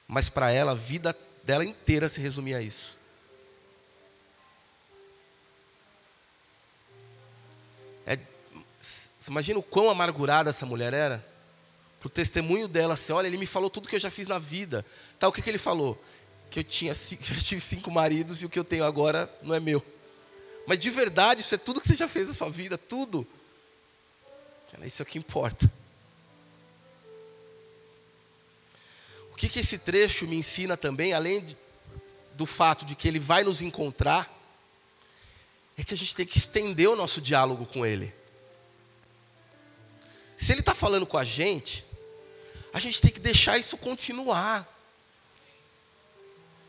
Mas 0.07 0.29
para 0.29 0.51
ela, 0.51 0.71
a 0.71 0.75
vida 0.75 1.15
dela 1.43 1.63
inteira 1.63 2.09
se 2.09 2.19
resumia 2.19 2.57
a 2.57 2.61
isso. 2.61 2.97
Você 8.85 9.31
imagina 9.31 9.59
o 9.59 9.63
quão 9.63 9.89
amargurada 9.89 10.49
essa 10.49 10.65
mulher 10.65 10.93
era? 10.93 11.25
Para 11.99 12.07
o 12.07 12.09
testemunho 12.09 12.67
dela, 12.67 12.93
assim, 12.93 13.13
olha, 13.13 13.25
ele 13.25 13.37
me 13.37 13.47
falou 13.47 13.69
tudo 13.69 13.89
que 13.89 13.95
eu 13.95 13.99
já 13.99 14.11
fiz 14.11 14.27
na 14.27 14.37
vida. 14.37 14.85
Tá, 15.17 15.27
o 15.27 15.31
que, 15.31 15.41
que 15.41 15.49
ele 15.49 15.57
falou? 15.57 15.99
Que 16.51 16.59
eu, 16.59 16.63
tinha, 16.63 16.91
eu 16.93 17.43
tive 17.43 17.61
cinco 17.61 17.89
maridos 17.89 18.41
e 18.41 18.45
o 18.45 18.49
que 18.49 18.59
eu 18.59 18.63
tenho 18.63 18.85
agora 18.85 19.33
não 19.41 19.55
é 19.55 19.59
meu. 19.59 19.83
Mas 20.67 20.77
de 20.77 20.89
verdade, 20.89 21.41
isso 21.41 21.55
é 21.55 21.57
tudo 21.57 21.81
que 21.81 21.87
você 21.87 21.95
já 21.95 22.07
fez 22.07 22.27
na 22.27 22.33
sua 22.33 22.49
vida, 22.49 22.77
tudo. 22.77 23.27
Isso 24.83 25.01
é 25.01 25.03
o 25.03 25.05
que 25.05 25.17
importa. 25.17 25.71
O 29.31 29.35
que, 29.35 29.49
que 29.49 29.59
esse 29.59 29.77
trecho 29.77 30.27
me 30.27 30.35
ensina 30.35 30.77
também, 30.77 31.13
além 31.13 31.43
de, 31.43 31.57
do 32.35 32.45
fato 32.45 32.85
de 32.85 32.95
que 32.95 33.07
ele 33.07 33.19
vai 33.19 33.43
nos 33.43 33.61
encontrar, 33.61 34.31
é 35.77 35.83
que 35.83 35.93
a 35.93 35.97
gente 35.97 36.15
tem 36.15 36.25
que 36.25 36.37
estender 36.37 36.89
o 36.89 36.95
nosso 36.95 37.19
diálogo 37.21 37.65
com 37.65 37.85
ele. 37.85 38.13
Se 40.35 40.51
ele 40.51 40.59
está 40.59 40.75
falando 40.75 41.05
com 41.05 41.17
a 41.17 41.23
gente, 41.23 41.85
a 42.73 42.79
gente 42.79 43.01
tem 43.01 43.11
que 43.11 43.19
deixar 43.19 43.57
isso 43.57 43.77
continuar. 43.77 44.67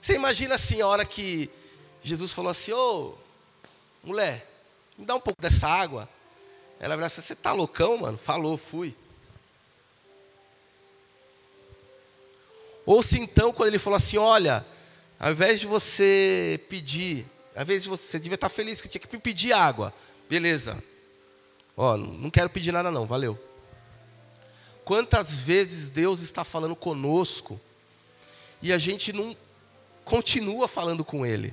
Você 0.00 0.14
imagina 0.14 0.54
assim, 0.54 0.80
a 0.80 0.86
hora 0.86 1.04
que 1.04 1.50
Jesus 2.02 2.32
falou 2.32 2.50
assim: 2.50 2.72
Ô, 2.72 3.14
mulher, 4.04 4.46
me 4.96 5.04
dá 5.04 5.16
um 5.16 5.20
pouco 5.20 5.42
dessa 5.42 5.66
água. 5.66 6.08
Ela 6.78 6.94
falou 6.94 7.06
assim: 7.06 7.20
Você 7.20 7.34
tá 7.34 7.52
loucão, 7.52 7.98
mano? 7.98 8.16
Falou, 8.16 8.56
fui. 8.56 8.94
Ou 12.84 13.02
se 13.02 13.18
então, 13.18 13.52
quando 13.52 13.70
ele 13.70 13.78
falou 13.80 13.96
assim: 13.96 14.16
Olha, 14.16 14.64
ao 15.18 15.32
invés 15.32 15.58
de 15.58 15.66
você 15.66 16.60
pedir, 16.68 17.26
ao 17.54 17.62
invés 17.62 17.82
de 17.82 17.88
você, 17.88 18.06
você 18.06 18.20
devia 18.20 18.36
estar 18.36 18.48
feliz 18.48 18.80
que 18.80 18.88
tinha 18.88 19.00
que 19.00 19.18
pedir 19.18 19.52
água. 19.52 19.92
Beleza. 20.28 20.80
Ó, 21.76 21.96
não 21.96 22.30
quero 22.30 22.48
pedir 22.48 22.70
nada, 22.70 22.92
não, 22.92 23.04
valeu. 23.04 23.36
Quantas 24.87 25.32
vezes 25.32 25.91
Deus 25.91 26.20
está 26.20 26.45
falando 26.45 26.76
conosco 26.76 27.61
e 28.62 28.72
a 28.72 28.78
gente 28.78 29.12
não 29.12 29.37
continua 30.05 30.68
falando 30.68 31.05
com 31.05 31.26
Ele? 31.26 31.53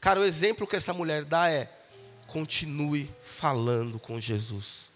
Cara, 0.00 0.18
o 0.18 0.24
exemplo 0.24 0.66
que 0.66 0.74
essa 0.74 0.92
mulher 0.92 1.24
dá 1.24 1.48
é: 1.48 1.72
continue 2.26 3.08
falando 3.22 3.96
com 4.00 4.20
Jesus. 4.20 4.90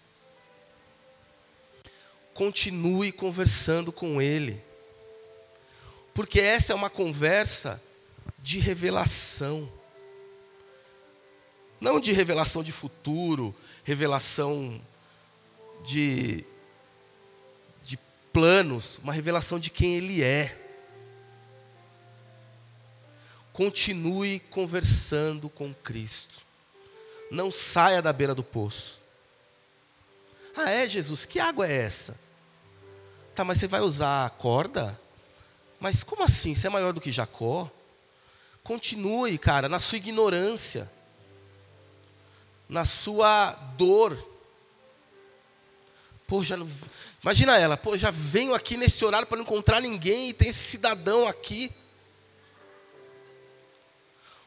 Continue 2.35 3.13
conversando 3.13 3.93
com 3.93 4.21
Ele. 4.21 4.61
Porque 6.13 6.41
essa 6.41 6.73
é 6.73 6.75
uma 6.75 6.91
conversa 6.91 7.81
de 8.41 8.59
revelação. 8.59 9.73
Não 11.81 12.01
de 12.01 12.11
revelação 12.11 12.65
de 12.65 12.73
futuro, 12.73 13.55
revelação 13.85 14.83
de, 15.83 16.45
de 17.83 17.99
planos, 18.33 18.99
uma 19.03 19.13
revelação 19.13 19.59
de 19.59 19.71
quem 19.71 19.97
Ele 19.97 20.23
é. 20.23 20.57
Continue 23.53 24.41
conversando 24.41 25.49
com 25.49 25.75
Cristo. 25.75 26.37
Não 27.31 27.51
saia 27.51 28.01
da 28.01 28.13
beira 28.13 28.35
do 28.35 28.43
poço. 28.43 29.03
Ah, 30.57 30.71
é, 30.71 30.89
Jesus? 30.89 31.25
Que 31.25 31.39
água 31.39 31.69
é 31.69 31.77
essa? 31.77 32.19
Tá, 33.35 33.45
mas 33.45 33.59
você 33.59 33.67
vai 33.67 33.81
usar 33.81 34.27
a 34.27 34.31
corda? 34.31 34.99
Mas 35.79 36.03
como 36.03 36.25
assim? 36.25 36.55
Você 36.55 36.67
é 36.67 36.71
maior 36.71 36.93
do 36.93 37.01
que 37.01 37.13
Jacó? 37.13 37.71
Continue, 38.65 39.39
cara, 39.39 39.69
na 39.69 39.79
sua 39.79 39.99
ignorância, 39.99 40.91
na 42.69 42.85
sua 42.85 43.53
dor. 43.77 44.19
Pô, 46.29 46.45
já 46.45 46.59
não... 46.59 46.69
Imagina 47.23 47.57
ela, 47.57 47.75
pô, 47.75 47.97
já 47.97 48.11
venho 48.11 48.55
aqui 48.55 48.77
nesse 48.77 49.03
horário 49.03 49.27
para 49.27 49.39
não 49.39 49.45
encontrar 49.45 49.81
ninguém 49.81 50.29
e 50.29 50.35
tem 50.35 50.51
esse 50.51 50.59
cidadão 50.59 51.27
aqui. 51.27 51.73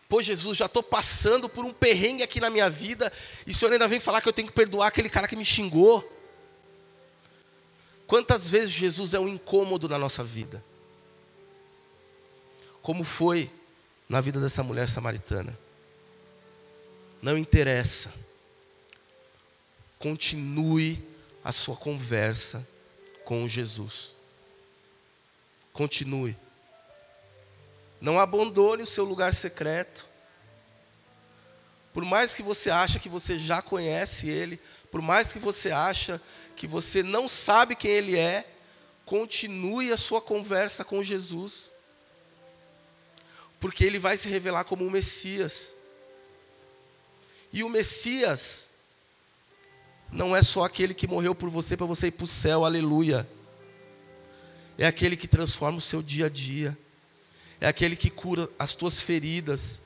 Pô, 0.07 0.21
Jesus, 0.21 0.59
já 0.59 0.67
estou 0.67 0.84
passando 0.84 1.49
por 1.49 1.65
um 1.65 1.73
perrengue 1.73 2.21
aqui 2.21 2.39
na 2.39 2.51
minha 2.51 2.69
vida, 2.69 3.11
e 3.47 3.51
o 3.51 3.53
Senhor 3.53 3.71
ainda 3.71 3.88
vem 3.88 3.99
falar 3.99 4.21
que 4.21 4.29
eu 4.29 4.34
tenho 4.34 4.47
que 4.47 4.53
perdoar 4.53 4.88
aquele 4.88 5.09
cara 5.09 5.27
que 5.27 5.36
me 5.36 5.43
xingou. 5.43 6.07
Quantas 8.05 8.47
vezes 8.47 8.69
Jesus 8.71 9.15
é 9.15 9.19
um 9.19 9.27
incômodo 9.27 9.89
na 9.89 9.97
nossa 9.97 10.23
vida? 10.23 10.63
Como 12.84 13.03
foi 13.03 13.49
na 14.07 14.21
vida 14.21 14.39
dessa 14.39 14.61
mulher 14.61 14.88
samaritana? 14.88 15.57
Não 17.23 17.38
interessa. 17.39 18.13
Continue 19.97 21.11
a 21.43 21.51
sua 21.51 21.75
conversa 21.75 22.67
com 23.25 23.47
Jesus. 23.47 24.13
Continue. 25.73 26.37
Não 27.99 28.19
abandone 28.19 28.83
o 28.83 28.87
seu 28.87 29.05
lugar 29.05 29.33
secreto. 29.33 30.07
Por 31.93 32.05
mais 32.05 32.33
que 32.33 32.41
você 32.41 32.69
ache 32.69 32.99
que 32.99 33.09
você 33.09 33.37
já 33.37 33.61
conhece 33.61 34.29
ele, 34.29 34.59
por 34.89 35.01
mais 35.01 35.31
que 35.31 35.39
você 35.39 35.71
acha 35.71 36.21
que 36.55 36.65
você 36.65 37.03
não 37.03 37.27
sabe 37.27 37.75
quem 37.75 37.91
ele 37.91 38.17
é, 38.17 38.47
continue 39.05 39.91
a 39.91 39.97
sua 39.97 40.21
conversa 40.21 40.83
com 40.83 41.03
Jesus. 41.03 41.71
Porque 43.59 43.83
ele 43.83 43.99
vai 43.99 44.17
se 44.17 44.29
revelar 44.29 44.63
como 44.63 44.85
o 44.85 44.91
Messias. 44.91 45.75
E 47.53 47.63
o 47.63 47.69
Messias 47.69 48.70
não 50.12 50.36
é 50.36 50.43
só 50.43 50.66
aquele 50.66 50.93
que 50.93 51.07
morreu 51.07 51.34
por 51.34 51.49
você 51.49 51.78
para 51.78 51.86
você 51.86 52.07
ir 52.07 52.12
para 52.12 52.26
o 52.26 52.28
céu, 52.28 52.66
aleluia. 52.66 53.28
É 54.78 54.86
aquele 54.86 55.16
que 55.16 55.28
transforma 55.28 55.78
o 55.78 55.82
seu 55.82 56.01
dia 56.01 56.26
a 56.26 56.30
dia, 56.30 56.78
é 57.59 57.68
aquele 57.68 57.95
que 57.95 58.09
cura 58.09 58.49
as 58.59 58.76
tuas 58.76 58.99
feridas, 58.99 59.82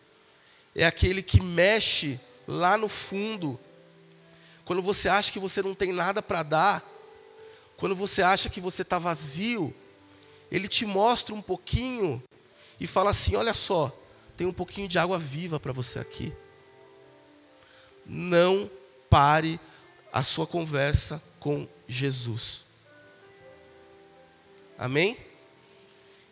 é 0.73 0.85
aquele 0.85 1.21
que 1.21 1.41
mexe 1.41 2.19
lá 2.47 2.77
no 2.77 2.87
fundo. 2.87 3.59
Quando 4.63 4.81
você 4.81 5.07
acha 5.07 5.31
que 5.31 5.39
você 5.39 5.61
não 5.61 5.75
tem 5.75 5.91
nada 5.91 6.21
para 6.21 6.41
dar, 6.41 6.83
quando 7.77 7.95
você 7.95 8.21
acha 8.21 8.49
que 8.49 8.61
você 8.61 8.81
está 8.81 8.97
vazio, 8.97 9.73
ele 10.49 10.67
te 10.67 10.85
mostra 10.85 11.35
um 11.35 11.41
pouquinho 11.41 12.23
e 12.79 12.87
fala 12.87 13.11
assim: 13.11 13.35
olha 13.35 13.53
só, 13.53 13.95
tem 14.35 14.47
um 14.47 14.53
pouquinho 14.53 14.87
de 14.87 14.97
água 14.97 15.19
viva 15.19 15.59
para 15.59 15.73
você 15.73 15.99
aqui. 15.99 16.33
Não 18.05 18.69
pare 19.09 19.59
a 20.15 20.23
sua 20.23 20.47
conversa 20.47 21.21
com 21.41 21.67
Jesus. 21.85 22.63
Amém? 24.77 25.17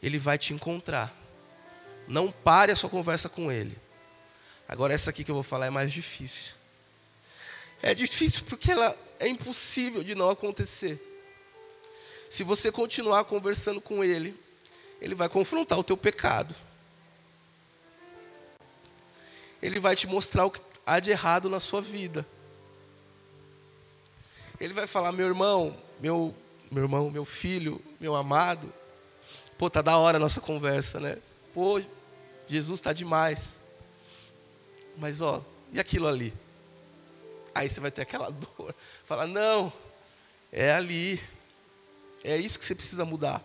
Ele 0.01 0.17
vai 0.17 0.38
te 0.38 0.53
encontrar. 0.53 1.13
Não 2.07 2.31
pare 2.31 2.71
a 2.71 2.77
sua 2.77 2.89
conversa 2.89 3.27
com 3.27 3.51
Ele. 3.51 3.77
Agora, 4.69 4.93
essa 4.93 5.09
aqui 5.09 5.21
que 5.21 5.29
eu 5.29 5.36
vou 5.36 5.43
falar 5.43 5.65
é 5.65 5.69
mais 5.69 5.91
difícil. 5.91 6.53
É 7.81 7.93
difícil 7.93 8.45
porque 8.45 8.71
ela 8.71 8.97
é 9.19 9.27
impossível 9.27 10.01
de 10.01 10.15
não 10.15 10.29
acontecer. 10.29 10.97
Se 12.29 12.41
você 12.41 12.71
continuar 12.71 13.25
conversando 13.25 13.81
com 13.81 14.01
Ele, 14.01 14.34
Ele 15.01 15.13
vai 15.13 15.27
confrontar 15.27 15.77
o 15.77 15.84
teu 15.84 15.97
pecado. 15.97 16.55
Ele 19.61 19.77
vai 19.77 19.93
te 19.93 20.07
mostrar 20.07 20.45
o 20.45 20.51
que 20.51 20.61
há 20.86 21.01
de 21.01 21.11
errado 21.11 21.49
na 21.49 21.59
sua 21.59 21.81
vida. 21.81 22.25
Ele 24.64 24.74
vai 24.74 24.88
falar, 24.88 25.11
meu 25.11 25.28
irmão, 25.28 25.76
meu, 25.99 26.34
meu 26.72 26.84
irmão, 26.84 27.11
meu 27.11 27.26
filho, 27.26 27.82
meu 27.99 28.16
amado. 28.16 28.74
Pô, 29.57 29.70
tá 29.70 29.82
da 29.82 29.97
hora 29.97 30.16
a 30.16 30.20
nossa 30.22 30.39
conversa, 30.39 31.01
né? 31.01 31.18
Pô, 31.53 31.82
Jesus 32.47 32.80
está 32.80 32.93
demais. 32.93 33.59
Mas 34.97 35.20
ó, 35.20 35.43
e 35.74 35.82
aquilo 35.82 36.07
ali? 36.07 36.34
Aí 37.53 37.68
você 37.68 37.82
vai 37.82 37.91
ter 37.91 38.03
aquela 38.03 38.30
dor. 38.57 38.74
Fala, 39.03 39.28
não, 39.28 39.72
é 40.49 40.72
ali. 40.72 41.22
É 42.24 42.38
isso 42.38 42.57
que 42.57 42.66
você 42.66 42.74
precisa 42.74 43.03
mudar. 43.03 43.43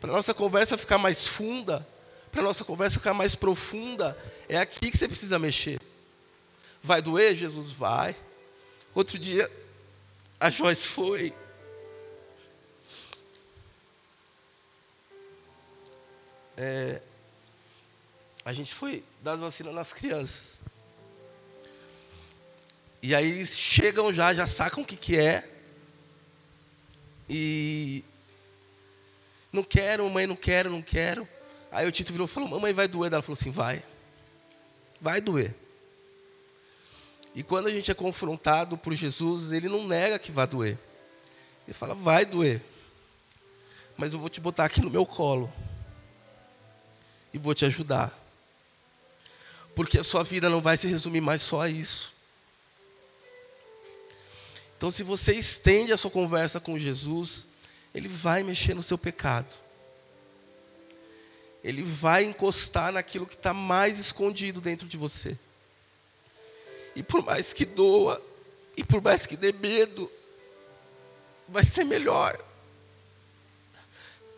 Para 0.00 0.12
nossa 0.12 0.34
conversa 0.34 0.76
ficar 0.76 0.98
mais 0.98 1.28
funda, 1.28 1.86
para 2.32 2.42
nossa 2.42 2.64
conversa 2.64 2.98
ficar 2.98 3.14
mais 3.14 3.36
profunda, 3.36 4.18
é 4.48 4.58
aqui 4.58 4.90
que 4.90 4.98
você 4.98 5.06
precisa 5.06 5.38
mexer. 5.38 5.80
Vai 6.82 7.00
doer, 7.00 7.36
Jesus? 7.36 7.70
Vai. 7.70 8.16
Outro 8.94 9.18
dia, 9.18 9.50
a 10.38 10.50
Joyce 10.50 10.86
foi. 10.86 11.34
É, 16.56 17.00
a 18.44 18.52
gente 18.52 18.72
foi 18.72 19.02
dar 19.20 19.32
as 19.32 19.40
vacinas 19.40 19.74
nas 19.74 19.92
crianças. 19.92 20.60
E 23.02 23.14
aí 23.14 23.28
eles 23.28 23.58
chegam 23.58 24.12
já, 24.12 24.32
já 24.32 24.46
sacam 24.46 24.82
o 24.82 24.86
que, 24.86 24.96
que 24.96 25.18
é. 25.18 25.48
E 27.28 28.04
não 29.52 29.62
quero, 29.62 30.08
mãe, 30.08 30.26
não 30.26 30.36
quero, 30.36 30.70
não 30.70 30.82
quero. 30.82 31.28
Aí 31.72 31.86
o 31.86 31.92
Tito 31.92 32.12
virou 32.12 32.26
e 32.26 32.30
falou, 32.30 32.48
mamãe 32.48 32.72
vai 32.72 32.86
doer. 32.86 33.12
Ela 33.12 33.22
falou 33.22 33.36
assim, 33.38 33.50
vai. 33.50 33.82
Vai 35.00 35.20
doer. 35.20 35.54
E 37.34 37.42
quando 37.42 37.66
a 37.66 37.70
gente 37.70 37.90
é 37.90 37.94
confrontado 37.94 38.78
por 38.78 38.94
Jesus, 38.94 39.50
ele 39.50 39.68
não 39.68 39.86
nega 39.86 40.18
que 40.18 40.30
vai 40.30 40.46
doer. 40.46 40.78
Ele 41.66 41.74
fala, 41.74 41.94
vai 41.94 42.24
doer. 42.24 42.62
Mas 43.96 44.12
eu 44.12 44.18
vou 44.18 44.28
te 44.28 44.40
botar 44.40 44.64
aqui 44.64 44.80
no 44.80 44.90
meu 44.90 45.04
colo. 45.04 45.52
E 47.32 47.38
vou 47.38 47.52
te 47.52 47.64
ajudar. 47.64 48.16
Porque 49.74 49.98
a 49.98 50.04
sua 50.04 50.22
vida 50.22 50.48
não 50.48 50.60
vai 50.60 50.76
se 50.76 50.86
resumir 50.86 51.20
mais 51.20 51.42
só 51.42 51.62
a 51.62 51.68
isso. 51.68 52.12
Então, 54.76 54.90
se 54.90 55.02
você 55.02 55.32
estende 55.32 55.92
a 55.92 55.96
sua 55.96 56.10
conversa 56.10 56.60
com 56.60 56.78
Jesus, 56.78 57.48
Ele 57.92 58.06
vai 58.06 58.42
mexer 58.44 58.74
no 58.74 58.82
seu 58.82 58.98
pecado. 58.98 59.52
Ele 61.64 61.82
vai 61.82 62.24
encostar 62.24 62.92
naquilo 62.92 63.26
que 63.26 63.34
está 63.34 63.54
mais 63.54 63.98
escondido 63.98 64.60
dentro 64.60 64.86
de 64.86 64.96
você. 64.96 65.36
E 66.94 67.02
por 67.02 67.24
mais 67.24 67.52
que 67.52 67.64
doa, 67.64 68.22
e 68.76 68.84
por 68.84 69.00
mais 69.02 69.26
que 69.26 69.36
dê 69.36 69.52
medo, 69.52 70.10
vai 71.48 71.64
ser 71.64 71.84
melhor. 71.84 72.42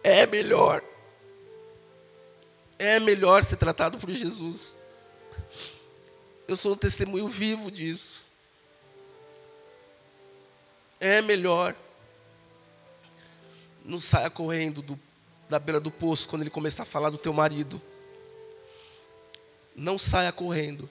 É 0.03 0.27
melhor. 0.27 0.83
É 2.79 3.01
melhor 3.01 3.43
ser 3.43 3.57
tratado 3.57 3.99
por 3.99 4.11
Jesus. 4.11 4.77
Eu 6.47 6.57
sou 6.57 6.75
um 6.75 6.77
testemunho 6.77 7.27
vivo 7.27 7.71
disso. 7.71 8.23
É 11.01 11.21
melhor. 11.21 11.75
Não 13.85 14.01
saia 14.01 14.31
correndo 14.31 14.83
do, 14.83 14.99
da 15.49 15.59
beira 15.59 15.81
do 15.81 15.91
poço 15.91 16.29
quando 16.29 16.43
ele 16.43 16.51
começar 16.51 16.83
a 16.83 16.87
falar 16.87 17.11
do 17.11 17.19
teu 17.19 17.33
marido. 17.33 17.81
Não 19.75 19.99
saia 19.99 20.33
correndo. 20.33 20.89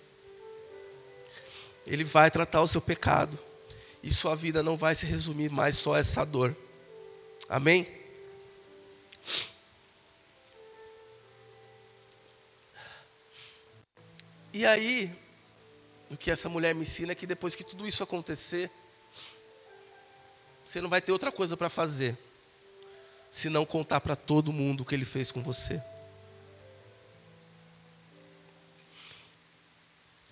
Ele 1.86 2.04
vai 2.04 2.32
tratar 2.32 2.62
o 2.62 2.68
seu 2.68 2.82
pecado. 2.82 3.38
E 4.02 4.14
sua 4.14 4.36
vida 4.36 4.62
não 4.62 4.78
vai 4.78 4.94
se 4.94 5.06
resumir 5.06 5.50
mais 5.50 5.76
só 5.76 5.96
a 5.96 6.00
essa 6.00 6.24
dor. 6.26 6.56
Amém? 7.50 7.88
E 14.54 14.66
aí, 14.66 15.14
o 16.10 16.16
que 16.16 16.32
essa 16.32 16.48
mulher 16.48 16.74
me 16.74 16.82
ensina 16.82 17.12
é 17.12 17.16
que 17.16 17.28
depois 17.28 17.56
que 17.56 17.64
tudo 17.64 17.86
isso 17.86 18.04
acontecer, 18.04 18.72
você 20.64 20.80
não 20.80 20.90
vai 20.90 21.02
ter 21.02 21.12
outra 21.12 21.32
coisa 21.32 21.58
para 21.58 21.70
fazer, 21.70 22.18
se 23.30 23.50
não 23.50 23.66
contar 23.66 24.00
para 24.00 24.16
todo 24.16 24.54
mundo 24.54 24.82
o 24.82 24.86
que 24.86 24.96
ele 24.96 25.04
fez 25.04 25.32
com 25.32 25.44
você. 25.44 25.82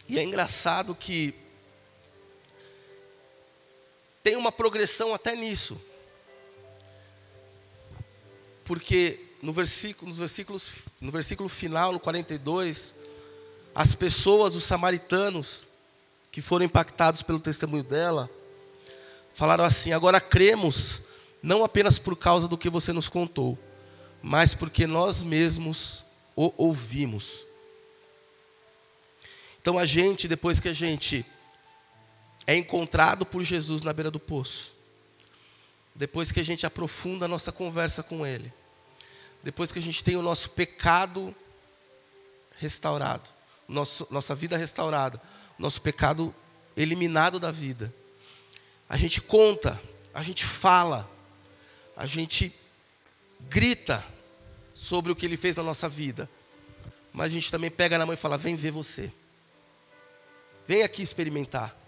E 0.07 0.17
é 0.17 0.23
engraçado 0.23 0.95
que 0.95 1.42
tem 4.23 4.37
uma 4.37 4.51
progressão 4.51 5.13
até 5.13 5.35
nisso. 5.35 5.79
Porque 8.63 9.19
no 9.41 9.51
versículo, 9.51 10.07
nos 10.07 10.17
versículos, 10.17 10.75
no 11.01 11.11
versículo 11.11 11.49
final, 11.49 11.91
no 11.91 11.99
42, 11.99 12.95
as 13.75 13.93
pessoas, 13.93 14.55
os 14.55 14.63
samaritanos, 14.63 15.67
que 16.31 16.41
foram 16.41 16.65
impactados 16.65 17.21
pelo 17.21 17.39
testemunho 17.39 17.83
dela, 17.83 18.29
falaram 19.33 19.65
assim: 19.65 19.91
agora 19.91 20.21
cremos, 20.21 21.03
não 21.41 21.65
apenas 21.65 21.99
por 21.99 22.15
causa 22.15 22.47
do 22.47 22.57
que 22.57 22.69
você 22.69 22.93
nos 22.93 23.09
contou, 23.09 23.59
mas 24.21 24.55
porque 24.55 24.87
nós 24.87 25.21
mesmos 25.21 26.05
o 26.35 26.53
ouvimos. 26.55 27.45
Então 29.61 29.77
a 29.77 29.85
gente, 29.85 30.27
depois 30.27 30.59
que 30.59 30.69
a 30.69 30.73
gente 30.73 31.25
é 32.45 32.55
encontrado 32.55 33.25
por 33.25 33.43
Jesus 33.43 33.83
na 33.83 33.93
beira 33.93 34.11
do 34.11 34.19
poço. 34.19 34.75
Depois 35.95 36.31
que 36.31 36.39
a 36.39 36.43
gente 36.43 36.65
aprofunda 36.65 37.25
a 37.25 37.27
nossa 37.27 37.51
conversa 37.51 38.03
com 38.03 38.25
Ele. 38.25 38.51
Depois 39.41 39.71
que 39.71 39.79
a 39.79 39.81
gente 39.81 40.03
tem 40.03 40.15
o 40.15 40.21
nosso 40.21 40.49
pecado 40.51 41.35
restaurado, 42.57 43.29
nosso, 43.67 44.07
nossa 44.09 44.33
vida 44.33 44.57
restaurada, 44.57 45.21
nosso 45.57 45.81
pecado 45.81 46.33
eliminado 46.75 47.39
da 47.39 47.51
vida. 47.51 47.93
A 48.89 48.97
gente 48.97 49.21
conta, 49.21 49.81
a 50.13 50.21
gente 50.21 50.45
fala, 50.45 51.09
a 51.95 52.05
gente 52.05 52.53
grita 53.41 54.03
sobre 54.73 55.11
o 55.11 55.15
que 55.15 55.25
Ele 55.25 55.37
fez 55.37 55.57
na 55.57 55.63
nossa 55.63 55.87
vida. 55.87 56.29
Mas 57.11 57.27
a 57.27 57.33
gente 57.35 57.51
também 57.51 57.69
pega 57.69 57.97
na 57.97 58.05
mão 58.05 58.13
e 58.13 58.17
fala: 58.17 58.37
vem 58.37 58.55
ver 58.55 58.71
você. 58.71 59.11
Vem 60.65 60.81
aqui 60.83 61.01
experimentar. 61.01 61.82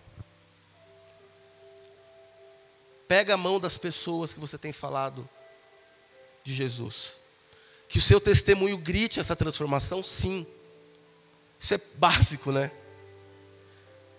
Pega 3.07 3.33
a 3.33 3.37
mão 3.37 3.59
das 3.59 3.77
pessoas 3.77 4.33
que 4.33 4.39
você 4.39 4.57
tem 4.57 4.73
falado 4.73 5.27
de 6.43 6.53
Jesus. 6.53 7.13
Que 7.87 7.99
o 7.99 8.01
seu 8.01 8.19
testemunho 8.19 8.77
grite 8.77 9.19
essa 9.19 9.35
transformação, 9.35 10.01
sim. 10.01 10.45
Isso 11.59 11.73
é 11.73 11.79
básico, 11.97 12.51
né? 12.51 12.71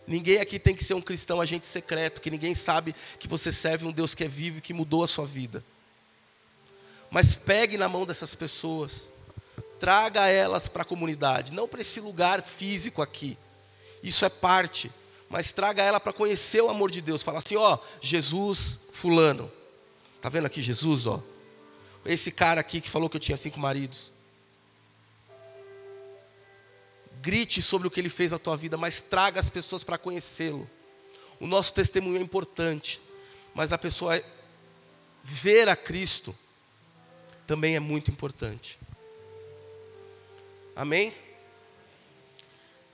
Ninguém 0.07 0.39
aqui 0.39 0.59
tem 0.59 0.75
que 0.75 0.85
ser 0.85 0.95
um 0.95 1.01
cristão 1.01 1.41
agente 1.41 1.67
secreto, 1.67 2.21
que 2.21 2.31
ninguém 2.31 2.55
sabe 2.55 2.95
que 3.19 3.27
você 3.27 3.51
serve 3.51 3.87
um 3.87 3.93
Deus 3.93 4.15
que 4.15 4.23
é 4.23 4.29
vivo 4.29 4.59
e 4.59 4.61
que 4.61 4.73
mudou 4.73 5.03
a 5.03 5.09
sua 5.09 5.27
vida. 5.27 5.65
Mas 7.11 7.35
pegue 7.35 7.77
na 7.77 7.89
mão 7.89 8.07
dessas 8.07 8.35
pessoas, 8.35 9.13
traga 9.81 10.29
elas 10.29 10.69
para 10.69 10.83
a 10.83 10.85
comunidade, 10.85 11.53
não 11.53 11.67
para 11.67 11.81
esse 11.81 12.01
lugar 12.01 12.41
físico 12.43 13.03
aqui. 13.03 13.37
Isso 14.03 14.25
é 14.25 14.29
parte, 14.29 14.93
mas 15.29 15.53
traga 15.53 15.83
ela 15.83 15.99
para 15.99 16.13
conhecer 16.13 16.63
o 16.63 16.71
amor 16.71 16.91
de 16.91 17.01
Deus. 17.01 17.23
Fala 17.23 17.39
assim, 17.39 17.57
ó, 17.57 17.79
Jesus 18.01 18.81
fulano. 18.93 19.51
Tá 20.21 20.29
vendo 20.29 20.47
aqui 20.47 20.63
Jesus, 20.63 21.07
ó? 21.07 21.23
Esse 22.05 22.31
cara 22.31 22.61
aqui 22.61 22.81
que 22.81 22.89
falou 22.89 23.09
que 23.09 23.17
eu 23.17 23.21
tinha 23.21 23.37
cinco 23.37 23.59
maridos. 23.59 24.13
Grite 27.21 27.61
sobre 27.61 27.89
o 27.89 27.91
que 27.91 27.99
ele 27.99 28.09
fez 28.09 28.31
na 28.31 28.39
tua 28.39 28.57
vida, 28.57 28.77
mas 28.77 29.03
traga 29.03 29.41
as 29.41 29.51
pessoas 29.51 29.83
para 29.83 29.99
conhecê-lo. 29.99 30.69
O 31.41 31.47
nosso 31.47 31.75
testemunho 31.75 32.19
é 32.19 32.21
importante, 32.21 33.01
mas 33.55 33.73
a 33.73 33.79
pessoa 33.79 34.23
ver 35.25 35.69
a 35.69 35.75
Cristo 35.75 36.37
também 37.47 37.75
é 37.75 37.81
muito 37.81 38.11
importante. 38.11 38.79
Amém? 40.75 41.13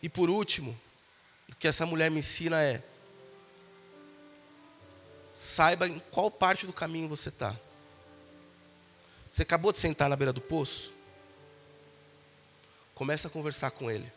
E 0.03 0.09
por 0.09 0.31
último, 0.31 0.79
o 1.53 1.57
que 1.57 1.69
essa 1.69 1.87
mulher 1.87 2.11
me 2.11 2.19
ensina 2.19 2.63
é: 2.63 2.83
saiba 5.33 5.89
em 5.89 5.99
qual 6.11 6.31
parte 6.31 6.67
do 6.67 6.73
caminho 6.73 7.09
você 7.09 7.29
está. 7.29 7.57
Você 9.31 9.43
acabou 9.43 9.73
de 9.73 9.79
sentar 9.79 10.09
na 10.09 10.17
beira 10.17 10.33
do 10.33 10.41
poço? 10.41 10.93
Começa 12.95 13.29
a 13.29 13.31
conversar 13.31 13.71
com 13.71 13.91
ele. 13.91 14.13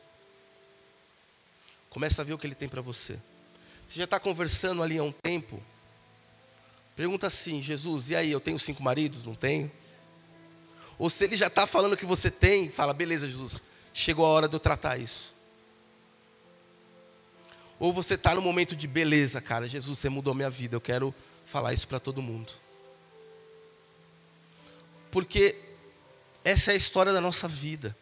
Começa 1.89 2.21
a 2.21 2.25
ver 2.25 2.33
o 2.33 2.37
que 2.37 2.45
ele 2.45 2.55
tem 2.55 2.67
para 2.67 2.81
você. 2.81 3.17
Você 3.87 3.99
já 3.99 4.03
está 4.03 4.19
conversando 4.19 4.83
ali 4.83 4.97
há 4.97 5.03
um 5.03 5.11
tempo? 5.11 5.61
Pergunta 6.95 7.27
assim, 7.27 7.61
Jesus, 7.61 8.09
e 8.09 8.15
aí, 8.15 8.31
eu 8.31 8.39
tenho 8.39 8.57
cinco 8.57 8.81
maridos? 8.81 9.25
Não 9.25 9.35
tenho? 9.35 9.71
Ou 10.97 11.09
se 11.09 11.25
ele 11.25 11.35
já 11.35 11.47
está 11.47 11.67
falando 11.67 11.97
que 11.97 12.05
você 12.05 12.31
tem, 12.31 12.69
fala, 12.69 12.93
beleza, 12.93 13.27
Jesus, 13.27 13.61
chegou 13.93 14.25
a 14.25 14.29
hora 14.29 14.47
de 14.47 14.55
eu 14.55 14.59
tratar 14.59 14.97
isso. 14.97 15.34
Ou 17.79 17.91
você 17.91 18.15
está 18.15 18.33
no 18.33 18.41
momento 18.41 18.75
de 18.75 18.87
beleza, 18.87 19.41
cara, 19.41 19.67
Jesus, 19.67 19.99
você 19.99 20.09
mudou 20.09 20.33
minha 20.33 20.49
vida, 20.49 20.75
eu 20.75 20.81
quero 20.81 21.13
falar 21.45 21.73
isso 21.73 21.87
para 21.87 21.99
todo 21.99 22.21
mundo. 22.21 22.53
Porque 25.11 25.55
essa 26.43 26.71
é 26.71 26.73
a 26.73 26.77
história 26.77 27.11
da 27.11 27.21
nossa 27.21 27.47
vida. 27.47 27.95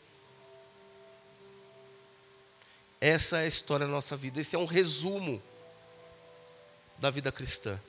Essa 3.02 3.40
é 3.40 3.44
a 3.44 3.48
história 3.48 3.86
da 3.86 3.92
nossa 3.92 4.16
vida. 4.16 4.40
Esse 4.40 4.56
é 4.56 4.60
um 4.60 4.66
resumo 4.66 5.42
da 7.00 7.10
vida 7.10 7.32
cristã. 7.32 7.80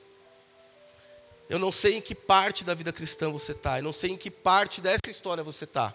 Eu 1.47 1.59
não 1.59 1.71
sei 1.71 1.97
em 1.97 2.01
que 2.01 2.15
parte 2.15 2.63
da 2.63 2.73
vida 2.73 2.91
cristã 2.91 3.29
você 3.29 3.51
está, 3.51 3.77
eu 3.77 3.83
não 3.83 3.93
sei 3.93 4.11
em 4.11 4.17
que 4.17 4.31
parte 4.31 4.81
dessa 4.81 5.09
história 5.09 5.43
você 5.43 5.65
está. 5.65 5.93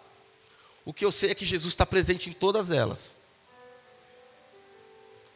O 0.85 0.93
que 0.95 1.05
eu 1.05 1.11
sei 1.11 1.31
é 1.31 1.35
que 1.35 1.45
Jesus 1.45 1.73
está 1.73 1.85
presente 1.85 2.31
em 2.31 2.33
todas 2.33 2.71
elas 2.71 3.19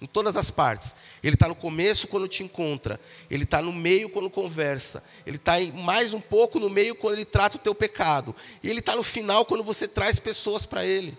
em 0.05 0.07
todas 0.07 0.37
as 0.37 0.51
partes. 0.51 0.95
Ele 1.23 1.35
está 1.35 1.49
no 1.49 1.55
começo 1.55 2.07
quando 2.07 2.29
te 2.29 2.43
encontra, 2.43 3.01
ele 3.31 3.45
está 3.45 3.61
no 3.63 3.73
meio 3.73 4.11
quando 4.11 4.29
conversa, 4.29 5.03
ele 5.27 5.37
está 5.37 5.55
mais 5.73 6.13
um 6.13 6.21
pouco 6.21 6.61
no 6.61 6.69
meio 6.69 6.95
quando 6.95 7.15
ele 7.15 7.25
trata 7.25 7.57
o 7.57 7.61
teu 7.61 7.75
pecado, 7.75 8.37
e 8.63 8.69
ele 8.69 8.81
está 8.81 8.95
no 8.95 9.03
final 9.03 9.45
quando 9.45 9.65
você 9.65 9.89
traz 9.89 10.19
pessoas 10.19 10.67
para 10.67 10.85
ele. 10.85 11.17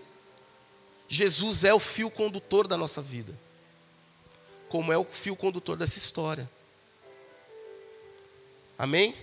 Jesus 1.08 1.64
é 1.64 1.74
o 1.74 1.80
fio 1.80 2.08
condutor 2.08 2.66
da 2.66 2.76
nossa 2.76 3.02
vida, 3.02 3.36
como 4.68 4.92
é 4.92 4.96
o 4.96 5.04
fio 5.04 5.36
condutor 5.36 5.76
dessa 5.76 5.98
história. 5.98 6.48
Amém? 8.78 9.14